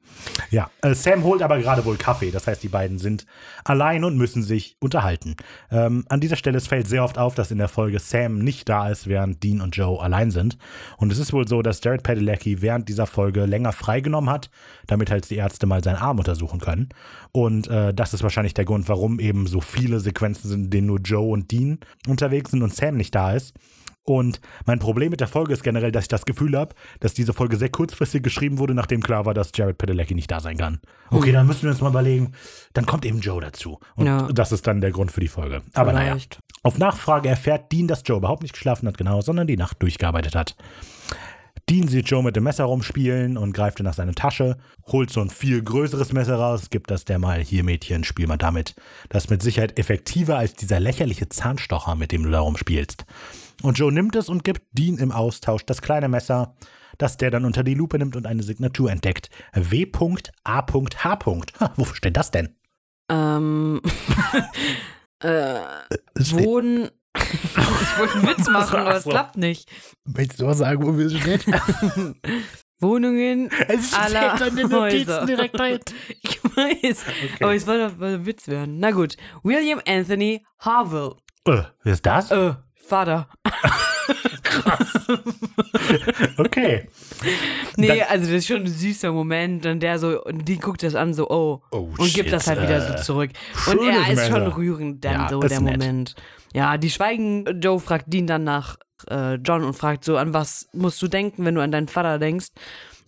[0.50, 2.30] Ja, äh, Sam holt aber gerade wohl Kaffee.
[2.30, 3.26] Das heißt, die beiden sind
[3.64, 5.36] allein und müssen sich unterhalten.
[5.70, 8.68] Ähm, an dieser Stelle es fällt sehr oft auf, dass in der Folge Sam nicht
[8.68, 10.58] da ist, während Dean und Joe allein sind.
[10.96, 14.50] Und es ist wohl so, dass Jared Padalecki während dieser Folge länger freigenommen hat,
[14.86, 16.88] damit halt die Ärzte mal seinen Arm untersuchen können.
[17.32, 20.86] Und äh, das ist wahrscheinlich der Grund, warum eben so viele Sequenzen sind, in denen
[20.86, 23.54] nur Joe und Dean unterwegs sind und Sam nicht da ist.
[24.06, 27.32] Und mein Problem mit der Folge ist generell, dass ich das Gefühl habe, dass diese
[27.32, 30.80] Folge sehr kurzfristig geschrieben wurde, nachdem klar war, dass Jared Padalecki nicht da sein kann.
[31.10, 32.32] Okay, dann müssen wir uns mal überlegen,
[32.72, 33.80] dann kommt eben Joe dazu.
[33.96, 34.28] Und Ja.
[34.32, 35.62] das ist dann der Grund für die Folge.
[35.74, 36.12] Aber naja.
[36.12, 36.38] Vielleicht.
[36.62, 40.34] Auf Nachfrage erfährt Dean, dass Joe überhaupt nicht geschlafen hat, genau, sondern die Nacht durchgearbeitet
[40.36, 40.56] hat.
[41.68, 45.30] Dean sieht Joe mit dem Messer rumspielen und greift nach seine Tasche, holt so ein
[45.30, 48.76] viel größeres Messer raus, gibt das der mal, hier Mädchen, spiel mal damit.
[49.08, 53.04] Das ist mit Sicherheit effektiver als dieser lächerliche Zahnstocher, mit dem du da rumspielst.
[53.62, 56.54] Und Joe nimmt es und gibt Dean im Austausch das kleine Messer,
[56.98, 59.30] das der dann unter die Lupe nimmt und eine Signatur entdeckt.
[59.54, 61.16] W.A.H.
[61.76, 62.56] Wofür steht das denn?
[63.10, 63.80] Ähm,
[65.22, 65.60] äh,
[66.14, 66.90] Wohnen.
[67.16, 69.10] ich wollte einen Witz machen, aber es so.
[69.10, 69.70] klappt nicht.
[70.04, 71.46] Willst du auch sagen, wofür es steht?
[72.78, 74.68] Wohnungen Es aller Häuser.
[74.68, 75.94] Notizen direkt dahinter.
[76.08, 77.04] Ich weiß,
[77.40, 78.78] aber es doch ein Witz werden.
[78.80, 79.16] Na gut.
[79.42, 81.16] William Anthony Harville.
[81.46, 82.30] Äh, wer ist das?
[82.30, 82.54] Äh,
[82.86, 83.28] Vater.
[86.38, 86.88] Okay.
[87.76, 90.82] Nee, Dann- also das ist schon ein süßer Moment und der so, und die guckt
[90.82, 93.30] das an so, oh, Oh, und shit, gibt das halt wieder äh, so zurück.
[93.70, 95.78] Und er ist schon rührend dann Ja, so, der nett.
[95.78, 96.14] Moment.
[96.54, 98.76] Ja, die schweigen, Joe fragt Dean dann nach
[99.10, 102.18] äh, John und fragt so, an was musst du denken, wenn du an deinen Vater
[102.18, 102.48] denkst?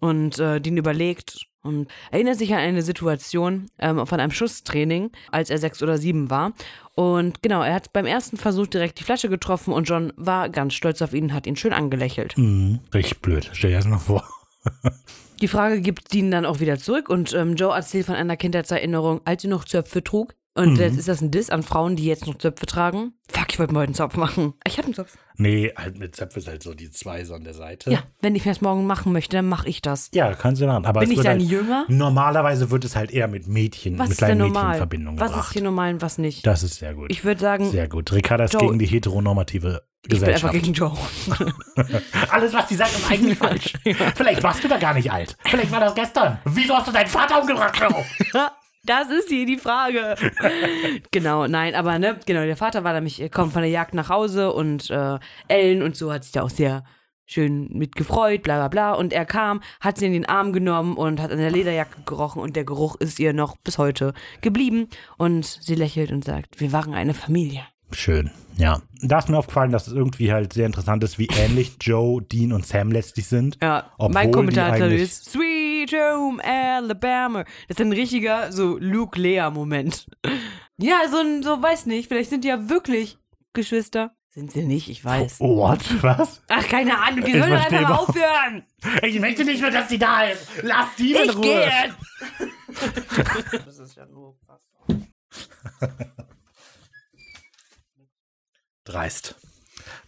[0.00, 5.50] Und äh, Dean überlegt und erinnert sich an eine Situation ähm, von einem Schusstraining, als
[5.50, 6.52] er sechs oder sieben war.
[6.94, 10.74] Und genau, er hat beim ersten Versuch direkt die Flasche getroffen und John war ganz
[10.74, 12.36] stolz auf ihn und hat ihn schön angelächelt.
[12.36, 13.50] Mhm, richtig blöd.
[13.52, 14.24] Stell dir das mal vor.
[15.40, 19.20] Die Frage gibt Dean dann auch wieder zurück und ähm, Joe erzählt von einer Kindheitserinnerung,
[19.24, 20.34] als sie noch Zöpfe trug.
[20.58, 20.80] Und Mhm.
[20.80, 23.12] jetzt ist das ein Diss an Frauen, die jetzt noch Zöpfe tragen?
[23.30, 24.54] Fuck, ich wollte mir heute einen Zopf machen.
[24.66, 25.16] Ich habe einen Zopf.
[25.36, 27.90] Nee, halt mit Zöpfe ist halt so die zwei so an der Seite.
[27.92, 30.10] Ja, wenn ich mir das morgen machen möchte, dann mache ich das.
[30.12, 30.84] Ja, kannst du machen.
[30.84, 31.84] Aber Bin ich dann halt, jünger?
[31.88, 34.76] Normalerweise wird es halt eher mit Mädchen, Was mit ist denn kleinen Mädchen in normal?
[34.78, 35.46] Verbindung Was gebracht.
[35.46, 36.46] ist hier normal und was nicht?
[36.46, 37.10] das ist sehr gut.
[37.12, 38.12] Ich würde sagen, sehr gut.
[38.12, 40.54] Ricarda ist Joe- gegen die heteronormative ich bin einfach Gesellschaft.
[40.54, 40.96] gegen Joe.
[42.30, 43.72] Alles, was die sagt, ist eigentlich falsch.
[44.16, 45.36] Vielleicht warst du da gar nicht alt.
[45.44, 46.38] Vielleicht war das gestern.
[46.44, 48.04] Wieso hast du deinen Vater umgebracht, Joe?
[48.88, 50.14] Das ist hier die Frage.
[51.10, 54.08] genau, nein, aber ne, genau, der Vater war nämlich, er kommt von der Jagd nach
[54.08, 56.84] Hause und äh, Ellen und so hat sich da auch sehr
[57.26, 58.92] schön mit gefreut, bla bla bla.
[58.94, 62.40] Und er kam, hat sie in den Arm genommen und hat an der Lederjacke gerochen
[62.40, 64.88] und der Geruch ist ihr noch bis heute geblieben.
[65.18, 67.64] Und sie lächelt und sagt, wir waren eine Familie.
[67.92, 68.80] Schön, ja.
[69.02, 72.54] Da ist mir aufgefallen, dass es irgendwie halt sehr interessant ist, wie ähnlich Joe, Dean
[72.54, 73.58] und Sam letztlich sind.
[73.62, 75.57] Ja, Obwohl mein Kommentar ist Sweet
[75.92, 77.44] Home Alabama.
[77.68, 80.06] Das ist ein richtiger so Luke-Lea-Moment.
[80.78, 83.18] Ja, so ein, so weiß nicht, vielleicht sind die ja wirklich
[83.52, 84.14] Geschwister.
[84.30, 85.40] Sind sie nicht, ich weiß.
[85.40, 85.80] What?
[86.02, 86.42] Was?
[86.48, 88.64] Ach, keine Ahnung, die sollen einfach mal aufhören.
[89.02, 90.46] Ich möchte nicht mehr, dass die da ist.
[90.62, 91.40] Lass die in Ich Ruhe.
[91.42, 93.56] gehe jetzt.
[93.66, 94.36] das ist ja nur
[98.84, 99.34] Dreist.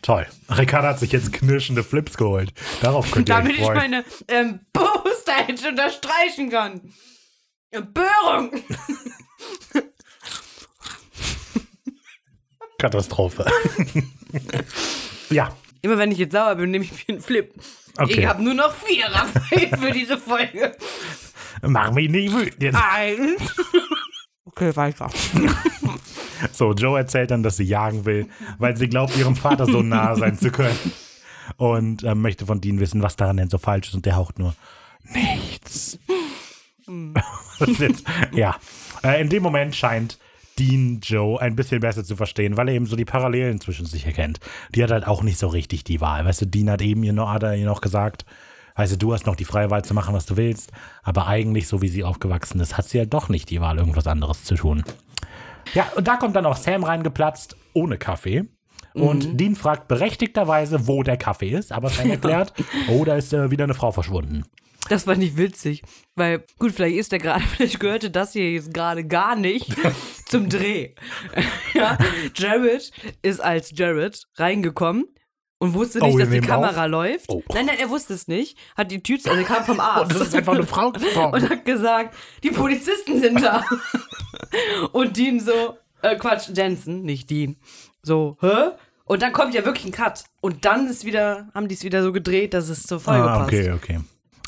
[0.02, 0.26] Toll.
[0.50, 2.52] Ricardo hat sich jetzt knirschende Flips geholt.
[2.80, 6.92] Darauf könnt ihr Damit ich meine ähm, Poster jetzt unterstreichen kann.
[7.70, 8.50] Empörung.
[12.78, 13.44] Katastrophe.
[15.30, 17.52] ja, Immer wenn ich jetzt sauer bin, nehme ich mir einen Flip.
[17.96, 18.20] Okay.
[18.20, 20.76] Ich habe nur noch vier Raphael für diese Folge.
[21.62, 22.78] mach mich nicht wütend jetzt.
[22.78, 23.56] Eins.
[24.44, 25.10] Okay, weiter.
[26.52, 28.26] So, Joe erzählt dann, dass sie jagen will,
[28.58, 30.78] weil sie glaubt, ihrem Vater so nahe sein zu können.
[31.58, 33.94] Und äh, möchte von Dean wissen, was daran denn so falsch ist.
[33.94, 34.54] Und der haucht nur
[35.04, 35.98] nichts.
[38.32, 38.56] Ja.
[39.04, 40.18] Äh, in dem Moment scheint
[40.58, 44.06] Dean Joe ein bisschen besser zu verstehen, weil er eben so die Parallelen zwischen sich
[44.06, 44.40] erkennt.
[44.74, 46.24] Die hat halt auch nicht so richtig die Wahl.
[46.24, 48.24] Weißt du, Dean hat eben ihr noch, hat er ihr noch gesagt,
[48.80, 50.72] weißt du, hast noch die freie Wahl zu machen, was du willst.
[51.02, 54.06] Aber eigentlich, so wie sie aufgewachsen ist, hat sie ja doch nicht die Wahl, irgendwas
[54.06, 54.84] anderes zu tun.
[55.74, 58.46] Ja, und da kommt dann auch Sam reingeplatzt, ohne Kaffee.
[58.94, 62.54] Und Dean fragt berechtigterweise, wo der Kaffee ist, aber Sam erklärt,
[62.88, 64.44] oh, da ist äh, wieder eine Frau verschwunden.
[64.88, 65.82] Das war nicht witzig.
[66.16, 69.76] Weil, gut, vielleicht ist der gerade, vielleicht gehörte das hier jetzt gerade gar nicht
[70.26, 70.94] zum Dreh.
[71.74, 71.98] ja,
[72.34, 75.04] Jared ist als Jared reingekommen
[75.60, 76.90] und wusste nicht, Oh, dass die Kamera auf?
[76.90, 77.26] läuft.
[77.28, 77.42] Oh.
[77.54, 78.58] Nein, nein, er wusste es nicht.
[78.76, 80.10] Hat die Tür, also er kam vom Arzt.
[80.12, 81.34] Und das ist einfach eine Frau gestorben.
[81.34, 83.62] und hat gesagt, die Polizisten sind da.
[84.92, 87.56] und Dean so, äh, Quatsch, Jensen, nicht Dean.
[88.02, 88.70] So, hä?
[89.04, 90.24] Und dann kommt ja wirklich ein Cut.
[90.40, 93.38] Und dann ist wieder, haben die es wieder so gedreht, dass es zur Folge Ah,
[93.40, 93.52] passt.
[93.52, 94.00] okay, okay.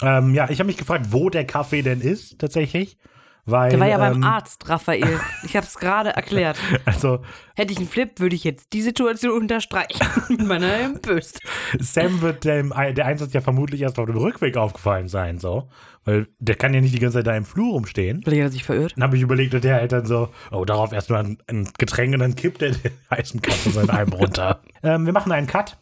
[0.03, 2.97] Ähm, ja, ich habe mich gefragt, wo der Kaffee denn ist, tatsächlich.
[3.45, 5.19] Weil, Der war ja beim ähm, Arzt, Raphael.
[5.43, 6.57] Ich habe es gerade erklärt.
[6.85, 7.21] Also,
[7.57, 11.41] Hätte ich einen Flip, würde ich jetzt die Situation unterstreichen mit meiner Empöst.
[11.79, 15.69] Sam wird dem, der Einsatz ja vermutlich erst auf dem Rückweg aufgefallen sein, so.
[16.05, 18.23] Weil der kann ja nicht die ganze Zeit da im Flur rumstehen.
[18.23, 18.93] Vielleicht hat er sich verirrt.
[18.97, 22.15] Dann habe ich überlegt, und der hält dann so, oh, darauf erstmal ein, ein Getränk
[22.15, 24.63] und dann kippt er den heißen Kaffee so in einem runter.
[24.83, 25.79] ähm, wir machen einen Cut.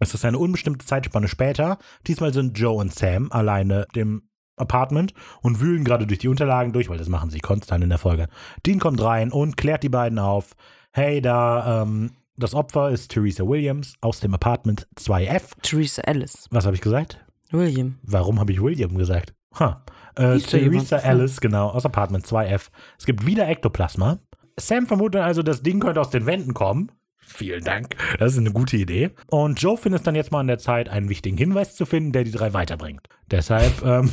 [0.00, 1.78] Es ist eine unbestimmte Zeitspanne später.
[2.06, 4.27] Diesmal sind Joe und Sam alleine dem
[4.60, 7.98] Apartment und wühlen gerade durch die Unterlagen durch, weil das machen sie konstant in der
[7.98, 8.28] Folge.
[8.66, 10.54] Dean kommt rein und klärt die beiden auf.
[10.92, 15.52] Hey, da, ähm, das Opfer ist Theresa Williams aus dem Apartment 2F.
[15.62, 16.46] Theresa Ellis.
[16.50, 17.24] Was habe ich gesagt?
[17.50, 17.98] William.
[18.02, 19.34] Warum habe ich William gesagt?
[19.58, 19.84] Ha.
[20.14, 20.38] Äh?
[20.38, 22.68] Theresa Alice, genau, aus Apartment 2F.
[22.98, 24.18] Es gibt wieder Ektoplasma.
[24.58, 26.90] Sam vermutet also, das Ding könnte aus den Wänden kommen.
[27.28, 27.94] Vielen Dank.
[28.18, 29.10] Das ist eine gute Idee.
[29.26, 32.12] Und Joe findet es dann jetzt mal an der Zeit, einen wichtigen Hinweis zu finden,
[32.12, 33.08] der die drei weiterbringt.
[33.30, 34.10] Deshalb ähm,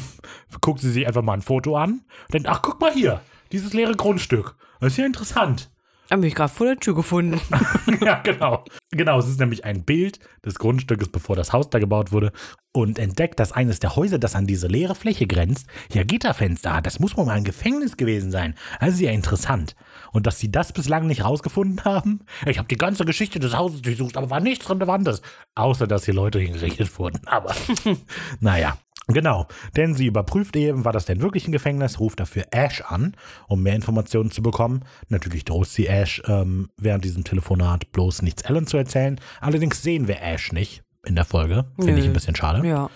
[0.62, 2.02] guckt sie sich einfach mal ein Foto an
[2.36, 4.56] denkt, ach, guck mal hier, dieses leere Grundstück.
[4.80, 5.72] Das ist ja interessant.
[6.10, 7.42] Hab mich gerade vor der Tür gefunden.
[8.02, 8.64] ja, genau.
[8.92, 12.32] Genau, es ist nämlich ein Bild des Grundstückes, bevor das Haus da gebaut wurde.
[12.74, 16.86] Und entdeckt, dass eines der Häuser, das an diese leere Fläche grenzt, ja Gitterfenster hat.
[16.86, 18.54] Das muss wohl mal ein Gefängnis gewesen sein.
[18.80, 19.76] Also ja interessant.
[20.12, 22.20] Und dass sie das bislang nicht rausgefunden haben?
[22.46, 25.22] Ich habe die ganze Geschichte des Hauses durchsucht, aber war nichts Relevantes.
[25.56, 27.22] Außer, dass hier Leute hingerichtet wurden.
[27.26, 27.56] Aber
[28.40, 28.78] naja.
[29.08, 33.16] Genau, denn sie überprüft eben, war das denn wirklich ein Gefängnis, ruft dafür Ash an,
[33.48, 34.84] um mehr Informationen zu bekommen.
[35.10, 39.20] Natürlich droht sie Ash ähm, während diesem Telefonat bloß nichts Ellen zu erzählen.
[39.42, 41.66] Allerdings sehen wir Ash nicht in der Folge.
[41.76, 42.68] Finde ich ein bisschen schade.
[42.68, 42.90] Ja.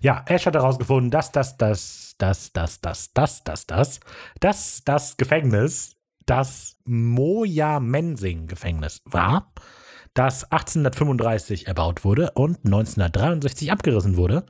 [0.00, 4.00] Ja, Ash hat herausgefunden, dass das, das, das, das, das, das, das, das,
[4.40, 9.50] das, das Gefängnis das Moja Mensing Gefängnis war,
[10.12, 14.44] das 1835 erbaut wurde und 1963 abgerissen wurde.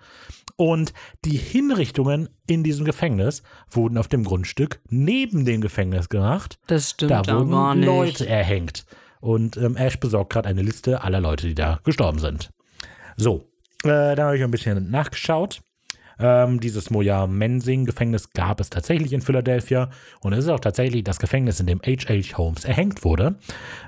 [0.61, 0.93] Und
[1.25, 6.59] die Hinrichtungen in diesem Gefängnis wurden auf dem Grundstück neben dem Gefängnis gemacht.
[6.67, 7.87] Das stimmt Da aber gar wurden nicht.
[7.87, 8.85] Leute erhängt.
[9.21, 12.51] Und ähm, Ash besorgt gerade eine Liste aller Leute, die da gestorben sind.
[13.17, 13.53] So,
[13.85, 15.61] äh, da habe ich ein bisschen nachgeschaut.
[16.19, 19.91] Ähm, dieses Moja Mensing Gefängnis gab es tatsächlich in Philadelphia
[20.23, 22.37] und es ist auch tatsächlich das Gefängnis, in dem H.H.
[22.37, 23.39] Holmes erhängt wurde.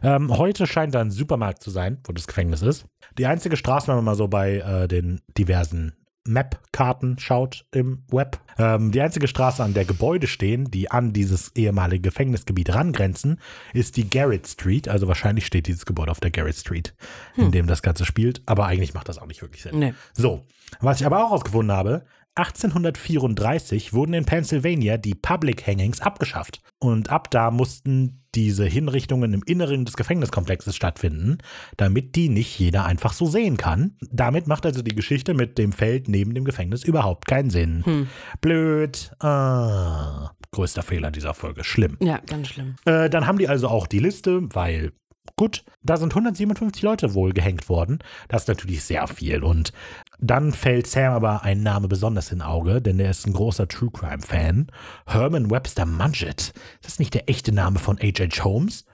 [0.05, 2.87] Ähm, heute scheint da ein Supermarkt zu sein, wo das Gefängnis ist.
[3.19, 5.95] Die einzige Straße, wenn man mal so bei äh, den diversen
[6.31, 8.39] Map-Karten schaut im Web.
[8.59, 13.41] Ähm, die einzige Straße, an der Gebäude stehen, die an dieses ehemalige Gefängnisgebiet rangrenzen,
[13.73, 14.89] ist die Garrett Street.
[14.89, 16.95] Also wahrscheinlich steht dieses Gebäude auf der Garrett Street,
[17.37, 18.43] in dem das Ganze spielt.
[18.47, 19.79] Aber eigentlich macht das auch nicht wirklich Sinn.
[19.79, 19.95] Nee.
[20.13, 20.47] So,
[20.81, 22.05] was ich aber auch herausgefunden habe,
[22.41, 26.63] 1834 wurden in Pennsylvania die Public Hangings abgeschafft.
[26.79, 31.39] Und ab da mussten diese Hinrichtungen im Inneren des Gefängniskomplexes stattfinden,
[31.77, 33.97] damit die nicht jeder einfach so sehen kann.
[34.11, 38.09] Damit macht also die Geschichte mit dem Feld neben dem Gefängnis überhaupt keinen Sinn.
[38.41, 39.13] Blöd.
[39.21, 41.65] Ah, größter Fehler dieser Folge.
[41.65, 41.99] Schlimm.
[42.01, 42.77] Ja, ganz schlimm.
[42.87, 44.93] Äh, dann haben die also auch die Liste, weil
[45.37, 47.99] gut, da sind 157 Leute wohl gehängt worden.
[48.29, 49.43] Das ist natürlich sehr viel.
[49.43, 49.73] Und
[50.21, 53.91] dann fällt Sam aber ein Name besonders in Auge, denn er ist ein großer True
[53.93, 54.71] Crime Fan.
[55.07, 56.53] Herman Webster Mudgett.
[56.83, 58.45] Das ist nicht der echte Name von H.H.
[58.45, 58.85] Holmes.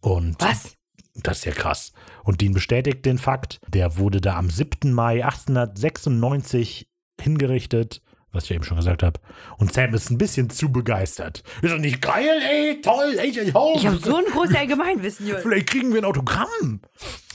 [0.00, 0.76] Und Was?
[1.14, 1.92] das ist ja krass.
[2.24, 3.60] Und Dean bestätigt den Fakt.
[3.68, 4.92] Der wurde da am 7.
[4.92, 6.88] Mai 1896
[7.20, 9.20] hingerichtet, was ich eben schon gesagt habe.
[9.58, 11.42] Und Sam ist ein bisschen zu begeistert.
[11.62, 13.54] Ist doch nicht geil, ey, toll, H.H.
[13.54, 13.82] Holmes.
[13.82, 15.42] Ich habe so ein großes Allgemeinwissen, Jürgen.
[15.42, 16.80] Vielleicht kriegen wir ein Autogramm.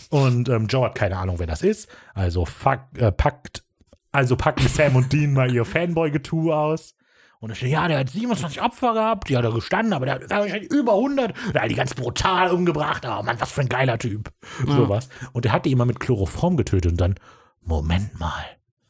[0.09, 1.87] Und ähm, Joe hat keine Ahnung, wer das ist.
[2.13, 3.63] Also fuck, äh, packt,
[4.11, 6.95] also packen Sam und Dean mal ihr Fanboy-Getue aus.
[7.39, 10.29] Und steht, ja, der hat 27 Opfer gehabt, die hat er gestanden, aber der hat
[10.29, 11.33] wahrscheinlich über 100.
[11.53, 13.05] Der hat die ganz brutal umgebracht.
[13.05, 14.29] Oh Mann, was für ein geiler Typ.
[14.65, 15.07] Sowas.
[15.31, 17.15] Und der hat die immer mit Chloroform getötet und dann,
[17.61, 18.43] Moment mal,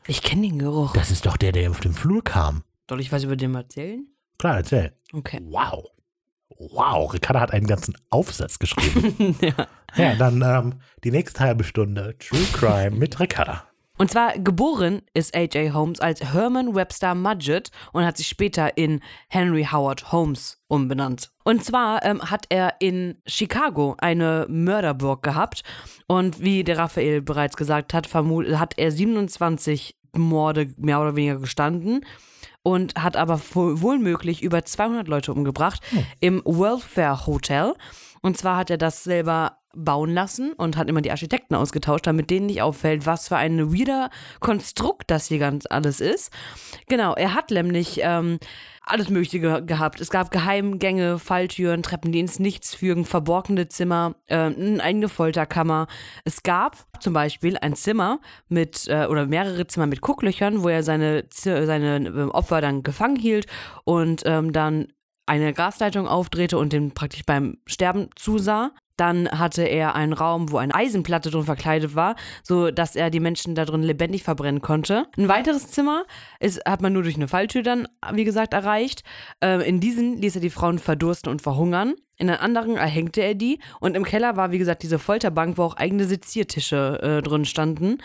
[0.07, 0.93] Ich kenne den Geruch.
[0.93, 2.63] das ist doch der, der auf dem Flur kam.
[2.89, 4.07] Soll ich was über den erzählen?
[4.39, 4.93] Klar, erzähl.
[5.13, 5.41] Okay.
[5.43, 5.85] Wow.
[6.59, 9.37] Wow, Ricarda hat einen ganzen Aufsatz geschrieben.
[9.41, 9.67] ja.
[9.95, 13.63] Ja, dann ähm, die nächste halbe Stunde True Crime mit Ricarda.
[13.97, 15.73] Und zwar geboren ist A.J.
[15.73, 21.31] Holmes als Herman Webster Mudgett und hat sich später in Henry Howard Holmes umbenannt.
[21.43, 25.63] Und zwar ähm, hat er in Chicago eine Mörderburg gehabt
[26.07, 32.05] und wie der Raphael bereits gesagt hat, hat er 27 Morde mehr oder weniger gestanden
[32.63, 35.81] und hat aber wohl möglich über 200 Leute umgebracht
[36.19, 37.73] im Welfare Hotel.
[38.21, 42.29] Und zwar hat er das selber bauen lassen und hat immer die Architekten ausgetauscht, damit
[42.29, 44.09] denen nicht auffällt, was für ein weirder
[44.39, 46.31] Konstrukt das hier ganz alles ist.
[46.87, 48.39] Genau, er hat nämlich ähm,
[48.81, 50.01] alles Mögliche ge gehabt.
[50.01, 55.85] Es gab Geheimgänge, Falltüren, Treppen, die ins Nichts führen, verborgene Zimmer, äh, eine eigene Folterkammer.
[56.25, 60.81] Es gab zum Beispiel ein Zimmer mit, äh, oder mehrere Zimmer mit Gucklöchern, wo er
[60.81, 63.45] seine, Z- seine äh, Opfer dann gefangen hielt
[63.83, 64.87] und ähm, dann
[65.27, 68.71] eine Gasleitung aufdrehte und den praktisch beim Sterben zusah.
[68.99, 73.21] Dann hatte er einen Raum, wo eine Eisenplatte drin verkleidet war, so dass er die
[73.21, 75.05] Menschen da drin lebendig verbrennen konnte.
[75.17, 76.03] Ein weiteres Zimmer
[76.39, 79.03] ist, hat man nur durch eine Falltür dann, wie gesagt, erreicht.
[79.41, 81.95] Ähm, in diesen ließ er die Frauen verdursten und verhungern.
[82.19, 83.59] In einen anderen erhängte er die.
[83.79, 87.99] Und im Keller war, wie gesagt, diese Folterbank, wo auch eigene Seziertische äh, drin standen.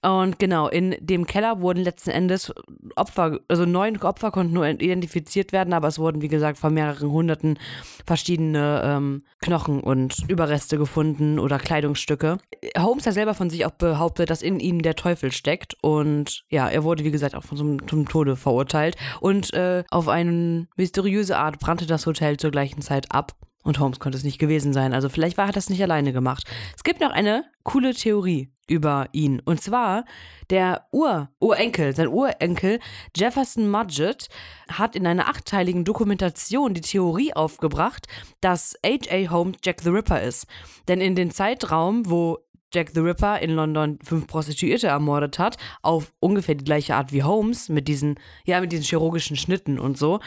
[0.00, 2.52] Und genau, in dem Keller wurden letzten Endes
[2.94, 7.10] Opfer, also neun Opfer konnten nur identifiziert werden, aber es wurden, wie gesagt, von mehreren
[7.10, 7.58] hunderten
[8.06, 12.38] verschiedene ähm, Knochen und Überreste gefunden oder Kleidungsstücke.
[12.76, 15.76] Holmes hat selber von sich auch behauptet, dass in ihm der Teufel steckt.
[15.82, 18.96] Und ja, er wurde, wie gesagt, auch von so einem, zum Tode verurteilt.
[19.20, 23.32] Und äh, auf eine mysteriöse Art brannte das Hotel zur gleichen Zeit ab.
[23.62, 24.94] Und Holmes konnte es nicht gewesen sein.
[24.94, 26.44] Also vielleicht war er das nicht alleine gemacht.
[26.76, 29.40] Es gibt noch eine coole Theorie über ihn.
[29.40, 30.04] Und zwar
[30.50, 32.78] der Ur Urenkel, sein Urenkel
[33.16, 34.28] Jefferson Mudgett
[34.70, 38.06] hat in einer achteiligen Dokumentation die Theorie aufgebracht,
[38.40, 39.30] dass H.A.
[39.30, 40.46] Holmes Jack the Ripper ist.
[40.86, 42.38] Denn in den Zeitraum, wo
[42.72, 47.22] Jack the Ripper in London fünf Prostituierte ermordet hat, auf ungefähr die gleiche Art wie
[47.22, 50.20] Holmes, mit diesen, ja, mit diesen chirurgischen Schnitten und so,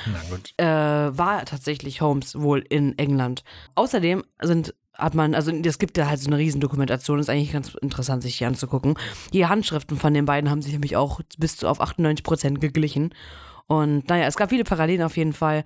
[0.58, 3.44] äh, war tatsächlich Holmes wohl in England.
[3.76, 7.74] Außerdem sind hat man, also es gibt ja halt so eine Riesendokumentation, ist eigentlich ganz
[7.82, 8.96] interessant, sich hier anzugucken.
[9.34, 13.14] Die Handschriften von den beiden haben sich nämlich auch bis zu auf 98 Prozent geglichen.
[13.68, 15.64] Und naja, es gab viele Parallelen auf jeden Fall.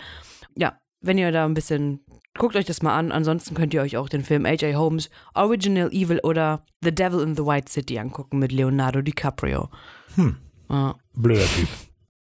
[0.55, 2.01] Ja, wenn ihr da ein bisschen,
[2.37, 3.11] guckt euch das mal an.
[3.11, 4.75] Ansonsten könnt ihr euch auch den Film A.J.
[4.75, 9.69] Holmes, Original Evil oder The Devil in the White City angucken mit Leonardo DiCaprio.
[10.15, 10.37] Hm.
[10.69, 10.95] Ja.
[11.13, 11.67] Blöder Typ.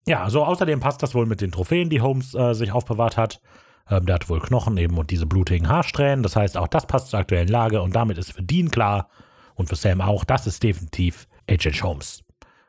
[0.08, 3.40] Ja, so außerdem passt das wohl mit den Trophäen, die Holmes äh, sich aufbewahrt hat.
[3.90, 6.22] Ähm, der hat wohl Knochen eben und diese blutigen Haarsträhnen.
[6.22, 9.08] Das heißt, auch das passt zur aktuellen Lage und damit ist für Dean klar
[9.54, 11.82] und für Sam auch, das ist definitiv H.H.
[11.82, 12.22] Holmes.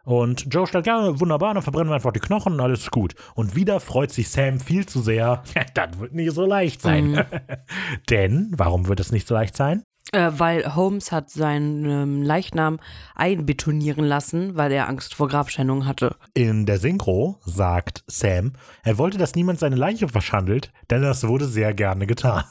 [0.08, 3.14] Und Joe stellt, ja, wunderbar, dann verbrennen wir einfach die Knochen und alles ist gut.
[3.36, 5.44] Und wieder freut sich Sam viel zu sehr.
[5.74, 7.26] das wird nicht so leicht sein.
[8.10, 9.84] Denn, warum wird es nicht so leicht sein?
[10.14, 12.80] Äh, weil Holmes hat seinen ähm, Leichnam
[13.16, 16.16] einbetonieren lassen, weil er Angst vor Grabschändung hatte.
[16.34, 18.54] In der Synchro sagt Sam,
[18.86, 22.46] er wollte, dass niemand seine Leiche verschandelt, denn das wurde sehr gerne getan.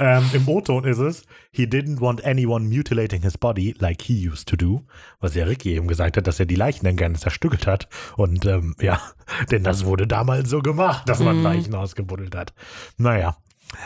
[0.00, 4.48] Ähm, Im O-Ton ist es, he didn't want anyone mutilating his body like he used
[4.48, 4.82] to do.
[5.20, 7.88] Was ja Ricky eben gesagt hat, dass er die Leichen dann gerne zerstückelt hat.
[8.16, 9.00] Und ähm, ja,
[9.50, 12.52] denn das wurde damals so gemacht, dass man Leichen ausgebuddelt hat.
[12.96, 13.36] Naja,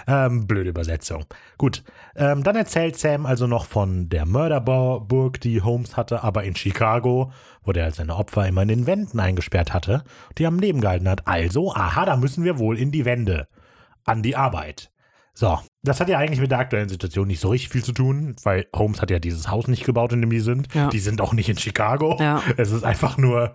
[0.07, 1.25] ähm, blöde Übersetzung.
[1.59, 1.83] Gut,
[2.15, 7.33] ähm, dann erzählt Sam also noch von der Mörderburg, die Holmes hatte, aber in Chicago,
[7.65, 10.05] wo der seine Opfer immer in den Wänden eingesperrt hatte,
[10.39, 11.27] die am Leben gehalten hat.
[11.27, 13.49] Also, aha, da müssen wir wohl in die Wände.
[14.05, 14.92] An die Arbeit.
[15.35, 18.37] So, das hat ja eigentlich mit der aktuellen Situation nicht so richtig viel zu tun,
[18.43, 20.73] weil Holmes hat ja dieses Haus nicht gebaut, in dem die sind.
[20.75, 20.89] Ja.
[20.91, 22.17] Die sind auch nicht in Chicago.
[22.21, 22.43] Ja.
[22.59, 23.55] Es ist einfach nur,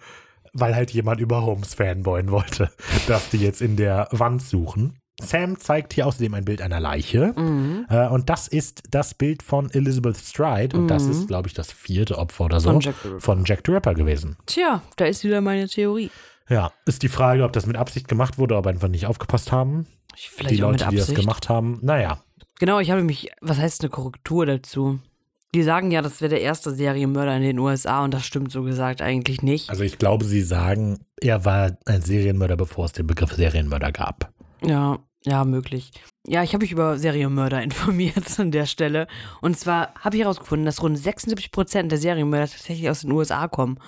[0.53, 2.71] weil halt jemand über Holmes fanboyen wollte,
[3.07, 4.97] dass die jetzt in der Wand suchen.
[5.19, 7.33] Sam zeigt hier außerdem ein Bild einer Leiche.
[7.35, 7.87] Mhm.
[7.89, 10.77] Äh, und das ist das Bild von Elizabeth Stride.
[10.77, 12.73] Und das ist, glaube ich, das vierte Opfer oder so Mhm.
[12.73, 13.21] Von Jack the Ripper.
[13.21, 14.37] von Jack the Ripper gewesen.
[14.45, 16.11] Tja, da ist wieder meine Theorie.
[16.49, 19.87] Ja, ist die Frage, ob das mit Absicht gemacht wurde, ob einfach nicht aufgepasst haben.
[20.17, 21.79] Vielleicht die Leute, die das gemacht haben.
[21.81, 22.21] Naja,
[22.59, 24.99] Genau, ich habe mich, was heißt eine Korrektur dazu?
[25.53, 28.63] Die sagen ja, das wäre der erste Serienmörder in den USA und das stimmt so
[28.63, 29.69] gesagt eigentlich nicht.
[29.69, 34.33] also ich glaube, sie sagen, er war ein Serienmörder, bevor es den Begriff Serienmörder gab.
[34.61, 35.91] Ja, ja, möglich.
[36.25, 39.07] Ja, ich habe mich über Serienmörder informiert an der Stelle.
[39.41, 43.47] Und zwar habe ich herausgefunden, dass rund 76 Prozent der Serienmörder tatsächlich aus den USA
[43.47, 43.79] kommen.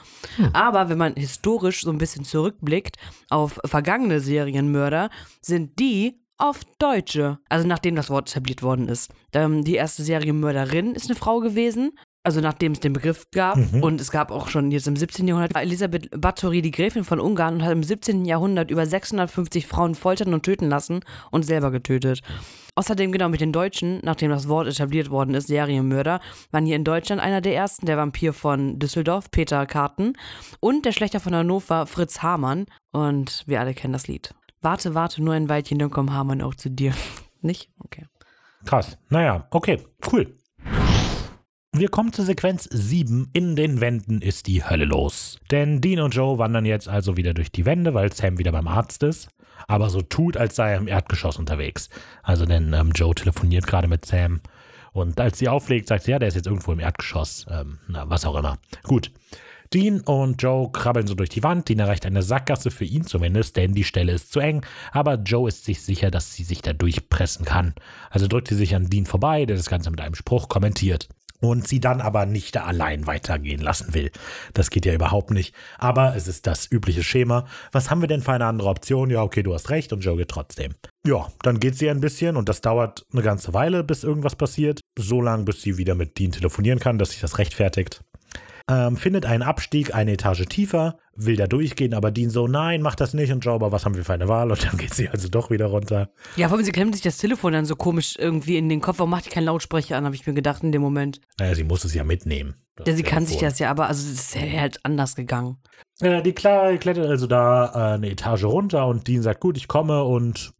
[0.53, 2.97] Aber wenn man historisch so ein bisschen zurückblickt
[3.29, 5.09] auf vergangene Serienmörder,
[5.41, 7.39] sind die oft Deutsche.
[7.49, 9.11] Also nachdem das Wort etabliert worden ist.
[9.33, 11.91] Ähm, die erste Serienmörderin ist eine Frau gewesen.
[12.23, 13.57] Also nachdem es den Begriff gab.
[13.81, 15.27] Und es gab auch schon jetzt im 17.
[15.27, 18.25] Jahrhundert war Elisabeth Bathory, die Gräfin von Ungarn, und hat im 17.
[18.25, 20.99] Jahrhundert über 650 Frauen foltern und töten lassen
[21.31, 22.21] und selber getötet.
[22.75, 26.19] Außerdem genau mit den Deutschen, nachdem das Wort etabliert worden ist, Serienmörder,
[26.51, 30.13] waren hier in Deutschland einer der ersten, der Vampir von Düsseldorf, Peter Karten,
[30.59, 32.65] und der Schlechter von Hannover, Fritz Hamann.
[32.91, 34.33] Und wir alle kennen das Lied.
[34.61, 36.93] Warte, warte, nur ein Weilchen, dann kommt Hamann auch zu dir.
[37.41, 37.69] Nicht?
[37.79, 38.05] Okay.
[38.65, 38.97] Krass.
[39.09, 39.81] Naja, okay,
[40.11, 40.38] cool.
[41.71, 43.29] Wir kommen zur Sequenz 7.
[43.31, 45.39] In den Wänden ist die Hölle los.
[45.51, 48.67] Denn Dean und Joe wandern jetzt also wieder durch die Wände, weil Sam wieder beim
[48.67, 49.29] Arzt ist.
[49.67, 51.89] Aber so tut, als sei er im Erdgeschoss unterwegs.
[52.23, 54.41] Also denn ähm, Joe telefoniert gerade mit Sam.
[54.93, 57.45] Und als sie auflegt, sagt sie, ja, der ist jetzt irgendwo im Erdgeschoss.
[57.51, 58.57] Ähm, na, was auch immer.
[58.83, 59.11] Gut.
[59.71, 61.69] Dean und Joe krabbeln so durch die Wand.
[61.69, 64.65] Dean erreicht eine Sackgasse für ihn zumindest, denn die Stelle ist zu eng.
[64.91, 67.75] Aber Joe ist sich sicher, dass sie sich da durchpressen kann.
[68.09, 71.09] Also drückt sie sich an Dean vorbei, der das Ganze mit einem Spruch kommentiert.
[71.41, 74.11] Und sie dann aber nicht allein weitergehen lassen will.
[74.53, 75.55] Das geht ja überhaupt nicht.
[75.77, 77.45] Aber es ist das übliche Schema.
[77.71, 79.09] Was haben wir denn für eine andere Option?
[79.09, 80.75] Ja, okay, du hast recht und Joe geht trotzdem.
[81.07, 84.81] Ja, dann geht sie ein bisschen und das dauert eine ganze Weile, bis irgendwas passiert.
[84.97, 88.01] So lange, bis sie wieder mit Dean telefonieren kann, dass sich das rechtfertigt
[88.69, 92.95] ähm, findet einen Abstieg eine Etage tiefer, will da durchgehen, aber Dean so, nein, mach
[92.95, 94.51] das nicht und Joe, aber was haben wir für eine Wahl?
[94.51, 96.09] Und dann geht sie also doch wieder runter.
[96.35, 98.99] Ja, vor allem, sie klemmt sich das Telefon dann so komisch irgendwie in den Kopf.
[98.99, 101.19] Warum macht die keinen Lautsprecher an, habe ich mir gedacht in dem Moment.
[101.39, 102.55] Naja, sie muss es ja mitnehmen.
[102.85, 105.57] Ja, sie kann sich das ja, aber also es ist ja halt anders gegangen.
[105.99, 109.67] Äh, die Kla klettert also da äh, eine Etage runter und Dean sagt, gut, ich
[109.67, 110.53] komme und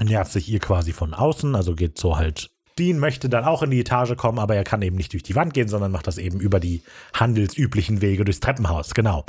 [0.00, 2.50] nähert sich ihr quasi von außen, also geht so halt.
[2.78, 5.34] Dean möchte dann auch in die Etage kommen, aber er kann eben nicht durch die
[5.34, 6.82] Wand gehen, sondern macht das eben über die
[7.14, 8.94] handelsüblichen Wege durchs Treppenhaus.
[8.94, 9.24] Genau.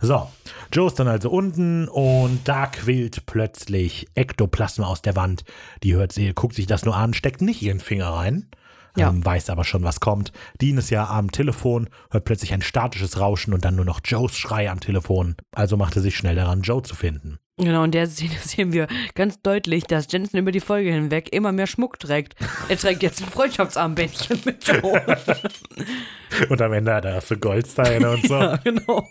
[0.00, 0.28] So,
[0.72, 5.44] Joe ist dann also unten und da quillt plötzlich Ektoplasma aus der Wand.
[5.82, 8.46] Die hört sie, guckt sich das nur an, steckt nicht ihren Finger rein.
[8.96, 9.10] Ja.
[9.10, 10.32] Ähm, weiß aber schon, was kommt.
[10.60, 14.36] Dean ist ja am Telefon, hört plötzlich ein statisches Rauschen und dann nur noch Joes
[14.36, 15.36] Schrei am Telefon.
[15.52, 17.38] Also macht er sich schnell daran, Joe zu finden.
[17.56, 21.52] Genau, in der Szene sehen wir ganz deutlich, dass Jensen über die Folge hinweg immer
[21.52, 22.34] mehr Schmuck trägt.
[22.68, 24.68] Er trägt jetzt ein Freundschaftsarmbändchen mit.
[26.50, 28.34] Und am Ende hat er so Goldsteine und so.
[28.34, 29.08] ja, genau.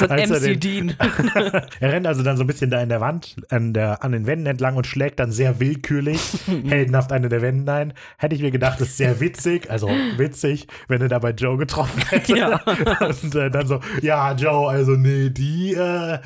[0.00, 0.94] Als er MC Dean.
[1.80, 4.26] Er rennt also dann so ein bisschen da in der Wand, an, der, an den
[4.26, 6.20] Wänden entlang und schlägt dann sehr willkürlich
[6.68, 7.92] heldenhaft eine der Wände ein.
[8.18, 11.56] Hätte ich mir gedacht, das ist sehr witzig, also witzig, wenn er da bei Joe
[11.56, 12.36] getroffen hätte.
[12.36, 12.60] Ja.
[13.00, 16.18] Und äh, dann so, ja, Joe, also nee, die, äh,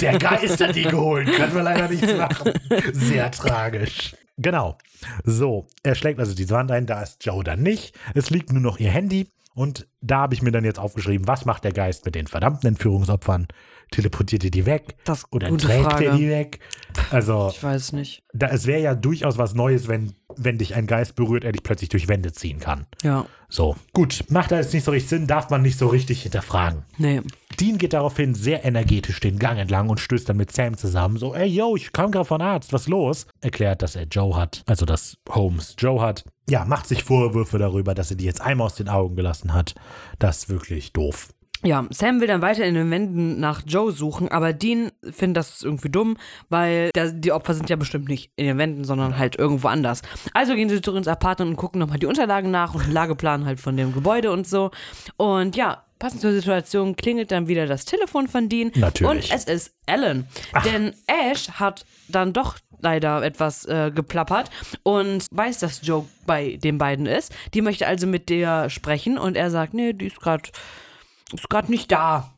[0.00, 2.52] der Geist hat die geholt, können wir leider nichts machen.
[2.92, 4.14] Sehr tragisch.
[4.36, 4.78] Genau.
[5.24, 7.94] So, er schlägt also die Wand ein, da ist Joe dann nicht.
[8.14, 9.28] Es liegt nur noch ihr Handy.
[9.54, 12.68] Und da habe ich mir dann jetzt aufgeschrieben, was macht der Geist mit den verdammten
[12.68, 13.46] Entführungsopfern?
[13.90, 14.96] Teleportiert er die weg?
[15.04, 16.06] Das Oder gute trägt Frage.
[16.06, 16.58] er die weg?
[17.10, 18.22] Also, Ich weiß nicht.
[18.32, 21.62] da, es wäre ja durchaus was Neues, wenn, wenn dich ein Geist berührt, er dich
[21.62, 22.86] plötzlich durch Wände ziehen kann.
[23.02, 23.26] Ja.
[23.48, 26.82] So, gut, macht da jetzt nicht so richtig Sinn, darf man nicht so richtig hinterfragen.
[26.98, 27.20] Nee.
[27.60, 31.18] Dean geht daraufhin sehr energetisch den Gang entlang und stößt dann mit Sam zusammen.
[31.18, 33.26] So, ey, yo, ich kam gerade von Arzt, was los?
[33.40, 36.24] Erklärt, dass er Joe hat, also dass Holmes Joe hat.
[36.48, 39.74] Ja, macht sich Vorwürfe darüber, dass er die jetzt einmal aus den Augen gelassen hat.
[40.18, 41.28] Das ist wirklich doof.
[41.62, 45.62] Ja, Sam will dann weiter in den Wänden nach Joe suchen, aber Dean findet das
[45.62, 46.18] irgendwie dumm,
[46.50, 50.02] weil die Opfer sind ja bestimmt nicht in den Wänden, sondern halt irgendwo anders.
[50.34, 53.46] Also gehen sie zurück ins Apartment und gucken nochmal die Unterlagen nach und den Lageplan
[53.46, 54.72] halt von dem Gebäude und so.
[55.16, 58.70] Und ja, passend zur Situation klingelt dann wieder das Telefon von Dean.
[58.74, 59.10] Natürlich.
[59.10, 60.26] Und es ist Alan.
[60.66, 64.50] Denn Ash hat dann doch leider etwas äh, geplappert
[64.84, 67.34] und weiß, dass Joe bei den beiden ist.
[67.54, 70.50] Die möchte also mit der sprechen und er sagt, nee, die ist gerade
[71.32, 72.32] ist gerade nicht da.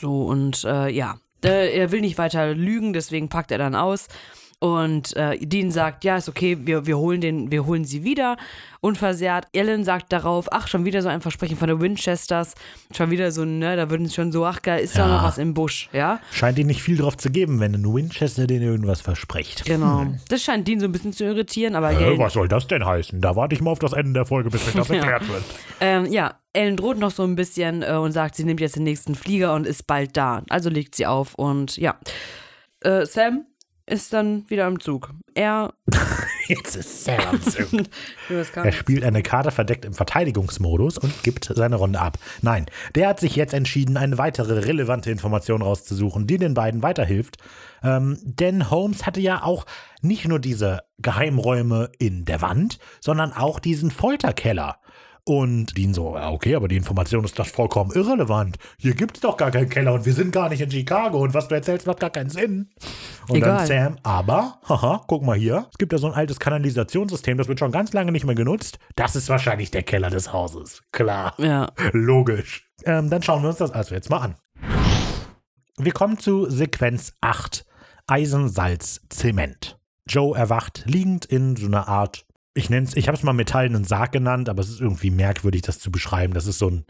[0.00, 4.08] So und äh, ja, äh, er will nicht weiter lügen, deswegen packt er dann aus.
[4.58, 8.38] Und äh, Dean sagt, ja, ist okay, wir, wir, holen den, wir holen sie wieder,
[8.80, 9.46] unversehrt.
[9.52, 12.54] Ellen sagt darauf, ach, schon wieder so ein Versprechen von der Winchesters.
[12.96, 15.16] Schon wieder so, ne, da würden sie schon so, ach, geil, ist da Ja.
[15.16, 16.20] noch was im Busch, ja?
[16.32, 19.66] Scheint ihnen nicht viel drauf zu geben, wenn ein Winchester denen irgendwas verspricht.
[19.66, 20.06] Genau.
[20.30, 22.84] Das scheint Dean so ein bisschen zu irritieren, aber Äh, Ellen, was soll das denn
[22.86, 23.20] heißen?
[23.20, 25.42] Da warte ich mal auf das Ende der Folge, bis mir das erklärt wird.
[25.80, 28.84] ähm, ja, Ellen droht noch so ein bisschen äh, und sagt, sie nimmt jetzt den
[28.84, 30.42] nächsten Flieger und ist bald da.
[30.48, 31.96] Also legt sie auf und ja.
[32.80, 33.44] Äh, Sam
[33.86, 35.10] ist dann wieder im Zug.
[35.34, 35.72] Er.
[36.48, 37.68] Jetzt ist Sam am Zug.
[38.54, 42.18] Er spielt eine Karte verdeckt im Verteidigungsmodus und gibt seine Runde ab.
[42.42, 47.36] Nein, der hat sich jetzt entschieden, eine weitere relevante Information rauszusuchen, die den beiden weiterhilft.
[47.82, 49.66] Ähm, denn Holmes hatte ja auch
[50.02, 54.78] nicht nur diese Geheimräume in der Wand, sondern auch diesen Folterkeller.
[55.28, 58.58] Und Dean so, ja, okay, aber die Information ist doch vollkommen irrelevant.
[58.78, 61.34] Hier gibt es doch gar keinen Keller und wir sind gar nicht in Chicago und
[61.34, 62.70] was du erzählst, macht gar keinen Sinn.
[63.28, 63.56] Und Egal.
[63.56, 67.48] dann Sam, aber, haha, guck mal hier, es gibt ja so ein altes Kanalisationssystem, das
[67.48, 68.78] wird schon ganz lange nicht mehr genutzt.
[68.94, 70.84] Das ist wahrscheinlich der Keller des Hauses.
[70.92, 71.34] Klar.
[71.38, 71.72] Ja.
[71.90, 72.70] Logisch.
[72.84, 74.36] Ähm, dann schauen wir uns das also jetzt mal an.
[75.76, 77.66] Wir kommen zu Sequenz 8.
[78.06, 79.76] Eisen, Salz, Zement.
[80.08, 82.25] Joe erwacht liegend in so einer Art,
[82.56, 85.62] ich nenne es, ich habe es mal metallenen Sarg genannt, aber es ist irgendwie merkwürdig,
[85.62, 86.32] das zu beschreiben.
[86.32, 86.84] Das ist so ein,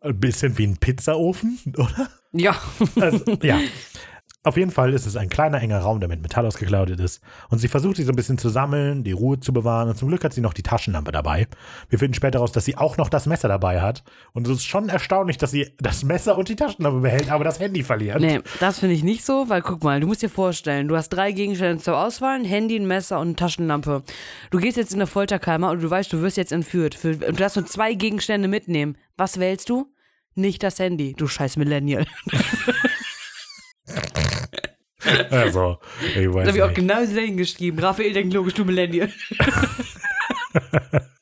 [0.00, 2.08] ein bisschen wie ein Pizzaofen, oder?
[2.32, 2.56] Ja.
[2.98, 3.60] Also, ja.
[4.44, 7.22] Auf jeden Fall ist es ein kleiner, enger Raum, der mit Metall ausgekleidet ist.
[7.48, 9.88] Und sie versucht sich so ein bisschen zu sammeln, die Ruhe zu bewahren.
[9.88, 11.46] Und zum Glück hat sie noch die Taschenlampe dabei.
[11.90, 14.02] Wir finden später raus, dass sie auch noch das Messer dabei hat.
[14.32, 17.60] Und es ist schon erstaunlich, dass sie das Messer und die Taschenlampe behält, aber das
[17.60, 18.20] Handy verliert.
[18.20, 21.10] Nee, das finde ich nicht so, weil guck mal, du musst dir vorstellen, du hast
[21.10, 24.02] drei Gegenstände zur Auswahl, ein Handy, ein Messer und eine Taschenlampe.
[24.50, 26.98] Du gehst jetzt in eine Folterkammer und du weißt, du wirst jetzt entführt.
[27.04, 28.96] Und du darfst nur zwei Gegenstände mitnehmen.
[29.16, 29.86] Was wählst du?
[30.34, 32.06] Nicht das Handy, du scheiß Millennial.
[35.30, 35.78] Also,
[36.14, 37.80] ich Da weiß habe ich auch genau so hingeschrieben.
[37.80, 39.08] Raphael denkt logisch, du Millennial.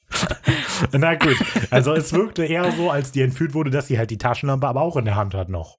[0.93, 1.37] Na gut,
[1.71, 4.81] also es wirkte eher so, als die entführt wurde, dass sie halt die Taschenlampe aber
[4.83, 5.79] auch in der Hand hat noch.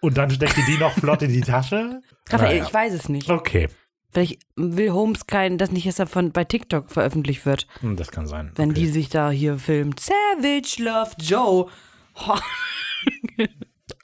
[0.00, 2.00] Und dann steckt sie die noch flott in die Tasche.
[2.28, 2.64] Raphael, Naja.
[2.66, 3.30] ich weiß es nicht.
[3.30, 3.68] Okay,
[4.12, 8.26] Vielleicht will Holmes kein, dass nicht erst von bei TikTok veröffentlicht wird, Hm, das kann
[8.26, 8.52] sein.
[8.56, 8.80] wenn okay.
[8.80, 10.00] die sich da hier filmt.
[10.00, 11.68] Savage Love Joe.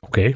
[0.01, 0.35] Okay.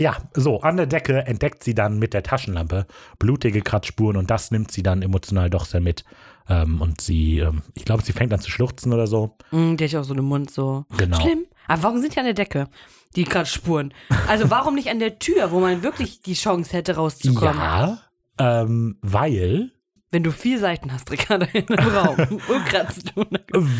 [0.00, 2.86] Ja, so, an der Decke entdeckt sie dann mit der Taschenlampe
[3.18, 6.04] blutige Kratzspuren und das nimmt sie dann emotional doch sehr mit.
[6.48, 9.36] Ähm, und sie, ähm, ich glaube, sie fängt an zu schluchzen oder so.
[9.50, 10.84] Mm, Die hat ja auch so den Mund so.
[10.96, 11.20] Genau.
[11.20, 11.44] Schlimm.
[11.66, 12.68] Aber warum sind die an der Decke?
[13.16, 13.92] Die gerade Spuren.
[14.28, 17.56] Also warum nicht an der Tür, wo man wirklich die Chance hätte rauszukommen?
[17.58, 17.98] Ja,
[18.38, 19.72] ähm, weil,
[20.10, 22.16] Wenn du vier Seiten hast, Ricardo, in einem Raum.
[22.46, 23.24] Wo kratzt du?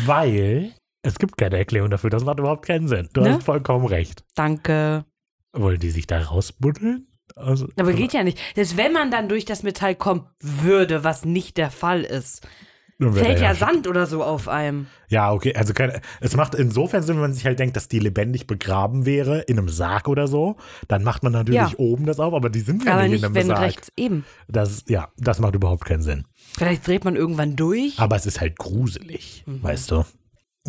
[0.05, 0.71] weil,
[1.01, 3.09] es gibt keine Erklärung dafür, das macht überhaupt keinen Sinn.
[3.13, 3.35] Du Ne?
[3.35, 4.23] hast vollkommen recht.
[4.35, 5.05] Danke.
[5.53, 7.07] Wollen die sich da rausbuddeln?
[7.35, 8.39] Also, Aber geht ja nicht.
[8.55, 12.45] Selbst wenn man dann durch das Metall kommen würde, was nicht der Fall ist,
[12.99, 14.87] fällt er ja Sand oder so auf einem.
[15.07, 17.99] Ja, okay, also keine, es macht insofern Sinn, wenn man sich halt denkt, dass die
[17.99, 20.57] lebendig begraben wäre in einem Sarg oder so,
[20.89, 21.71] dann macht man natürlich Ja.
[21.77, 23.61] oben das auf, aber die sind ja Aber nicht, nicht, in einem wenn Sarg.
[23.61, 24.25] rechts eben.
[24.49, 26.25] Das, ja, das macht überhaupt keinen Sinn.
[26.57, 27.97] Vielleicht dreht man irgendwann durch.
[27.99, 29.63] Aber es ist halt gruselig, Mhm.
[29.63, 30.03] weißt du.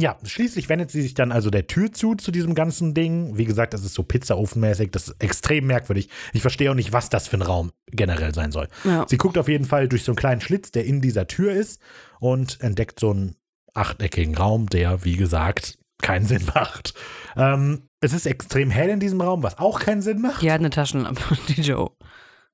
[0.00, 3.36] Ja, schließlich wendet sie sich dann also der Tür zu, zu diesem ganzen Ding.
[3.36, 6.08] Wie gesagt, das ist so pizzaofenmäßig, das ist extrem merkwürdig.
[6.32, 8.68] Ich verstehe auch nicht, was das für ein Raum generell sein soll.
[8.84, 9.06] Ja.
[9.08, 11.80] Sie guckt auf jeden Fall durch so einen kleinen Schlitz, der in dieser Tür ist
[12.18, 13.36] und entdeckt so einen
[13.74, 16.94] achteckigen Raum, der, wie gesagt, keinen Sinn macht.
[17.36, 20.42] Ähm, es ist extrem hell in diesem Raum, was auch keinen Sinn macht.
[20.42, 21.90] Die hat eine Taschenlampe, die Joe.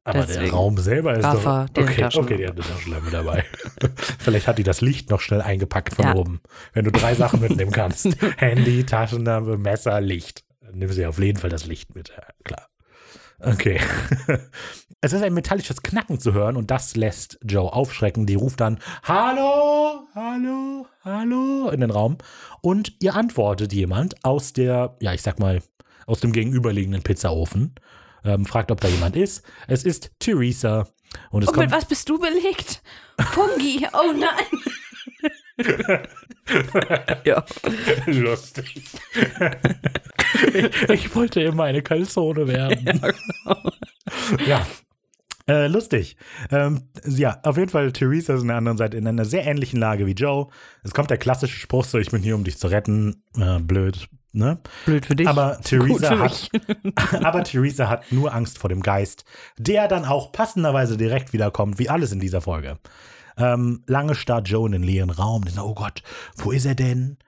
[0.06, 0.50] Aber der deswegen.
[0.54, 1.82] Raum selber ist Rafa, doch.
[1.82, 3.44] Okay, okay, die hat eine Taschenlampe dabei.
[4.20, 6.14] Vielleicht hat die das Licht noch schnell eingepackt von Ja.
[6.14, 6.40] oben.
[6.72, 10.44] Wenn du drei Sachen mitnehmen kannst: Handy, Taschenlampe, Messer, Licht.
[10.60, 12.10] Dann nimm sie auf jeden Fall das Licht mit.
[12.10, 12.68] Ja, klar.
[13.40, 13.80] Okay.
[15.02, 18.24] Es ist ein metallisches Knacken zu hören und das lässt Joe aufschrecken.
[18.26, 22.16] Die ruft dann Hallo, hallo, hallo in den Raum
[22.62, 25.60] und ihr antwortet jemand aus der, ja, ich sag mal,
[26.06, 27.74] aus dem gegenüberliegenden Pizzaofen.
[28.26, 29.44] Ähm, fragt, ob da jemand ist.
[29.68, 30.88] Es ist Theresa.
[31.30, 31.72] Und es Und mit kommt.
[31.72, 32.82] was bist du belegt?
[33.32, 33.86] Fungi.
[33.92, 34.44] Oh nein.
[37.24, 37.44] ja.
[38.06, 38.84] Lustig.
[40.54, 43.00] ich, ich wollte immer eine Calzone werden.
[44.46, 44.66] Ja.
[45.48, 46.16] Äh, lustig.
[46.50, 49.78] Ähm, ja, auf jeden Fall, Theresa ist an der anderen Seite in einer sehr ähnlichen
[49.78, 50.48] Lage wie Joe.
[50.82, 53.22] Es kommt der klassische Spruch so, ich bin hier, um dich zu retten.
[53.38, 54.58] Äh, blöd, ne?
[54.84, 55.28] Blöd für dich.
[55.28, 56.50] Aber Theresa hat,
[57.24, 59.24] aber Theresa hat nur Angst vor dem Geist,
[59.58, 62.78] der dann auch passenderweise direkt wiederkommt, wie alles in dieser Folge.
[63.38, 65.44] Ähm, lange starrt Joe in den leeren Raum.
[65.48, 66.02] So, oh Gott,
[66.36, 67.18] wo ist er denn?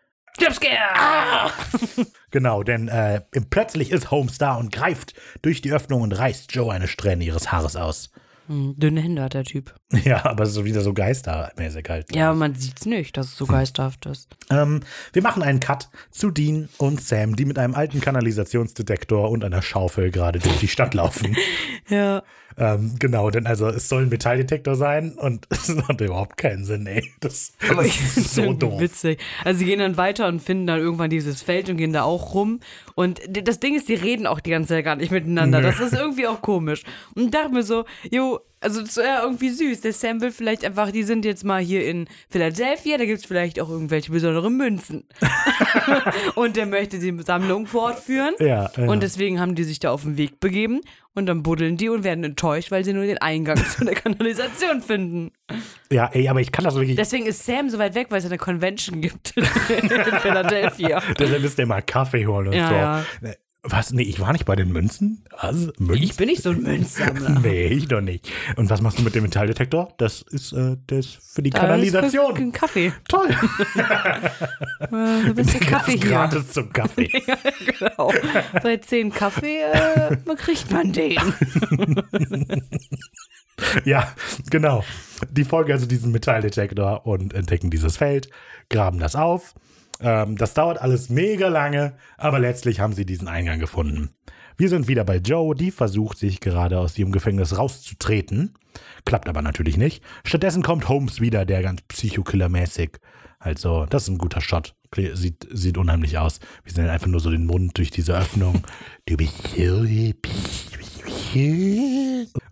[0.41, 1.51] Jumpscare!
[2.31, 6.71] Genau, denn äh, plötzlich ist Holmes da und greift durch die Öffnung und reißt Joe
[6.71, 8.11] eine Strähne ihres Haares aus.
[8.49, 9.75] Hm, Dünne Hände hat der Typ.
[10.05, 12.15] Ja, aber so wieder so geistermäßig halt.
[12.15, 14.29] Ja, man sieht's nicht, dass es so geisterhaft ist.
[14.51, 14.81] Ähm,
[15.13, 19.63] wir machen einen Cut zu Dean und Sam, die mit einem alten Kanalisationsdetektor und einer
[19.63, 21.37] Schaufel gerade durch die Stadt laufen.
[21.89, 22.23] Ja.
[22.59, 26.87] Ähm, genau, denn also es soll ein Metalldetektor sein und es hat überhaupt keinen Sinn,
[26.87, 27.11] ey.
[27.21, 28.81] Das, das ist so irgendwie doof.
[28.81, 29.21] witzig.
[29.45, 32.35] Also sie gehen dann weiter und finden dann irgendwann dieses Feld und gehen da auch
[32.35, 32.61] rum.
[32.95, 35.63] Und das Ding ist, die reden auch die ganze Zeit gar nicht miteinander.
[35.63, 36.83] Das ist irgendwie auch komisch.
[37.15, 39.81] Und dachte mir so, jo, also das wäre irgendwie süß.
[39.83, 43.27] Der Sam will vielleicht einfach, die sind jetzt mal hier in Philadelphia, da gibt es
[43.27, 45.05] vielleicht auch irgendwelche besonderen Münzen.
[46.35, 48.35] und der möchte die Sammlung fortführen.
[48.39, 48.87] Ja, ja.
[48.89, 50.81] Und deswegen haben die sich da auf den Weg begeben
[51.15, 54.83] und dann buddeln die und werden enttäuscht, weil sie nur den Eingang zu der Kanalisation
[54.83, 55.33] finden.
[55.91, 56.97] Ja, ey, aber ich kann das wirklich.
[56.97, 59.89] Deswegen ist Sam so weit weg, weil es eine Convention gibt in
[60.21, 61.03] Philadelphia.
[61.19, 62.69] Deshalb müsst ihr mal Kaffee holen und Ja,
[63.21, 63.27] so.
[63.27, 63.33] ja.
[63.65, 63.93] Was?
[63.93, 65.25] Nee, ich war nicht bei den Münzen.
[65.41, 65.69] Was?
[65.79, 66.03] Münzen?
[66.03, 67.41] Ich bin nicht so ein Münzsammler.
[67.43, 68.31] Nee, ich doch nicht.
[68.57, 69.93] Und was machst du mit dem Metalldetektor?
[69.99, 72.33] Das ist äh, das für die Da Kanalisation.
[72.37, 72.93] ist für- Kaffee.
[73.09, 73.29] Toll.
[74.91, 76.11] Du bist der Kaffee hier.
[76.11, 77.09] Gratis zum Kaffee.
[77.79, 78.13] genau.
[78.63, 81.19] Bei 10 Kaffee äh, kriegt man den.
[83.85, 84.13] ja,
[84.51, 84.85] genau.
[85.31, 88.31] Die folgen also diesen Metalldetektor und entdecken dieses Feld,
[88.71, 89.55] graben das auf.
[90.01, 94.11] Ähm, das dauert alles mega lange, aber letztlich haben sie diesen Eingang gefunden.
[94.57, 98.55] Wir sind wieder bei Joe, die versucht sich gerade aus ihrem Gefängnis rauszutreten.
[99.05, 100.03] Klappt aber natürlich nicht.
[100.25, 102.99] Stattdessen kommt Holmes wieder, der ganz Psychokiller-mäßig.
[103.39, 104.75] Also, das ist ein guter Shot.
[104.97, 106.41] Sieht, sieht unheimlich aus.
[106.65, 108.63] Wir sehen einfach nur so den Mund durch diese Öffnung.
[109.07, 109.85] Du bist so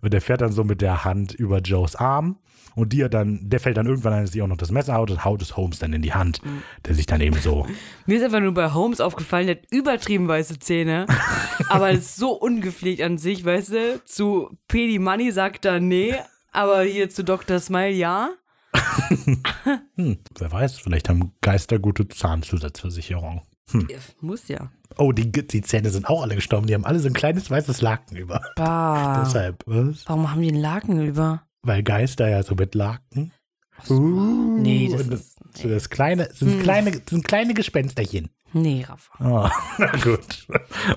[0.01, 2.37] und der fährt dann so mit der Hand über Joes Arm.
[2.77, 5.09] Und hat dann, der fällt dann irgendwann ein, dass sie auch noch das Messer haut
[5.09, 6.41] und haut es Holmes dann in die Hand,
[6.85, 7.65] der sich dann eben so.
[8.05, 11.07] Mir ist einfach nur bei Holmes aufgefallen, der hat übertrieben weiße Zähne,
[11.69, 14.01] aber ist so ungepflegt an sich, weißt du?
[14.05, 16.13] Zu Pedi Money sagt er nee,
[16.51, 17.59] aber hier zu Dr.
[17.59, 18.29] Smile ja.
[19.95, 23.41] Hm, wer weiß, vielleicht haben Geister gute Zahnzusatzversicherung.
[24.21, 24.71] Muss ja.
[24.97, 26.67] Oh, die, die Zähne sind auch alle gestorben.
[26.67, 28.41] Die haben alle so ein kleines weißes Laken über.
[28.55, 29.23] Bah.
[29.25, 30.07] Deshalb, was?
[30.07, 31.46] Warum haben die einen Laken über?
[31.63, 33.31] Weil Geister ja so mit Laken.
[33.89, 38.29] Uh, Nee, das und ist- So das kleine, sind kleine, sind kleine Gespensterchen.
[38.53, 39.23] Nee, Rafa.
[39.23, 40.47] Oh, na gut.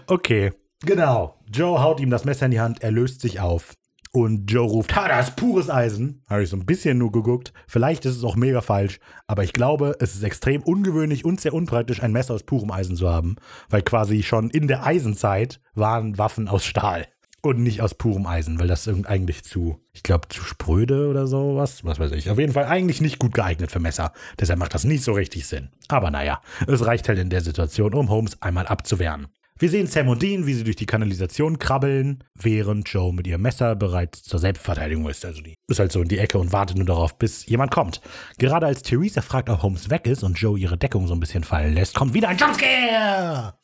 [0.06, 0.52] Okay.
[0.82, 1.38] Genau.
[1.52, 3.74] Joe haut ihm das Messer in die Hand, er löst sich auf.
[4.12, 6.24] Und Joe ruft, ha, das ist pures Eisen.
[6.28, 7.52] Habe ich so ein bisschen nur geguckt.
[7.68, 11.54] Vielleicht ist es auch mega falsch, aber ich glaube, es ist extrem ungewöhnlich und sehr
[11.54, 13.36] unpraktisch, ein Messer aus purem Eisen zu haben.
[13.68, 17.06] Weil quasi schon in der Eisenzeit waren Waffen aus Stahl.
[17.42, 21.84] Und nicht aus purem Eisen, weil das eigentlich zu, ich glaube, zu spröde oder sowas.
[21.84, 22.28] Was weiß ich.
[22.28, 24.12] Auf jeden Fall eigentlich nicht gut geeignet für Messer.
[24.38, 25.70] Deshalb macht das nicht so richtig Sinn.
[25.88, 29.28] Aber naja, es reicht halt in der Situation, um Holmes einmal abzuwehren.
[29.60, 33.42] Wir sehen Sam und Dean, wie sie durch die Kanalisation krabbeln, während Joe mit ihrem
[33.42, 35.22] Messer bereits zur Selbstverteidigung ist.
[35.26, 38.00] Also die ist halt so in die Ecke und wartet nur darauf, bis jemand kommt.
[38.38, 41.44] Gerade als Theresa fragt, ob Holmes weg ist und Joe ihre Deckung so ein bisschen
[41.44, 43.59] fallen lässt, kommt wieder ein Jumpscare!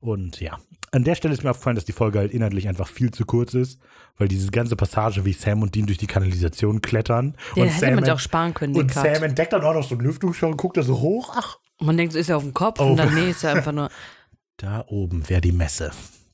[0.00, 0.58] Und ja,
[0.92, 3.54] an der Stelle ist mir aufgefallen, dass die Folge halt inhaltlich einfach viel zu kurz
[3.54, 3.78] ist,
[4.16, 7.36] weil diese ganze Passage, wie Sam und Dean durch die Kanalisation klettern.
[7.54, 9.04] Den und hätte Sam man sich auch sparen können, Und Cut.
[9.04, 11.34] Sam entdeckt dann auch noch so einen Lüftungsschau und guckt da so hoch.
[11.36, 12.86] Ach, Man denkt, so ist er auf dem Kopf Oh.
[12.90, 13.90] und dann, nee, ist er einfach nur.
[14.56, 15.90] da oben wäre die Messe.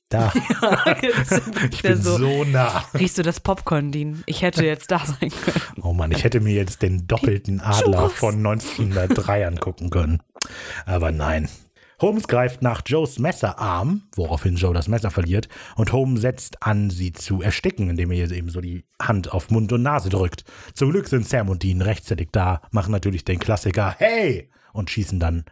[0.09, 0.33] Da,
[1.71, 2.85] ich Der bin so, so nah.
[2.95, 4.23] Riechst du das Popcorn, Dean?
[4.27, 5.61] Ich hätte jetzt da sein können.
[5.83, 10.23] Oh Mann, ich hätte mir jetzt den doppelten Adler von 1903 angucken können.
[10.85, 11.49] Aber nein.
[12.01, 17.13] Holmes greift nach Joes Messerarm, woraufhin Joe das Messer verliert, und Holmes setzt an, sie
[17.13, 20.45] zu ersticken, indem er ihr eben so die Hand auf Mund und Nase drückt.
[20.75, 24.51] Zum Glück sind Sam und Dean rechtzeitig da, machen natürlich den Klassiker Hey!
[24.73, 25.45] und schießen dann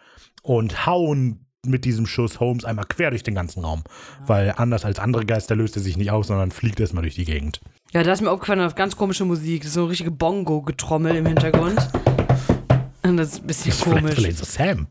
[0.43, 3.85] und hauen mit diesem Schuss Holmes einmal quer durch den ganzen Raum.
[4.27, 7.25] Weil anders als andere Geister löst er sich nicht aus, sondern fliegt erstmal durch die
[7.25, 7.63] Gegend.
[7.95, 9.63] Ja, da ist mir aufgefallen, auf ganz komische Musik.
[9.63, 11.79] Das ist so eine richtige Bongo-Getrommel im Hintergrund.
[13.03, 14.15] Und das ist ein bisschen Vielleicht, komisch.
[14.15, 14.89] vielleicht so Sam.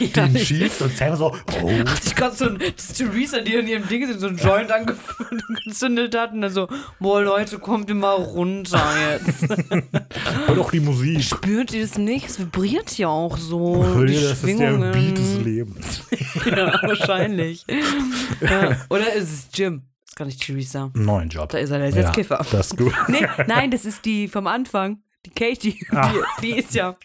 [0.16, 1.26] Ja, ich schießt und Sam so,
[1.62, 1.70] oh,
[2.04, 4.70] ich gerade so ein, das ist Theresa, die in ihrem Ding so ein Joint
[5.66, 6.68] angezündet hat und dann so,
[6.98, 8.82] boah Leute, kommt ihr mal runter
[9.12, 9.46] jetzt.
[10.46, 11.22] hör doch die Musik.
[11.22, 12.26] Spürt ihr das nicht?
[12.28, 13.84] Es vibriert ja auch so.
[13.84, 14.92] Hör die dir, das ist der Schwingungen.
[14.92, 16.02] Beat des Lebens.
[16.46, 17.66] ja, wahrscheinlich.
[18.40, 18.76] ja.
[18.88, 19.82] Oder ist es Jim?
[20.04, 20.90] Das ist gar nicht Theresa.
[20.94, 21.50] Neuen Job.
[21.50, 22.44] Da ist er, der ist jetzt Ja, Kiffer.
[22.50, 22.94] Das ist gut.
[23.08, 25.02] Nee, nein, das ist die vom Anfang.
[25.26, 25.86] Die Katie.
[25.90, 26.10] Ah.
[26.40, 26.96] Die, die ist ja.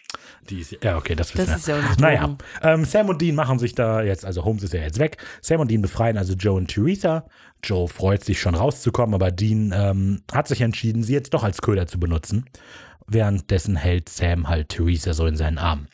[0.50, 1.96] Die ist, ja, okay, das wissen Das ist ja wir.
[1.98, 5.18] Naja, ähm, Sam und Dean machen sich da jetzt, also Holmes ist ja jetzt weg.
[5.40, 7.26] Sam und Dean befreien also Joe und Theresa.
[7.62, 11.62] Joe freut sich schon rauszukommen, aber Dean ähm, hat sich entschieden, sie jetzt doch als
[11.62, 12.46] Köder zu benutzen.
[13.06, 15.88] Währenddessen hält Sam halt Theresa so in seinen Armen.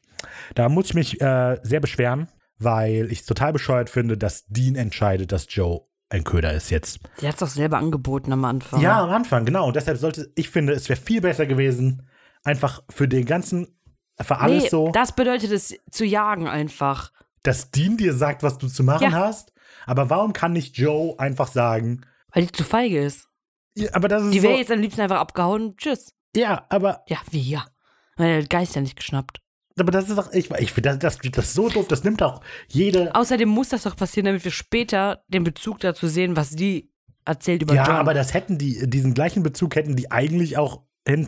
[0.55, 4.77] Da muss ich mich äh, sehr beschweren, weil ich es total bescheuert finde, dass Dean
[4.77, 7.01] entscheidet, dass Joe ein Köder ist jetzt.
[7.17, 8.81] Sie hat es doch selber angeboten am Anfang.
[8.81, 9.67] Ja, am Anfang, genau.
[9.67, 12.09] Und deshalb sollte, ich finde, es wäre viel besser gewesen,
[12.45, 13.79] einfach für den ganzen,
[14.21, 17.13] für alles nee, so, das bedeutet es zu jagen einfach.
[17.43, 19.13] dass Dean dir sagt, was du zu machen Ja.
[19.13, 19.53] hast.
[19.87, 22.03] Aber warum kann nicht Joe einfach sagen,
[22.33, 23.27] Weil die zu feige ist.
[23.75, 25.77] ja, aber das ist Die so, wäre jetzt am liebsten einfach abgehauen.
[25.77, 26.15] Tschüss.
[26.37, 27.65] ja, aber, Ja, wie ja.
[28.17, 29.41] Weil der Geist ja nicht geschnappt.
[29.81, 32.43] aber das ist doch, ich, ich finde, das, das, das so doof, das nimmt auch
[32.69, 36.93] jede, Außerdem muss das doch passieren, damit wir später den Bezug dazu sehen, was die
[37.25, 37.97] erzählt über ja, John.
[37.97, 40.83] aber das hätten die, diesen gleichen Bezug hätten die eigentlich auch,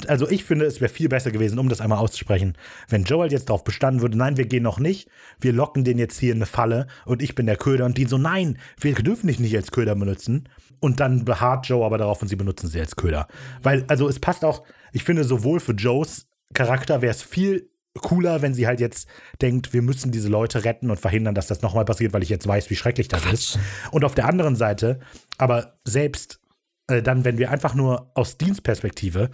[0.07, 2.57] also ich finde, es wäre viel besser gewesen, um das einmal auszusprechen,
[2.89, 5.09] wenn Joe halt jetzt darauf bestanden würde, nein, wir gehen noch nicht,
[5.41, 8.05] wir locken den jetzt hier in eine Falle und ich bin der Köder und die
[8.05, 10.49] so, nein, wir dürfen dich nicht als Köder benutzen
[10.79, 13.27] und dann beharrt Joe aber darauf und sie benutzen sie als Köder.
[13.63, 17.71] Weil, also es passt auch, ich finde, sowohl für Joes Charakter wäre es viel
[18.01, 19.09] cooler, wenn sie halt jetzt
[19.41, 22.47] denkt, wir müssen diese Leute retten und verhindern, dass das nochmal passiert, weil ich jetzt
[22.47, 23.59] weiß, wie schrecklich das ist.
[23.93, 25.01] Und auf der anderen Seite,
[25.39, 26.41] aber selbst
[26.89, 29.31] äh, dann, wenn wir einfach nur aus Dienstperspektive,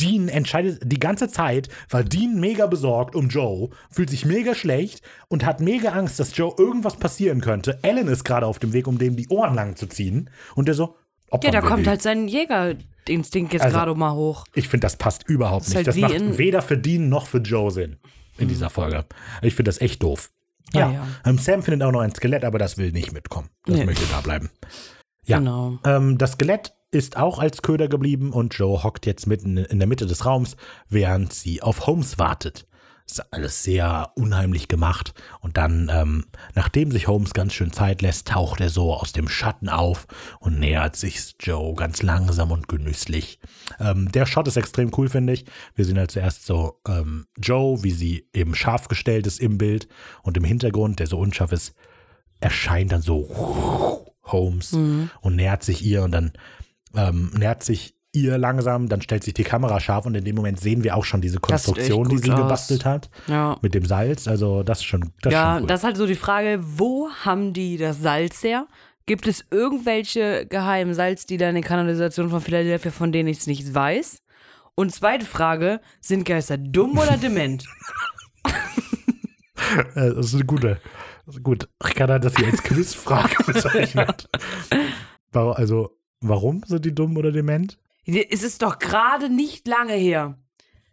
[0.00, 5.00] Dean entscheidet die ganze Zeit, weil Dean mega besorgt um Joe, fühlt sich mega schlecht
[5.28, 7.78] und hat mega Angst, dass Joe irgendwas passieren könnte.
[7.82, 10.28] Ellen ist gerade auf dem Weg, um dem die Ohren lang zu ziehen.
[10.54, 10.84] Und der so,
[11.28, 14.44] ja, opfern da wir kommt halt sein Jägerinstinkt jetzt Also- gerade mal hoch.
[14.54, 15.76] Ich finde, das passt überhaupt ist nicht.
[15.76, 17.96] halt das macht weder für Dean noch für Joe Sinn
[18.38, 19.06] in dieser Folge.
[19.40, 20.30] Ich finde das echt doof.
[20.74, 21.06] Ja, Ah, ja.
[21.24, 23.48] Ähm, Sam findet auch noch ein Skelett, aber das will nicht mitkommen.
[23.64, 23.84] Das Nee.
[23.86, 24.50] möchte da bleiben.
[25.24, 25.38] Ja.
[25.38, 25.78] Genau.
[25.84, 29.88] Ähm, das Skelett ist auch als Köder geblieben und Joe hockt jetzt mitten in der
[29.88, 30.56] Mitte des Raums,
[30.88, 32.66] während sie auf Holmes wartet.
[33.08, 35.14] Ist alles sehr unheimlich gemacht.
[35.40, 36.24] Und dann, ähm,
[36.56, 40.08] nachdem sich Holmes ganz schön Zeit lässt, taucht er so aus dem Schatten auf
[40.40, 43.38] und nähert sich Joe ganz langsam und genüsslich.
[43.78, 45.44] Ähm, der Shot ist extrem cool, finde ich.
[45.76, 49.86] Wir sehen halt zuerst so ähm, Joe, wie sie eben scharf gestellt ist im Bild
[50.24, 51.76] und im Hintergrund, der so unscharf ist,
[52.40, 56.32] erscheint dann so Holmes und nähert sich ihr und dann
[56.96, 60.58] ähm, nähert sich ihr langsam, dann stellt sich die Kamera scharf und in dem Moment
[60.58, 62.38] sehen wir auch schon diese Konstruktion, die sie aus.
[62.40, 63.58] gebastelt hat Ja.
[63.60, 64.26] mit dem Salz.
[64.26, 65.66] Also das ist schon, das ist Ja, schon cool.
[65.68, 68.66] das ist halt so die Frage, wo haben die das Salz her?
[69.04, 73.72] Gibt es irgendwelche geheimen Salzdealer in der Kanalisation von Philadelphia, von denen ich es nicht
[73.74, 74.22] weiß?
[74.74, 77.64] Und zweite Frage, sind Geister dumm oder dement?
[79.94, 80.80] Äh, das ist eine gute.
[81.26, 81.68] Ist gut.
[81.84, 84.28] Ricardo hat das hier als Quizfrage bezeichnet.
[85.32, 85.90] Warum- Also,
[86.20, 87.78] warum sind die dumm oder dement?
[88.06, 90.38] es ist doch gerade nicht lange her,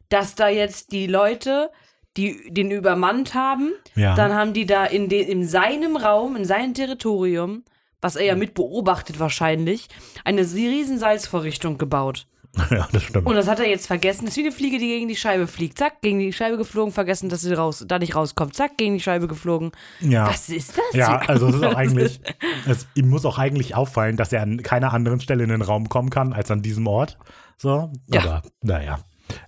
[0.09, 1.69] dass da jetzt die Leute,
[2.17, 4.15] die den übermannt haben, Ja.
[4.15, 7.63] dann haben die da in, de, in seinem Raum, in seinem Territorium,
[8.01, 9.87] was er ja mit beobachtet wahrscheinlich,
[10.25, 12.27] eine riesen Salzvorrichtung gebaut.
[12.69, 13.25] ja, das stimmt.
[13.25, 14.25] Und das hat er jetzt vergessen.
[14.25, 15.77] Das ist wie eine Fliege, die gegen die Scheibe fliegt.
[15.80, 18.55] Zack, gegen die Scheibe geflogen, vergessen, dass sie raus, da nicht rauskommt.
[18.55, 19.71] Zack, gegen die Scheibe geflogen.
[20.01, 20.27] ja.
[20.27, 20.84] Was ist das?
[20.93, 22.21] Ja, also es ist auch eigentlich,
[22.67, 25.89] es, ihm muss auch eigentlich auffallen, dass er an keiner anderen Stelle in den Raum
[25.89, 27.17] kommen kann als an diesem Ort.
[27.57, 28.21] So, Ja.
[28.21, 28.99] aber naja,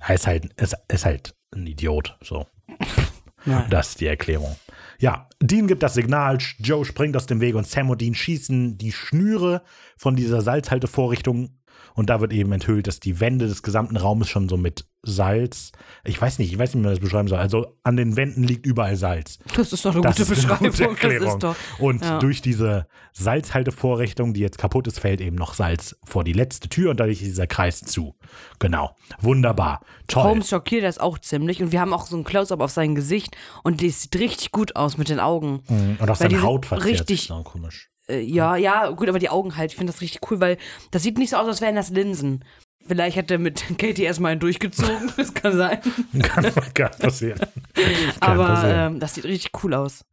[0.07, 2.18] er ist halt, ist, ist halt ein Idiot.
[2.23, 2.48] So,
[3.45, 3.65] Nein.
[3.69, 4.56] das ist die Erklärung.
[4.98, 8.77] Ja, Dean gibt das Signal, Joe springt aus dem Weg und Sam und Dean schießen
[8.77, 9.61] die Schnüre
[9.98, 11.49] von dieser Salzhaltevorrichtung
[11.95, 15.72] und da wird eben enthüllt, dass die Wände des gesamten Raumes schon so mit Salz,
[16.03, 17.38] ich weiß nicht, ich weiß nicht, wie man das beschreiben soll.
[17.39, 19.38] Also an den Wänden liegt überall Salz.
[19.55, 20.95] Das ist doch eine Das gute ist eine Beschreibung.
[20.95, 21.19] gute.
[21.19, 21.55] Das ist doch.
[21.80, 22.19] Und ja.
[22.19, 26.91] durch diese Salzhaltevorrichtung, die jetzt kaputt ist, fällt eben noch Salz vor die letzte Tür
[26.91, 28.15] und dadurch ist dieser Kreis zu.
[28.59, 28.95] Genau.
[29.19, 29.81] Wunderbar.
[30.07, 30.23] Toll.
[30.23, 33.35] Holmes schockiert das auch ziemlich und wir haben auch so ein Close-up auf sein Gesicht
[33.63, 35.61] und das sieht richtig gut aus mit den Augen.
[35.69, 35.97] Mhm.
[35.99, 37.89] Und auch seine Haut verzerrt richtig- sich so komisch.
[38.10, 40.57] Äh, ja, ja, gut, aber die Augen halt, ich finde das richtig cool, weil
[40.91, 42.44] das sieht nicht so aus, als wären das Linsen.
[42.88, 45.80] Vielleicht hat er mit Katie erstmal einen durchgezogen, das kann sein.
[46.22, 47.40] Kann, kann passieren.
[47.73, 47.86] Kann
[48.19, 48.94] Aber passieren.
[48.94, 50.06] ähm, das sieht richtig cool aus.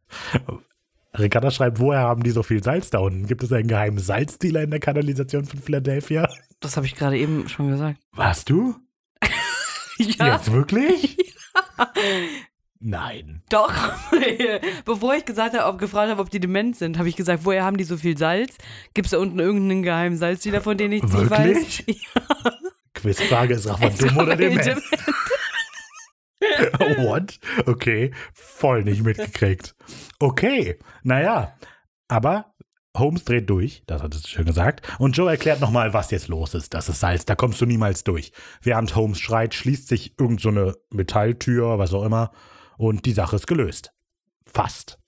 [1.17, 3.27] Ricarda schreibt, woher haben die so viel Salz da unten?
[3.27, 6.27] Gibt es einen geheimen Salzdealer in der Kanalisation von Philadelphia?
[6.59, 7.99] Das habe ich gerade eben schon gesagt.
[8.13, 8.75] Warst du?
[9.99, 11.35] Ja, Jetzt wirklich?
[12.85, 13.41] Nein.
[13.49, 13.73] doch.
[14.85, 17.63] Bevor ich gesagt habe, ob gefragt habe, ob die dement sind, habe ich gesagt, woher
[17.63, 18.57] haben die so viel Salz?
[18.93, 21.83] Gibt es da unten irgendeinen geheimen Salzdealer, von dem ich nicht weiß?
[22.93, 24.65] Quizfrage ist auch von Es dumm oder dement.
[24.65, 24.83] dement.
[26.97, 27.39] What?
[27.65, 29.75] Okay, voll nicht mitgekriegt.
[30.19, 31.55] Okay, naja,
[32.09, 32.53] aber
[32.97, 36.53] Holmes dreht durch, das hat es schön gesagt, und Joe erklärt nochmal, was jetzt los
[36.53, 36.73] ist.
[36.73, 38.33] Das ist Salz, da kommst du niemals durch.
[38.61, 42.31] Während Holmes schreit, schließt sich irgend so eine Metalltür, was auch immer,
[42.83, 43.93] und die Sache ist gelöst.
[44.45, 44.99] Fast.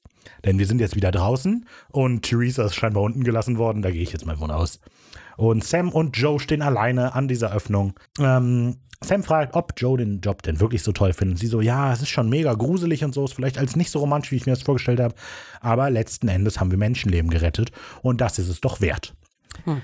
[0.46, 4.02] Denn wir sind jetzt wieder draußen und Theresa ist scheinbar unten gelassen worden, da gehe
[4.02, 4.80] ich jetzt mal von aus.
[5.36, 7.94] Und Sam und Joe stehen alleine an dieser Öffnung.
[8.18, 11.40] Ähm, Sam fragt, ob Joe den Job denn wirklich so toll findet.
[11.40, 14.00] Sie so, ja, es ist schon mega gruselig und so, ist vielleicht als nicht so
[14.00, 15.16] romantisch, wie ich mir das vorgestellt habe.
[15.60, 17.72] Aber letzten Endes haben wir Menschenleben gerettet
[18.02, 19.14] und das ist es doch wert.
[19.64, 19.82] Hm.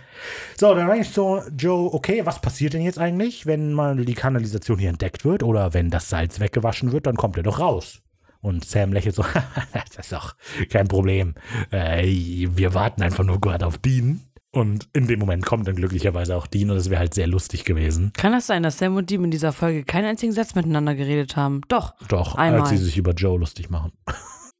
[0.59, 4.13] So, dann meine ich so, Joe, okay, was passiert denn jetzt eigentlich, wenn mal die
[4.13, 8.01] Kanalisation hier entdeckt wird oder wenn das Salz weggewaschen wird, dann kommt er doch raus.
[8.41, 9.23] Und Sam lächelt so,
[9.73, 10.35] das ist doch
[10.69, 11.35] kein Problem.
[11.71, 14.21] Äh, wir warten einfach nur gerade auf Dean.
[14.53, 17.63] Und in dem Moment kommt dann glücklicherweise auch Dean und es wäre halt sehr lustig
[17.63, 18.11] gewesen.
[18.17, 21.37] Kann das sein, dass Sam und Dean in dieser Folge keinen einzigen Satz miteinander geredet
[21.37, 21.61] haben?
[21.69, 21.93] Doch.
[22.09, 22.61] Doch, einmal.
[22.61, 23.93] als sie sich über Joe lustig machen.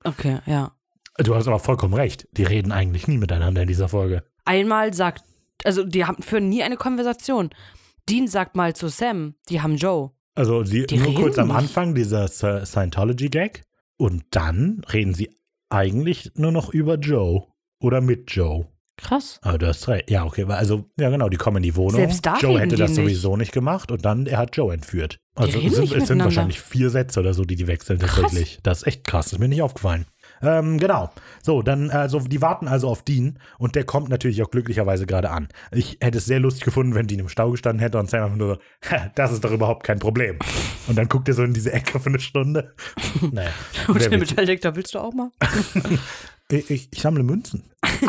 [0.04, 0.72] Okay, ja.
[1.18, 2.28] Du hast aber vollkommen recht.
[2.32, 4.24] Die reden eigentlich nie miteinander in dieser Folge.
[4.52, 5.24] Einmal sagt,
[5.64, 7.52] also die haben, führen nie eine Konversation.
[8.10, 10.12] Dean sagt mal zu Sam, die haben Joe.
[10.36, 11.56] Also sie, Die nur kurz am nicht.
[11.58, 13.64] Anfang dieser Sci- Scientology-Gag
[13.98, 15.30] und dann reden sie
[15.70, 17.44] eigentlich nur noch über Joe
[17.80, 18.68] oder mit Joe.
[18.98, 19.40] Krass.
[19.42, 20.12] Aber du hast recht.
[20.12, 21.96] Ja, okay, also, ja genau, die kommen in die Wohnung.
[22.02, 22.98] Selbst da Joe hätte die das nicht.
[23.00, 25.18] sowieso nicht gemacht und dann, er hat Joe entführt.
[25.34, 28.60] Also es sind, es sind wahrscheinlich vier Sätze oder so, die die wechseln tatsächlich.
[28.64, 30.06] Das ist echt krass, das ist mir nicht aufgefallen.
[30.42, 31.10] Ähm, genau.
[31.42, 35.30] So, dann, also, die warten also auf Dean und der kommt natürlich auch glücklicherweise gerade
[35.30, 35.48] an.
[35.72, 38.38] Ich hätte es sehr lustig gefunden, wenn Dean im Stau gestanden hätte und Sam einfach
[38.38, 40.38] nur so, "Ha, das ist doch überhaupt kein Problem.
[40.88, 42.74] Und dann guckt er so in diese Ecke für eine Stunde.
[43.32, 43.50] Naja.
[43.88, 44.20] Und witzig.
[44.20, 45.30] Metalldetektor willst du auch mal?
[46.52, 47.64] ich, ich, ich sammle Münzen.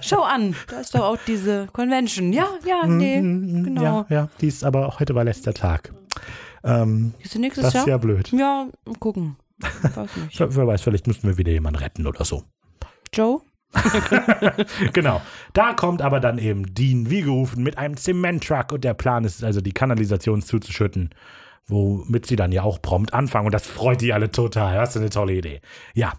[0.00, 2.32] Schau an, da ist doch auch diese Convention.
[2.32, 3.82] Ja, ja, nee, Mhm, genau.
[3.82, 5.92] Ja, ja, die ist aber heute war letzter Tag.
[6.64, 7.88] Ähm, Ist nächstes das ist Jahr?
[7.88, 8.32] ja blöd.
[8.32, 8.66] Ja,
[8.98, 9.36] gucken.
[9.60, 10.38] Weiß nicht.
[10.38, 12.44] Wer weiß, vielleicht müssen wir wieder jemanden retten oder so.
[13.12, 13.40] Joe?
[14.92, 15.20] Genau.
[15.52, 19.42] Da kommt aber dann eben Dean, wie gerufen, mit einem Zementtruck und der Plan ist
[19.44, 21.10] also, die Kanalisation zuzuschütten,
[21.66, 24.76] womit sie dann ja auch prompt anfangen und das freut die alle total.
[24.76, 25.60] Das ist eine tolle Idee.
[25.94, 26.12] Ja,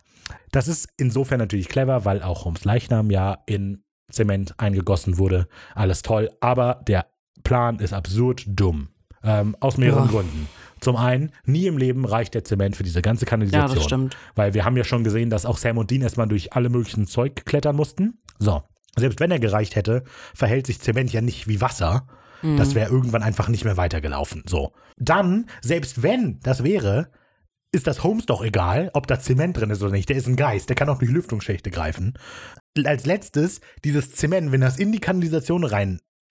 [0.51, 5.47] das ist insofern natürlich clever, weil auch Holmes Leichnam ja in Zement eingegossen wurde.
[5.75, 7.07] Alles toll, aber der
[7.43, 8.89] Plan ist absurd dumm.
[9.23, 10.11] Ähm, aus mehreren Ja.
[10.11, 10.47] Gründen.
[10.79, 13.69] Zum einen, nie im Leben reicht der Zement für diese ganze Kanalisation.
[13.69, 14.17] Ja, das stimmt.
[14.35, 17.07] Weil wir haben ja schon gesehen, dass auch Sam und Dean erstmal durch alle möglichen
[17.07, 18.19] Zeug klettern mussten.
[18.39, 18.63] So.
[18.95, 22.07] Selbst wenn er gereicht hätte, verhält sich Zement ja nicht wie Wasser.
[22.43, 24.43] Das wäre irgendwann einfach nicht mehr weitergelaufen.
[24.45, 24.73] So.
[24.97, 27.09] Dann, selbst wenn das wäre,
[27.71, 30.09] ist das Holmes doch egal, ob da Zement drin ist oder nicht.
[30.09, 32.13] Der ist ein Geist, der kann auch durch Lüftungsschächte greifen.
[32.85, 35.63] Als letztes, dieses Zement, wenn das in die Kanalisation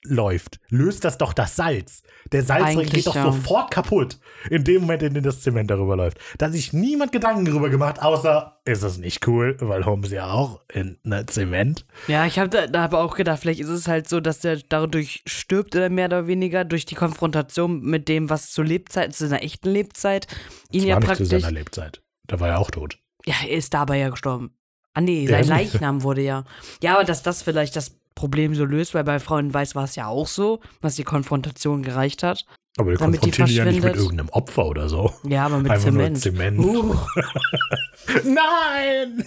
[0.07, 2.03] reinläuft, löst das doch das Salz.
[2.33, 3.25] Der Salzring geht doch ja.
[3.25, 4.19] sofort kaputt,
[4.51, 6.19] in dem Moment, in dem das Zement darüber läuft.
[6.39, 10.33] Da hat sich niemand Gedanken darüber gemacht, außer, ist es nicht cool, weil Holmes ja
[10.33, 11.87] auch in ne, Zement.
[12.09, 14.57] Ja, ich habe da, da aber auch gedacht, vielleicht ist es halt so, dass der
[14.69, 19.29] dadurch stirbt oder mehr oder weniger durch die Konfrontation mit dem, was zur Lebzeit, zu
[19.29, 20.27] seiner echten Lebzeit,
[20.73, 21.29] ihn Das ja nicht zu praktisch.
[21.29, 22.03] seiner Lebzeit.
[22.27, 22.99] Da war er auch tot.
[23.25, 24.51] Ja, er ist dabei ja gestorben.
[24.95, 26.45] Ah nee, sein Leichnam wurde ja.
[26.83, 29.95] Ja, aber dass das vielleicht das Problem so löst, weil bei Frauen Weiß war es
[29.95, 32.45] ja auch so, dass die Konfrontation gereicht hat.
[32.79, 35.15] Aber wir Damit die konfrontieren ihn ja nicht mit irgendeinem Opfer oder so.
[35.23, 36.19] Ja, aber mit Einfach nur Zement.
[36.19, 36.59] Zement.
[36.59, 36.95] Uh,
[38.25, 39.25] Nein!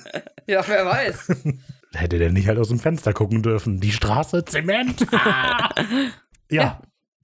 [0.47, 1.31] ja, wer weiß.
[1.93, 3.79] Hätte der nicht halt aus dem Fenster gucken dürfen.
[3.79, 5.07] Die Straße, Zement.
[5.13, 5.69] Ah.
[6.51, 6.81] ja, Ja.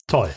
[0.08, 0.30] toll.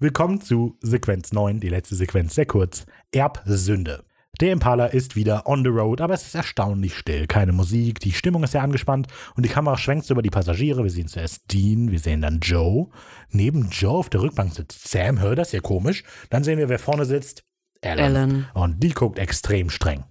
[0.00, 2.86] Willkommen zu Sequenz 9, die letzte Sequenz, sehr kurz.
[3.12, 4.04] Erbsünde.
[4.40, 7.26] Der Impala ist wieder on the road, aber es ist erstaunlich still.
[7.26, 9.06] Keine Musik, die Stimmung ist sehr angespannt
[9.36, 10.82] und die Kamera schwenkt so über die Passagiere.
[10.82, 12.88] Wir sehen zuerst Dean, wir sehen dann Joe.
[13.30, 16.02] Neben Joe auf der Rückbank sitzt Sam, hör das ja komisch.
[16.30, 17.44] Dann sehen wir, wer vorne sitzt.
[17.84, 18.16] Alan.
[18.16, 18.46] Alan.
[18.54, 20.04] Und die guckt extrem streng.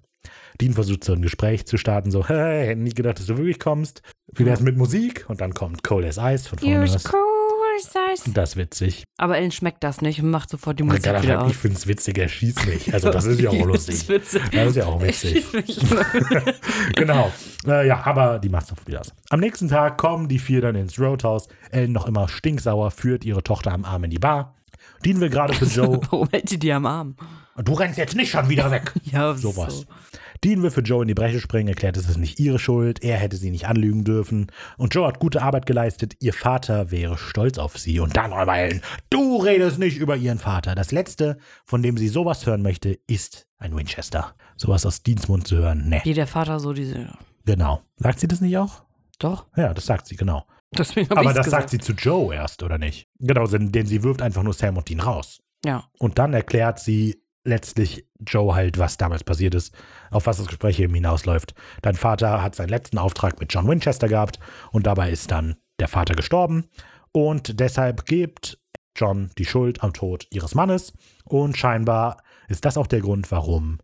[0.62, 3.60] Dean versucht so ein Gespräch zu starten, so, hey, hätte nicht gedacht, dass du wirklich
[3.60, 4.02] kommst.
[4.34, 5.26] Wie wär's mit Musik?
[5.28, 6.86] Und dann kommt Cold as Ice von vorne.
[6.86, 7.04] You're Das,
[7.72, 8.32] cool, size.
[8.34, 9.04] das ist witzig.
[9.18, 11.56] Aber Ellen schmeckt das nicht und macht sofort die Musik wieder halt, ich aus.
[11.56, 12.94] find's witzig, er schießt mich.
[12.94, 14.06] Also das ist ja auch lustig.
[14.08, 15.46] Das ist ja auch witzig.
[16.96, 17.32] genau.
[17.66, 19.14] Äh, ja, aber die macht sofort wieder aus.
[19.30, 21.48] Am nächsten Tag kommen die vier dann ins Roadhouse.
[21.72, 24.56] Ellen noch immer stinksauer, führt ihre Tochter am Arm in die Bar.
[25.06, 26.00] Dean will gerade für Joe.
[26.10, 27.16] Warum hält sie die am Arm?
[27.58, 28.94] Du rennst jetzt nicht schon wieder weg.
[29.04, 29.80] Ja, Sowas.
[29.80, 29.86] So.
[30.44, 33.18] Dean will für Joe in die Bresche springen, erklärt, es ist nicht ihre Schuld, er
[33.18, 34.48] hätte sie nicht anlügen dürfen.
[34.78, 38.00] Und Joe hat gute Arbeit geleistet, ihr Vater wäre stolz auf sie.
[38.00, 40.74] Und dann aber Ellen, du redest nicht über ihren Vater.
[40.74, 44.34] Das Letzte, von dem sie sowas hören möchte, ist ein Winchester.
[44.56, 46.02] Sowas aus Deans Mund zu hören, ne.
[46.04, 47.08] Wie der Vater so diese.
[47.46, 47.82] Genau.
[47.98, 48.84] Sagt sie das nicht auch?
[49.20, 49.46] Doch.
[49.56, 50.48] Ja, das sagt sie, genau.
[50.74, 51.50] Aber das gesagt.
[51.50, 53.08] sagt sie zu Joe erst, oder nicht?
[53.20, 55.42] Genau, denn denn sie wirft einfach nur Sam und Dean raus.
[55.66, 55.84] Ja.
[56.00, 59.74] Und dann erklärt sie letztlich Joe halt, was damals passiert ist,
[60.12, 61.54] auf was das Gespräch eben hinausläuft.
[61.82, 64.40] Dein Vater hat seinen letzten Auftrag mit John Winchester gehabt
[64.72, 66.70] und dabei ist dann der Vater gestorben.
[67.12, 68.60] Und deshalb gibt
[68.96, 70.94] John die Schuld am Tod ihres Mannes.
[71.26, 73.80] Und scheinbar ist das auch der Grund, warum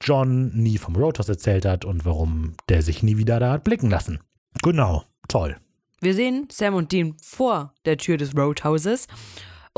[0.00, 3.90] John nie vom Roadhouse erzählt hat und warum der sich nie wieder da hat blicken
[3.90, 4.20] lassen.
[4.62, 5.56] Genau, toll.
[6.00, 9.08] Wir sehen Sam und Dean vor der Tür des Roadhouses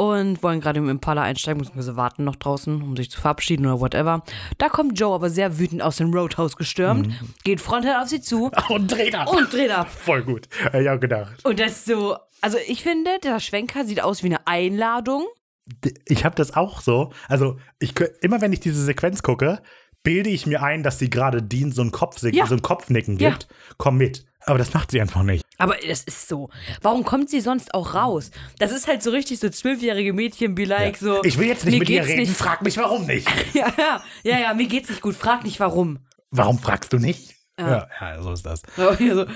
[0.01, 3.81] und wollen gerade im Impala einsteigen, beziehungsweise warten noch draußen, um sich zu verabschieden oder
[3.81, 4.23] whatever.
[4.59, 7.35] Da kommt Joe aber sehr wütend aus dem Roadhouse gestürmt, Mhm.
[7.45, 9.29] geht frontal auf sie zu Und dreht ab.
[9.31, 9.89] und dreht ab.
[9.91, 10.49] Voll gut.
[10.65, 11.45] Hab ich auch gedacht.
[11.45, 15.27] Und das ist so, also ich finde, der Schwenker sieht aus wie eine Einladung.
[16.07, 17.13] Ich habe das auch so.
[17.29, 19.63] Also, ich, immer wenn ich diese Sequenz gucke,
[20.03, 22.47] bilde ich mir ein, dass sie gerade Dean so ein, Kopfsig Ja.
[22.47, 23.31] so ein Kopfnicken Ja.
[23.31, 23.49] gibt.
[23.77, 24.25] Komm mit.
[24.47, 25.45] Aber das macht sie einfach nicht.
[25.59, 26.49] Aber das ist so.
[26.81, 28.31] Warum kommt sie sonst auch raus?
[28.59, 31.23] Das ist halt so richtig so zwölfjährige Mädchen, be like so.
[31.25, 33.29] ich will jetzt nicht mit dir geht's reden, Nicht, frag mich warum nicht.
[33.55, 35.15] ja, ja, ja, ja, mir geht's nicht gut.
[35.15, 35.99] Frag nicht warum.
[36.31, 37.35] Warum fragst du nicht?
[37.59, 37.89] Ja.
[38.01, 38.63] ja, so ist das.
[38.77, 39.27] So, hier so,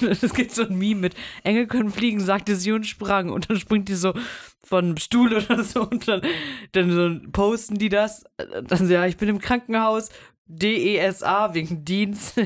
[0.08, 1.14] es gibt so ein Meme mit
[1.44, 3.30] Engel können fliegen, sagte sie und sprang.
[3.30, 4.14] Und dann springt die so
[4.64, 6.22] von einem Stuhl oder so und dann,
[6.72, 8.24] dann so posten die das.
[8.36, 10.10] Dann ja, ich bin im Krankenhaus.
[10.50, 12.40] DESA wegen Dienst.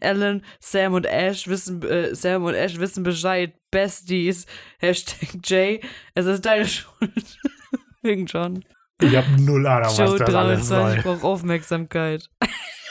[0.00, 3.52] Alan, Sam und Ash wissen, äh, Sam und Ash wissen Bescheid.
[3.70, 4.46] Besties.
[4.78, 5.80] Hashtag J.
[6.14, 7.38] Es ist deine Schuld.
[8.02, 8.64] wegen John.
[9.00, 11.02] Ich habe null Ahnung, was Joe das alles 23 soll.
[11.02, 12.30] braucht Aufmerksamkeit.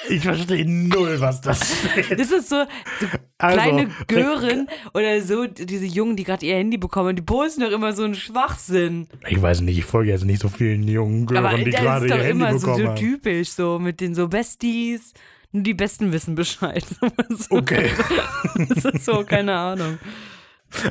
[0.10, 1.60] Ich verstehe null, was das
[1.92, 2.20] steht.
[2.20, 2.64] Das ist so,
[3.00, 3.08] so
[3.38, 7.72] Also, kleine Gören oder so, diese Jungen, die gerade ihr Handy bekommen, die posten doch
[7.72, 9.08] immer so einen Schwachsinn.
[9.28, 12.06] Ich weiß nicht, ich folge jetzt nicht so vielen jungen Gören, Aber die das gerade
[12.06, 12.96] ist ihr doch Handy immer so, bekommen so haben.
[12.98, 15.14] typisch, so mit den so Besties.
[15.52, 16.84] Nur die Besten wissen Bescheid.
[17.30, 17.90] So, Okay.
[18.70, 20.00] Das ist so, keine Ahnung.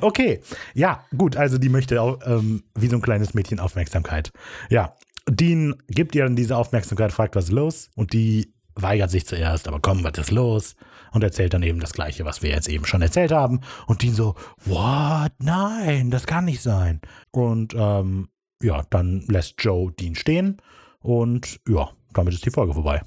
[0.01, 0.41] Okay,
[0.75, 4.31] ja, gut, also die möchte auch ähm, wie so ein kleines Mädchen Aufmerksamkeit.
[4.71, 4.95] Ja,
[5.29, 7.91] Dean gibt ihr dann diese Aufmerksamkeit, fragt, was ist los?
[7.97, 10.75] Und die weigert sich zuerst, aber komm, was ist los?
[11.13, 13.61] Und erzählt dann eben das Gleiche, was wir jetzt eben schon erzählt haben.
[13.87, 14.35] Und Dean so,
[14.65, 15.33] what?
[15.39, 17.01] Nein, das kann nicht sein.
[17.31, 18.29] Und ähm,
[18.63, 20.61] ja, dann lässt Joe Dean stehen
[21.01, 23.03] und ja, damit ist die Folge vorbei.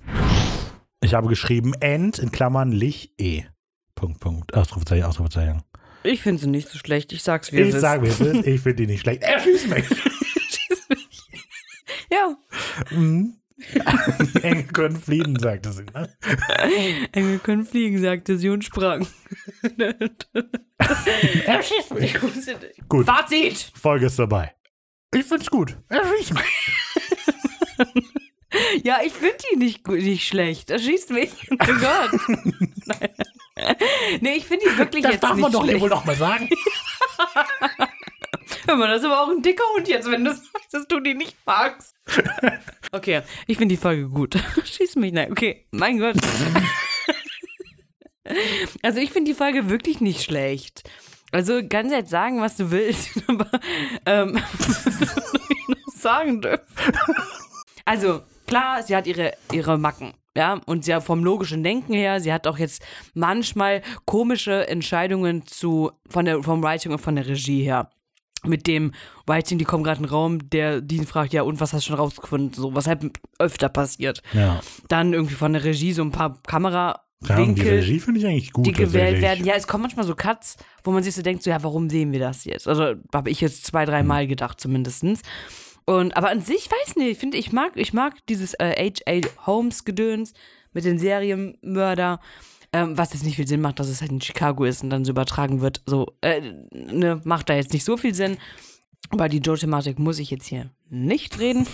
[1.02, 3.44] Ich habe geschrieben, End in Klammern Lich E.
[3.96, 4.54] Punkt, Punkt.
[4.54, 5.62] Ausrufezeichen, Ausrufezeichen.
[6.04, 7.12] Ich finde sie nicht so schlecht.
[7.14, 7.82] Ich sag's wie es Ich ist.
[7.82, 8.46] sage, wie es ist.
[8.46, 9.24] Ich finde die nicht schlecht.
[9.24, 9.86] Er schießt mich.
[12.12, 12.36] Ja.
[12.92, 13.36] Mhm.
[14.42, 15.84] Engel können fliehen, sagte sie.
[15.86, 16.14] Ne?
[17.14, 19.08] Engel können fliegen, sagte sie und sprang.
[21.46, 22.16] Er schießt mich.
[22.90, 23.72] Gut, Fazit!
[23.76, 24.54] Folge ist dabei.
[25.14, 25.78] Ich find's gut.
[25.90, 26.44] Er schießt mich.
[28.84, 30.70] Ja, ich finde die nicht, gut- nicht schlecht.
[30.70, 31.32] Er schießt mich.
[31.52, 32.12] Oh Gott.
[32.86, 33.10] Nein.
[34.22, 35.82] nee, ich finde die wirklich Das jetzt darf nicht man doch schlecht.
[35.82, 36.50] wohl noch mal sagen.
[38.68, 41.00] Hör mal, das ist aber auch ein dicker Hund jetzt, wenn du sagst, dass du
[41.00, 41.96] die nicht magst.
[42.92, 44.38] Okay, ich finde die Folge gut.
[44.64, 46.16] Schieß mich, nein, okay, mein Gott.
[48.82, 50.90] Also ich finde die Folge wirklich nicht schlecht.
[51.32, 53.48] Also ganz jetzt sagen, was du willst, aber
[54.08, 56.66] ähm, was soll ich noch sagen dürfen?
[57.86, 60.14] Also klar, sie hat ihre, ihre Macken.
[60.36, 62.82] Ja, und sie hat vom logischen Denken her, sie hat auch jetzt
[63.14, 67.92] manchmal komische Entscheidungen zu, von der, vom Writing und von der Regie her
[68.48, 68.94] mit dem
[69.28, 71.90] Writing, die kommen gerade in den Raum, der die fragt, ja, und was hast du
[71.90, 72.54] schon rausgefunden?
[72.54, 73.04] So, was halt
[73.40, 74.22] öfter passiert.
[74.34, 74.62] Ja.
[74.88, 78.52] Dann irgendwie von der Regie so ein paar Ja, die Kamerawinkel, Regie finde ich eigentlich
[78.54, 78.68] gut.
[78.68, 79.46] die gewählt werden.
[79.46, 82.12] Ja, es kommen manchmal so Cuts, wo man sich so denkt, so, ja, warum sehen
[82.12, 82.68] wir das jetzt?
[82.68, 85.22] Also habe ich jetzt zwei, drei Mal gedacht zumindestens.
[85.86, 89.22] Und, aber an sich, weiß nicht, ich finde, ich mag, ich mag dieses äh, H.A.
[89.46, 90.34] Holmes-Gedöns
[90.74, 92.20] mit den Serienmörder,
[92.76, 95.06] ähm, was jetzt nicht viel Sinn macht, dass es halt in Chicago ist und dann
[95.06, 95.82] so übertragen wird.
[95.86, 96.42] So, äh,
[96.74, 98.38] ne, macht da jetzt nicht so viel Sinn.
[99.12, 101.66] Aber die Joe-Thematik muss ich jetzt hier nicht reden.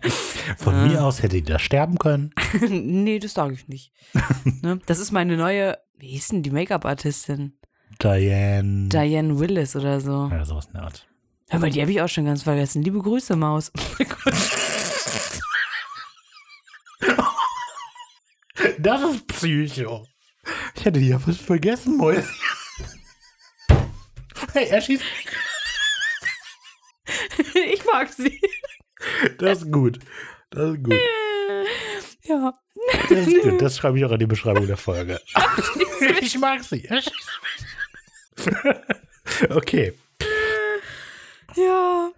[0.58, 2.30] Von mir aus hätte die da sterben können.
[2.68, 3.90] nee, das sage ich nicht.
[4.62, 4.78] ne?
[4.86, 7.58] Das ist meine neue, wie hieß denn die Make-up-Artistin?
[8.00, 8.90] Diane.
[8.90, 10.28] Diane Willis oder so.
[10.30, 11.06] ja, sowas in der Art.
[11.48, 12.82] Hör mal, die habe ich auch schon ganz vergessen.
[12.82, 13.72] Liebe Grüße, Maus.
[18.78, 20.06] Das ist Psycho.
[20.74, 22.24] Ich hätte die ja fast vergessen, Mäuschen.
[24.52, 25.02] Hey, er schießt.
[27.72, 28.40] ich mag sie.
[29.38, 29.98] Das ist gut.
[30.50, 30.94] Das ist gut.
[32.24, 32.54] Ja.
[33.08, 33.60] Das ist gut.
[33.62, 35.20] Das schreibe ich auch in die Beschreibung der Folge.
[36.20, 36.84] Ich mag sie.
[36.84, 37.40] Er schießt.
[39.50, 39.94] Okay.
[41.56, 42.10] Ja.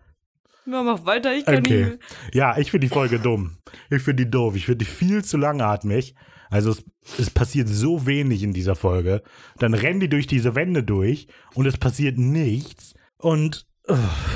[0.68, 1.84] Ja, mach weiter, ich kann Okay.
[1.84, 1.98] nicht.
[2.34, 3.58] Ja, ich finde die Folge dumm.
[3.90, 4.56] Ich finde die doof.
[4.56, 6.14] Ich finde die viel zu langatmig.
[6.50, 6.84] Also es,
[7.18, 9.22] es passiert so wenig in dieser Folge.
[9.58, 12.94] Dann rennen die durch diese Wände durch und es passiert nichts.
[13.18, 13.66] Und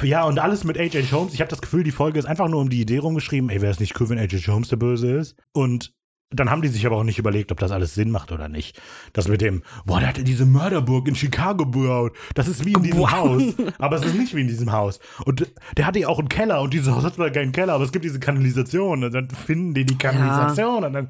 [0.02, 1.12] Ja, und alles mit H.H.
[1.12, 1.34] Holmes.
[1.34, 3.72] Ich habe das Gefühl, die Folge ist einfach nur um die Idee rumgeschrieben, ey, wäre
[3.72, 4.52] es nicht cool, wenn H.H.
[4.52, 5.36] Holmes der Böse ist?
[5.52, 5.92] Und
[6.32, 8.80] dann haben die sich aber auch nicht überlegt, ob das alles Sinn macht oder nicht.
[9.12, 12.16] Das mit dem, boah, der hat diese Mörderburg in Chicago gebaut.
[12.34, 13.10] Das ist wie in diesem.
[13.10, 13.42] Haus.
[13.78, 15.00] Aber es ist nicht wie in diesem Haus.
[15.24, 17.84] Und der hatte ja auch einen Keller und dieses Haus hat zwar keinen Keller, aber
[17.84, 19.02] es gibt diese Kanalisation.
[19.02, 21.08] Und dann finden die die Kanalisation und dann.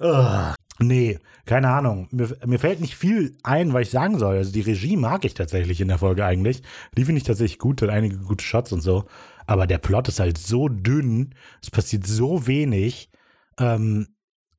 [0.00, 0.54] Ugh.
[0.80, 2.06] Nee, keine Ahnung.
[2.12, 4.36] Mir, mir fällt nicht viel ein, was ich sagen soll.
[4.36, 6.62] Also die Regie mag ich tatsächlich in der Folge eigentlich.
[6.96, 9.04] Die finde ich tatsächlich gut, hat einige gute Shots und so.
[9.46, 13.10] Aber der Plot ist halt so dünn, es passiert so wenig.
[13.58, 14.08] Ähm,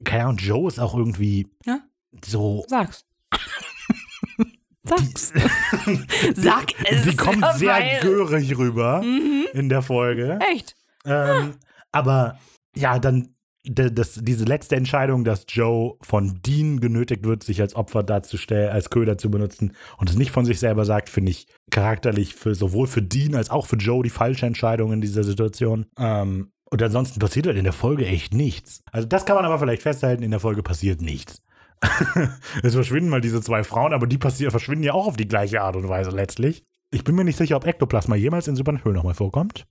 [0.04, 1.80] keine Ahnung, Joe ist auch irgendwie Ja?
[2.26, 2.66] so.
[2.68, 3.06] Sag's.
[4.84, 5.34] Sag's.
[6.36, 7.04] Sag es.
[7.04, 9.46] Sie kommt sehr weil- görig rüber Mhm.
[9.54, 10.40] in der Folge.
[10.52, 10.76] Echt?
[11.06, 11.54] Ähm,
[11.92, 12.40] aber
[12.76, 18.04] ja, dann das, diese letzte Entscheidung, dass Joe von Dean genötigt wird, sich als Opfer
[18.04, 22.36] darzustellen, als Köder zu benutzen und es nicht von sich selber sagt, finde ich charakterlich
[22.36, 25.86] für sowohl für Dean als auch für Joe die falsche Entscheidung in dieser Situation.
[25.98, 28.84] Ähm, und ansonsten passiert halt in der Folge echt nichts.
[28.92, 31.42] Also das kann man aber vielleicht festhalten, in der Folge passiert nichts.
[32.64, 35.62] es verschwinden mal diese zwei Frauen, aber die passieren, verschwinden ja auch auf die gleiche
[35.62, 36.64] Art und Weise letztlich.
[36.92, 39.66] Ich bin mir nicht sicher, ob Ektoplasma jemals in Supernatural nochmal vorkommt.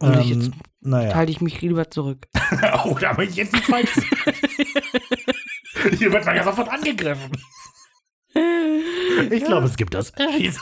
[0.00, 0.50] Würde ich jetzt-
[0.80, 1.14] naja.
[1.14, 2.26] Halte ich mich lieber zurück.
[2.84, 3.90] Oh, da bin ich jetzt nicht falsch.
[5.98, 7.32] Hier wird man ja sofort angegriffen.
[9.30, 10.12] Ich glaube, es gibt das.
[10.36, 10.60] Schieß.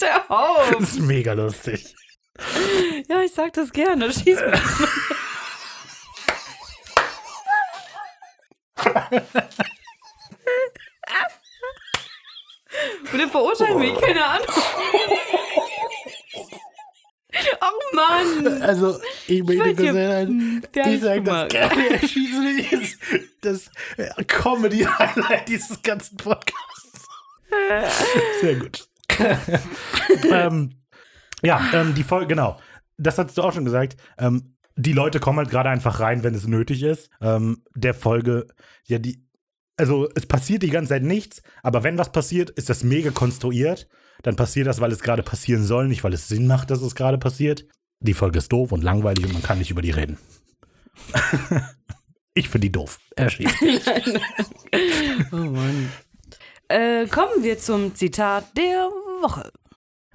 [0.00, 0.70] Hör auf.
[0.70, 1.94] Das ist mega lustig.
[3.08, 4.12] Ja, ich sag das gerne.
[4.12, 4.38] Schieß.
[13.10, 14.46] Bitte verurteilen mich, keine Ahnung.
[18.08, 18.62] Mann.
[18.62, 21.90] Also, ich sagen, Der ich sage das gerne.
[21.90, 22.98] Erschießen mich ist
[23.40, 27.06] das äh, Comedy-Highlight dieses ganzen Podcasts.
[28.40, 28.88] Sehr gut.
[30.30, 30.74] ähm,
[31.42, 32.58] ja, ähm, die Folge, genau.
[32.96, 33.96] Das hast du auch schon gesagt.
[34.18, 37.10] Ähm, die Leute kommen halt gerade einfach rein, wenn es nötig ist.
[37.20, 38.46] Ähm, der Folge,
[38.86, 39.26] ja, die,
[39.76, 43.88] also es passiert die ganze Zeit nichts, aber wenn was passiert, ist das mega konstruiert.
[44.22, 46.94] Dann passiert das, weil es gerade passieren soll, nicht weil es Sinn macht, dass es
[46.94, 47.66] gerade passiert.
[48.00, 50.18] Die Folge ist doof und langweilig und man kann nicht über die reden.
[52.34, 52.98] ich finde die doof.
[53.16, 53.56] Erschießt.
[55.30, 55.88] Oh Mann.
[56.68, 58.88] Äh, kommen wir zum Zitat der
[59.22, 59.52] Woche.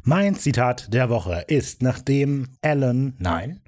[0.03, 3.61] Mein Zitat der Woche ist, nachdem Alan, nein,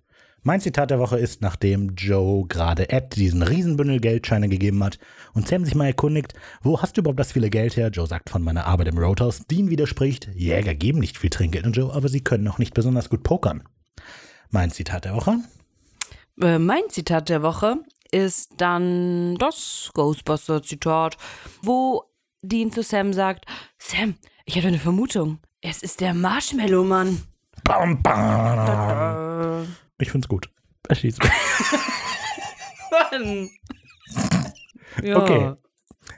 [0.43, 4.97] mein Zitat der Woche ist, nachdem Joe gerade Ed diesen Riesenbündel Geldscheine gegeben hat
[5.33, 6.33] und Sam sich mal erkundigt,
[6.63, 7.89] wo hast du überhaupt das viele Geld her?
[7.89, 9.45] Joe sagt von meiner Arbeit im Roadhouse.
[9.45, 13.09] Dean widerspricht, Jäger geben nicht viel Trinkgeld an Joe, aber sie können auch nicht besonders
[13.09, 13.63] gut pokern.
[14.51, 15.37] Mein Zitat der Woche?
[16.41, 17.77] Äh, mein Zitat der Woche
[18.11, 21.17] ist dann das Ghostbuster-Zitat,
[21.61, 22.03] wo
[22.41, 23.45] Dean zu Sam sagt:
[23.77, 24.15] Sam,
[24.45, 25.39] ich habe eine Vermutung.
[25.61, 27.23] Es ist der Marshmallow-Mann.
[27.63, 29.75] Bam, bam.
[29.99, 30.49] Ich find's gut.
[30.89, 31.21] Erschießt.
[33.11, 33.49] Mann.
[35.01, 35.17] Ja.
[35.17, 35.53] Okay.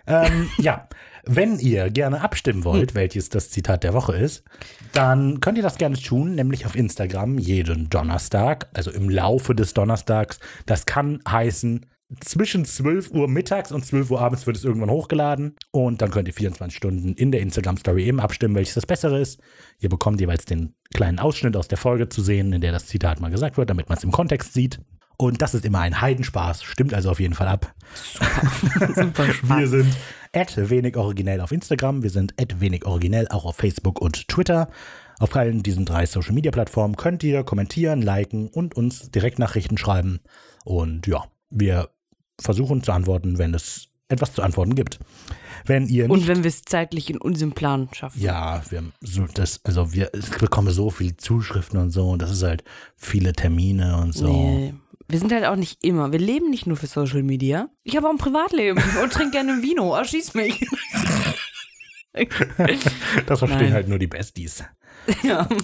[0.07, 0.87] ähm, ja,
[1.25, 4.43] wenn ihr gerne abstimmen wollt, welches das Zitat der Woche ist,
[4.91, 9.73] dann könnt ihr das gerne tun, nämlich auf Instagram jeden Donnerstag, also im Laufe des
[9.73, 10.39] Donnerstags.
[10.65, 11.85] Das kann heißen,
[12.19, 16.27] zwischen 12 Uhr mittags und 12 Uhr abends wird es irgendwann hochgeladen und dann könnt
[16.27, 19.39] ihr 24 Stunden in der Instagram-Story eben abstimmen, welches das Bessere ist.
[19.79, 23.19] Ihr bekommt jeweils den kleinen Ausschnitt aus der Folge zu sehen, in der das Zitat
[23.19, 24.79] mal gesagt wird, damit man es im Kontext sieht.
[25.17, 27.73] Und das ist immer ein Heidenspaß, stimmt also auf jeden Fall ab.
[27.93, 29.69] Super Wir spannend.
[29.69, 29.97] sind
[30.33, 34.69] at wenig originell auf Instagram, wir sind at wenig originell auch auf Facebook und Twitter.
[35.19, 40.19] Auf allen diesen drei Social Media Plattformen könnt ihr kommentieren, liken und uns Direktnachrichten schreiben.
[40.65, 41.89] Und ja, wir
[42.41, 44.99] versuchen zu antworten, wenn es etwas zu antworten gibt.
[45.65, 48.19] Wenn ihr nicht Und wenn wir es zeitlich in unserem Plan schaffen.
[48.19, 52.31] ja, wir so das, also wir ich bekomme so viele Zuschriften und so, und das
[52.31, 52.63] ist halt
[52.97, 54.27] viele Termine und so.
[54.27, 54.73] Nee.
[55.07, 56.11] Wir sind halt auch nicht immer.
[56.11, 57.69] Wir leben nicht nur für Social Media.
[57.83, 59.95] Ich habe auch ein Privatleben und trinke gerne Vino.
[59.95, 60.65] Erschieß mich.
[63.25, 63.73] Das verstehen Nein.
[63.73, 64.63] halt nur die Besties.
[65.23, 65.47] ja.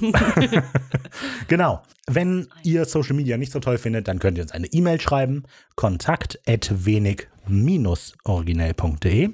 [1.47, 1.81] Genau.
[2.07, 5.43] Wenn ihr Social Media nicht so toll findet, dann könnt ihr uns eine E-Mail schreiben.
[5.75, 9.29] Kontakt at wenig-originell.de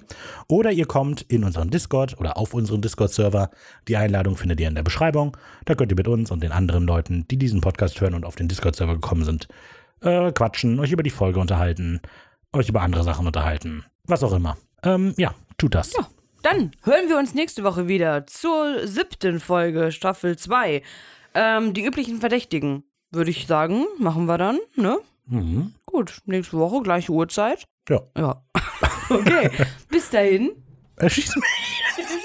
[0.48, 3.49] oder ihr kommt in unseren Discord oder auf unseren Discord-Server.
[3.88, 5.36] Die Einladung findet ihr in der Beschreibung.
[5.65, 8.36] Da könnt ihr mit uns und den anderen Leuten, die diesen Podcast hören und auf
[8.36, 9.48] den Discord-Server gekommen sind,
[10.06, 11.99] äh, quatschen, euch über die Folge unterhalten,
[12.53, 13.84] euch über andere Sachen unterhalten.
[14.06, 14.57] Was auch immer.
[14.84, 15.94] Ähm, ja, tut das.
[15.94, 16.07] Ja.
[16.44, 20.84] Dann hören wir uns nächste Woche wieder zur siebten Folge, Staffel 2.
[21.34, 24.99] Ähm, die üblichen Verdächtigen, würde ich sagen, machen wir dann, ne?
[25.26, 25.73] Mhm.
[25.88, 27.64] Gut, nächste Woche, gleiche Uhrzeit.
[27.90, 28.02] Ja.
[28.15, 28.44] Ja.
[29.10, 29.49] okay.
[29.90, 30.52] Bis dahin.
[30.98, 31.45] Erschieß mich.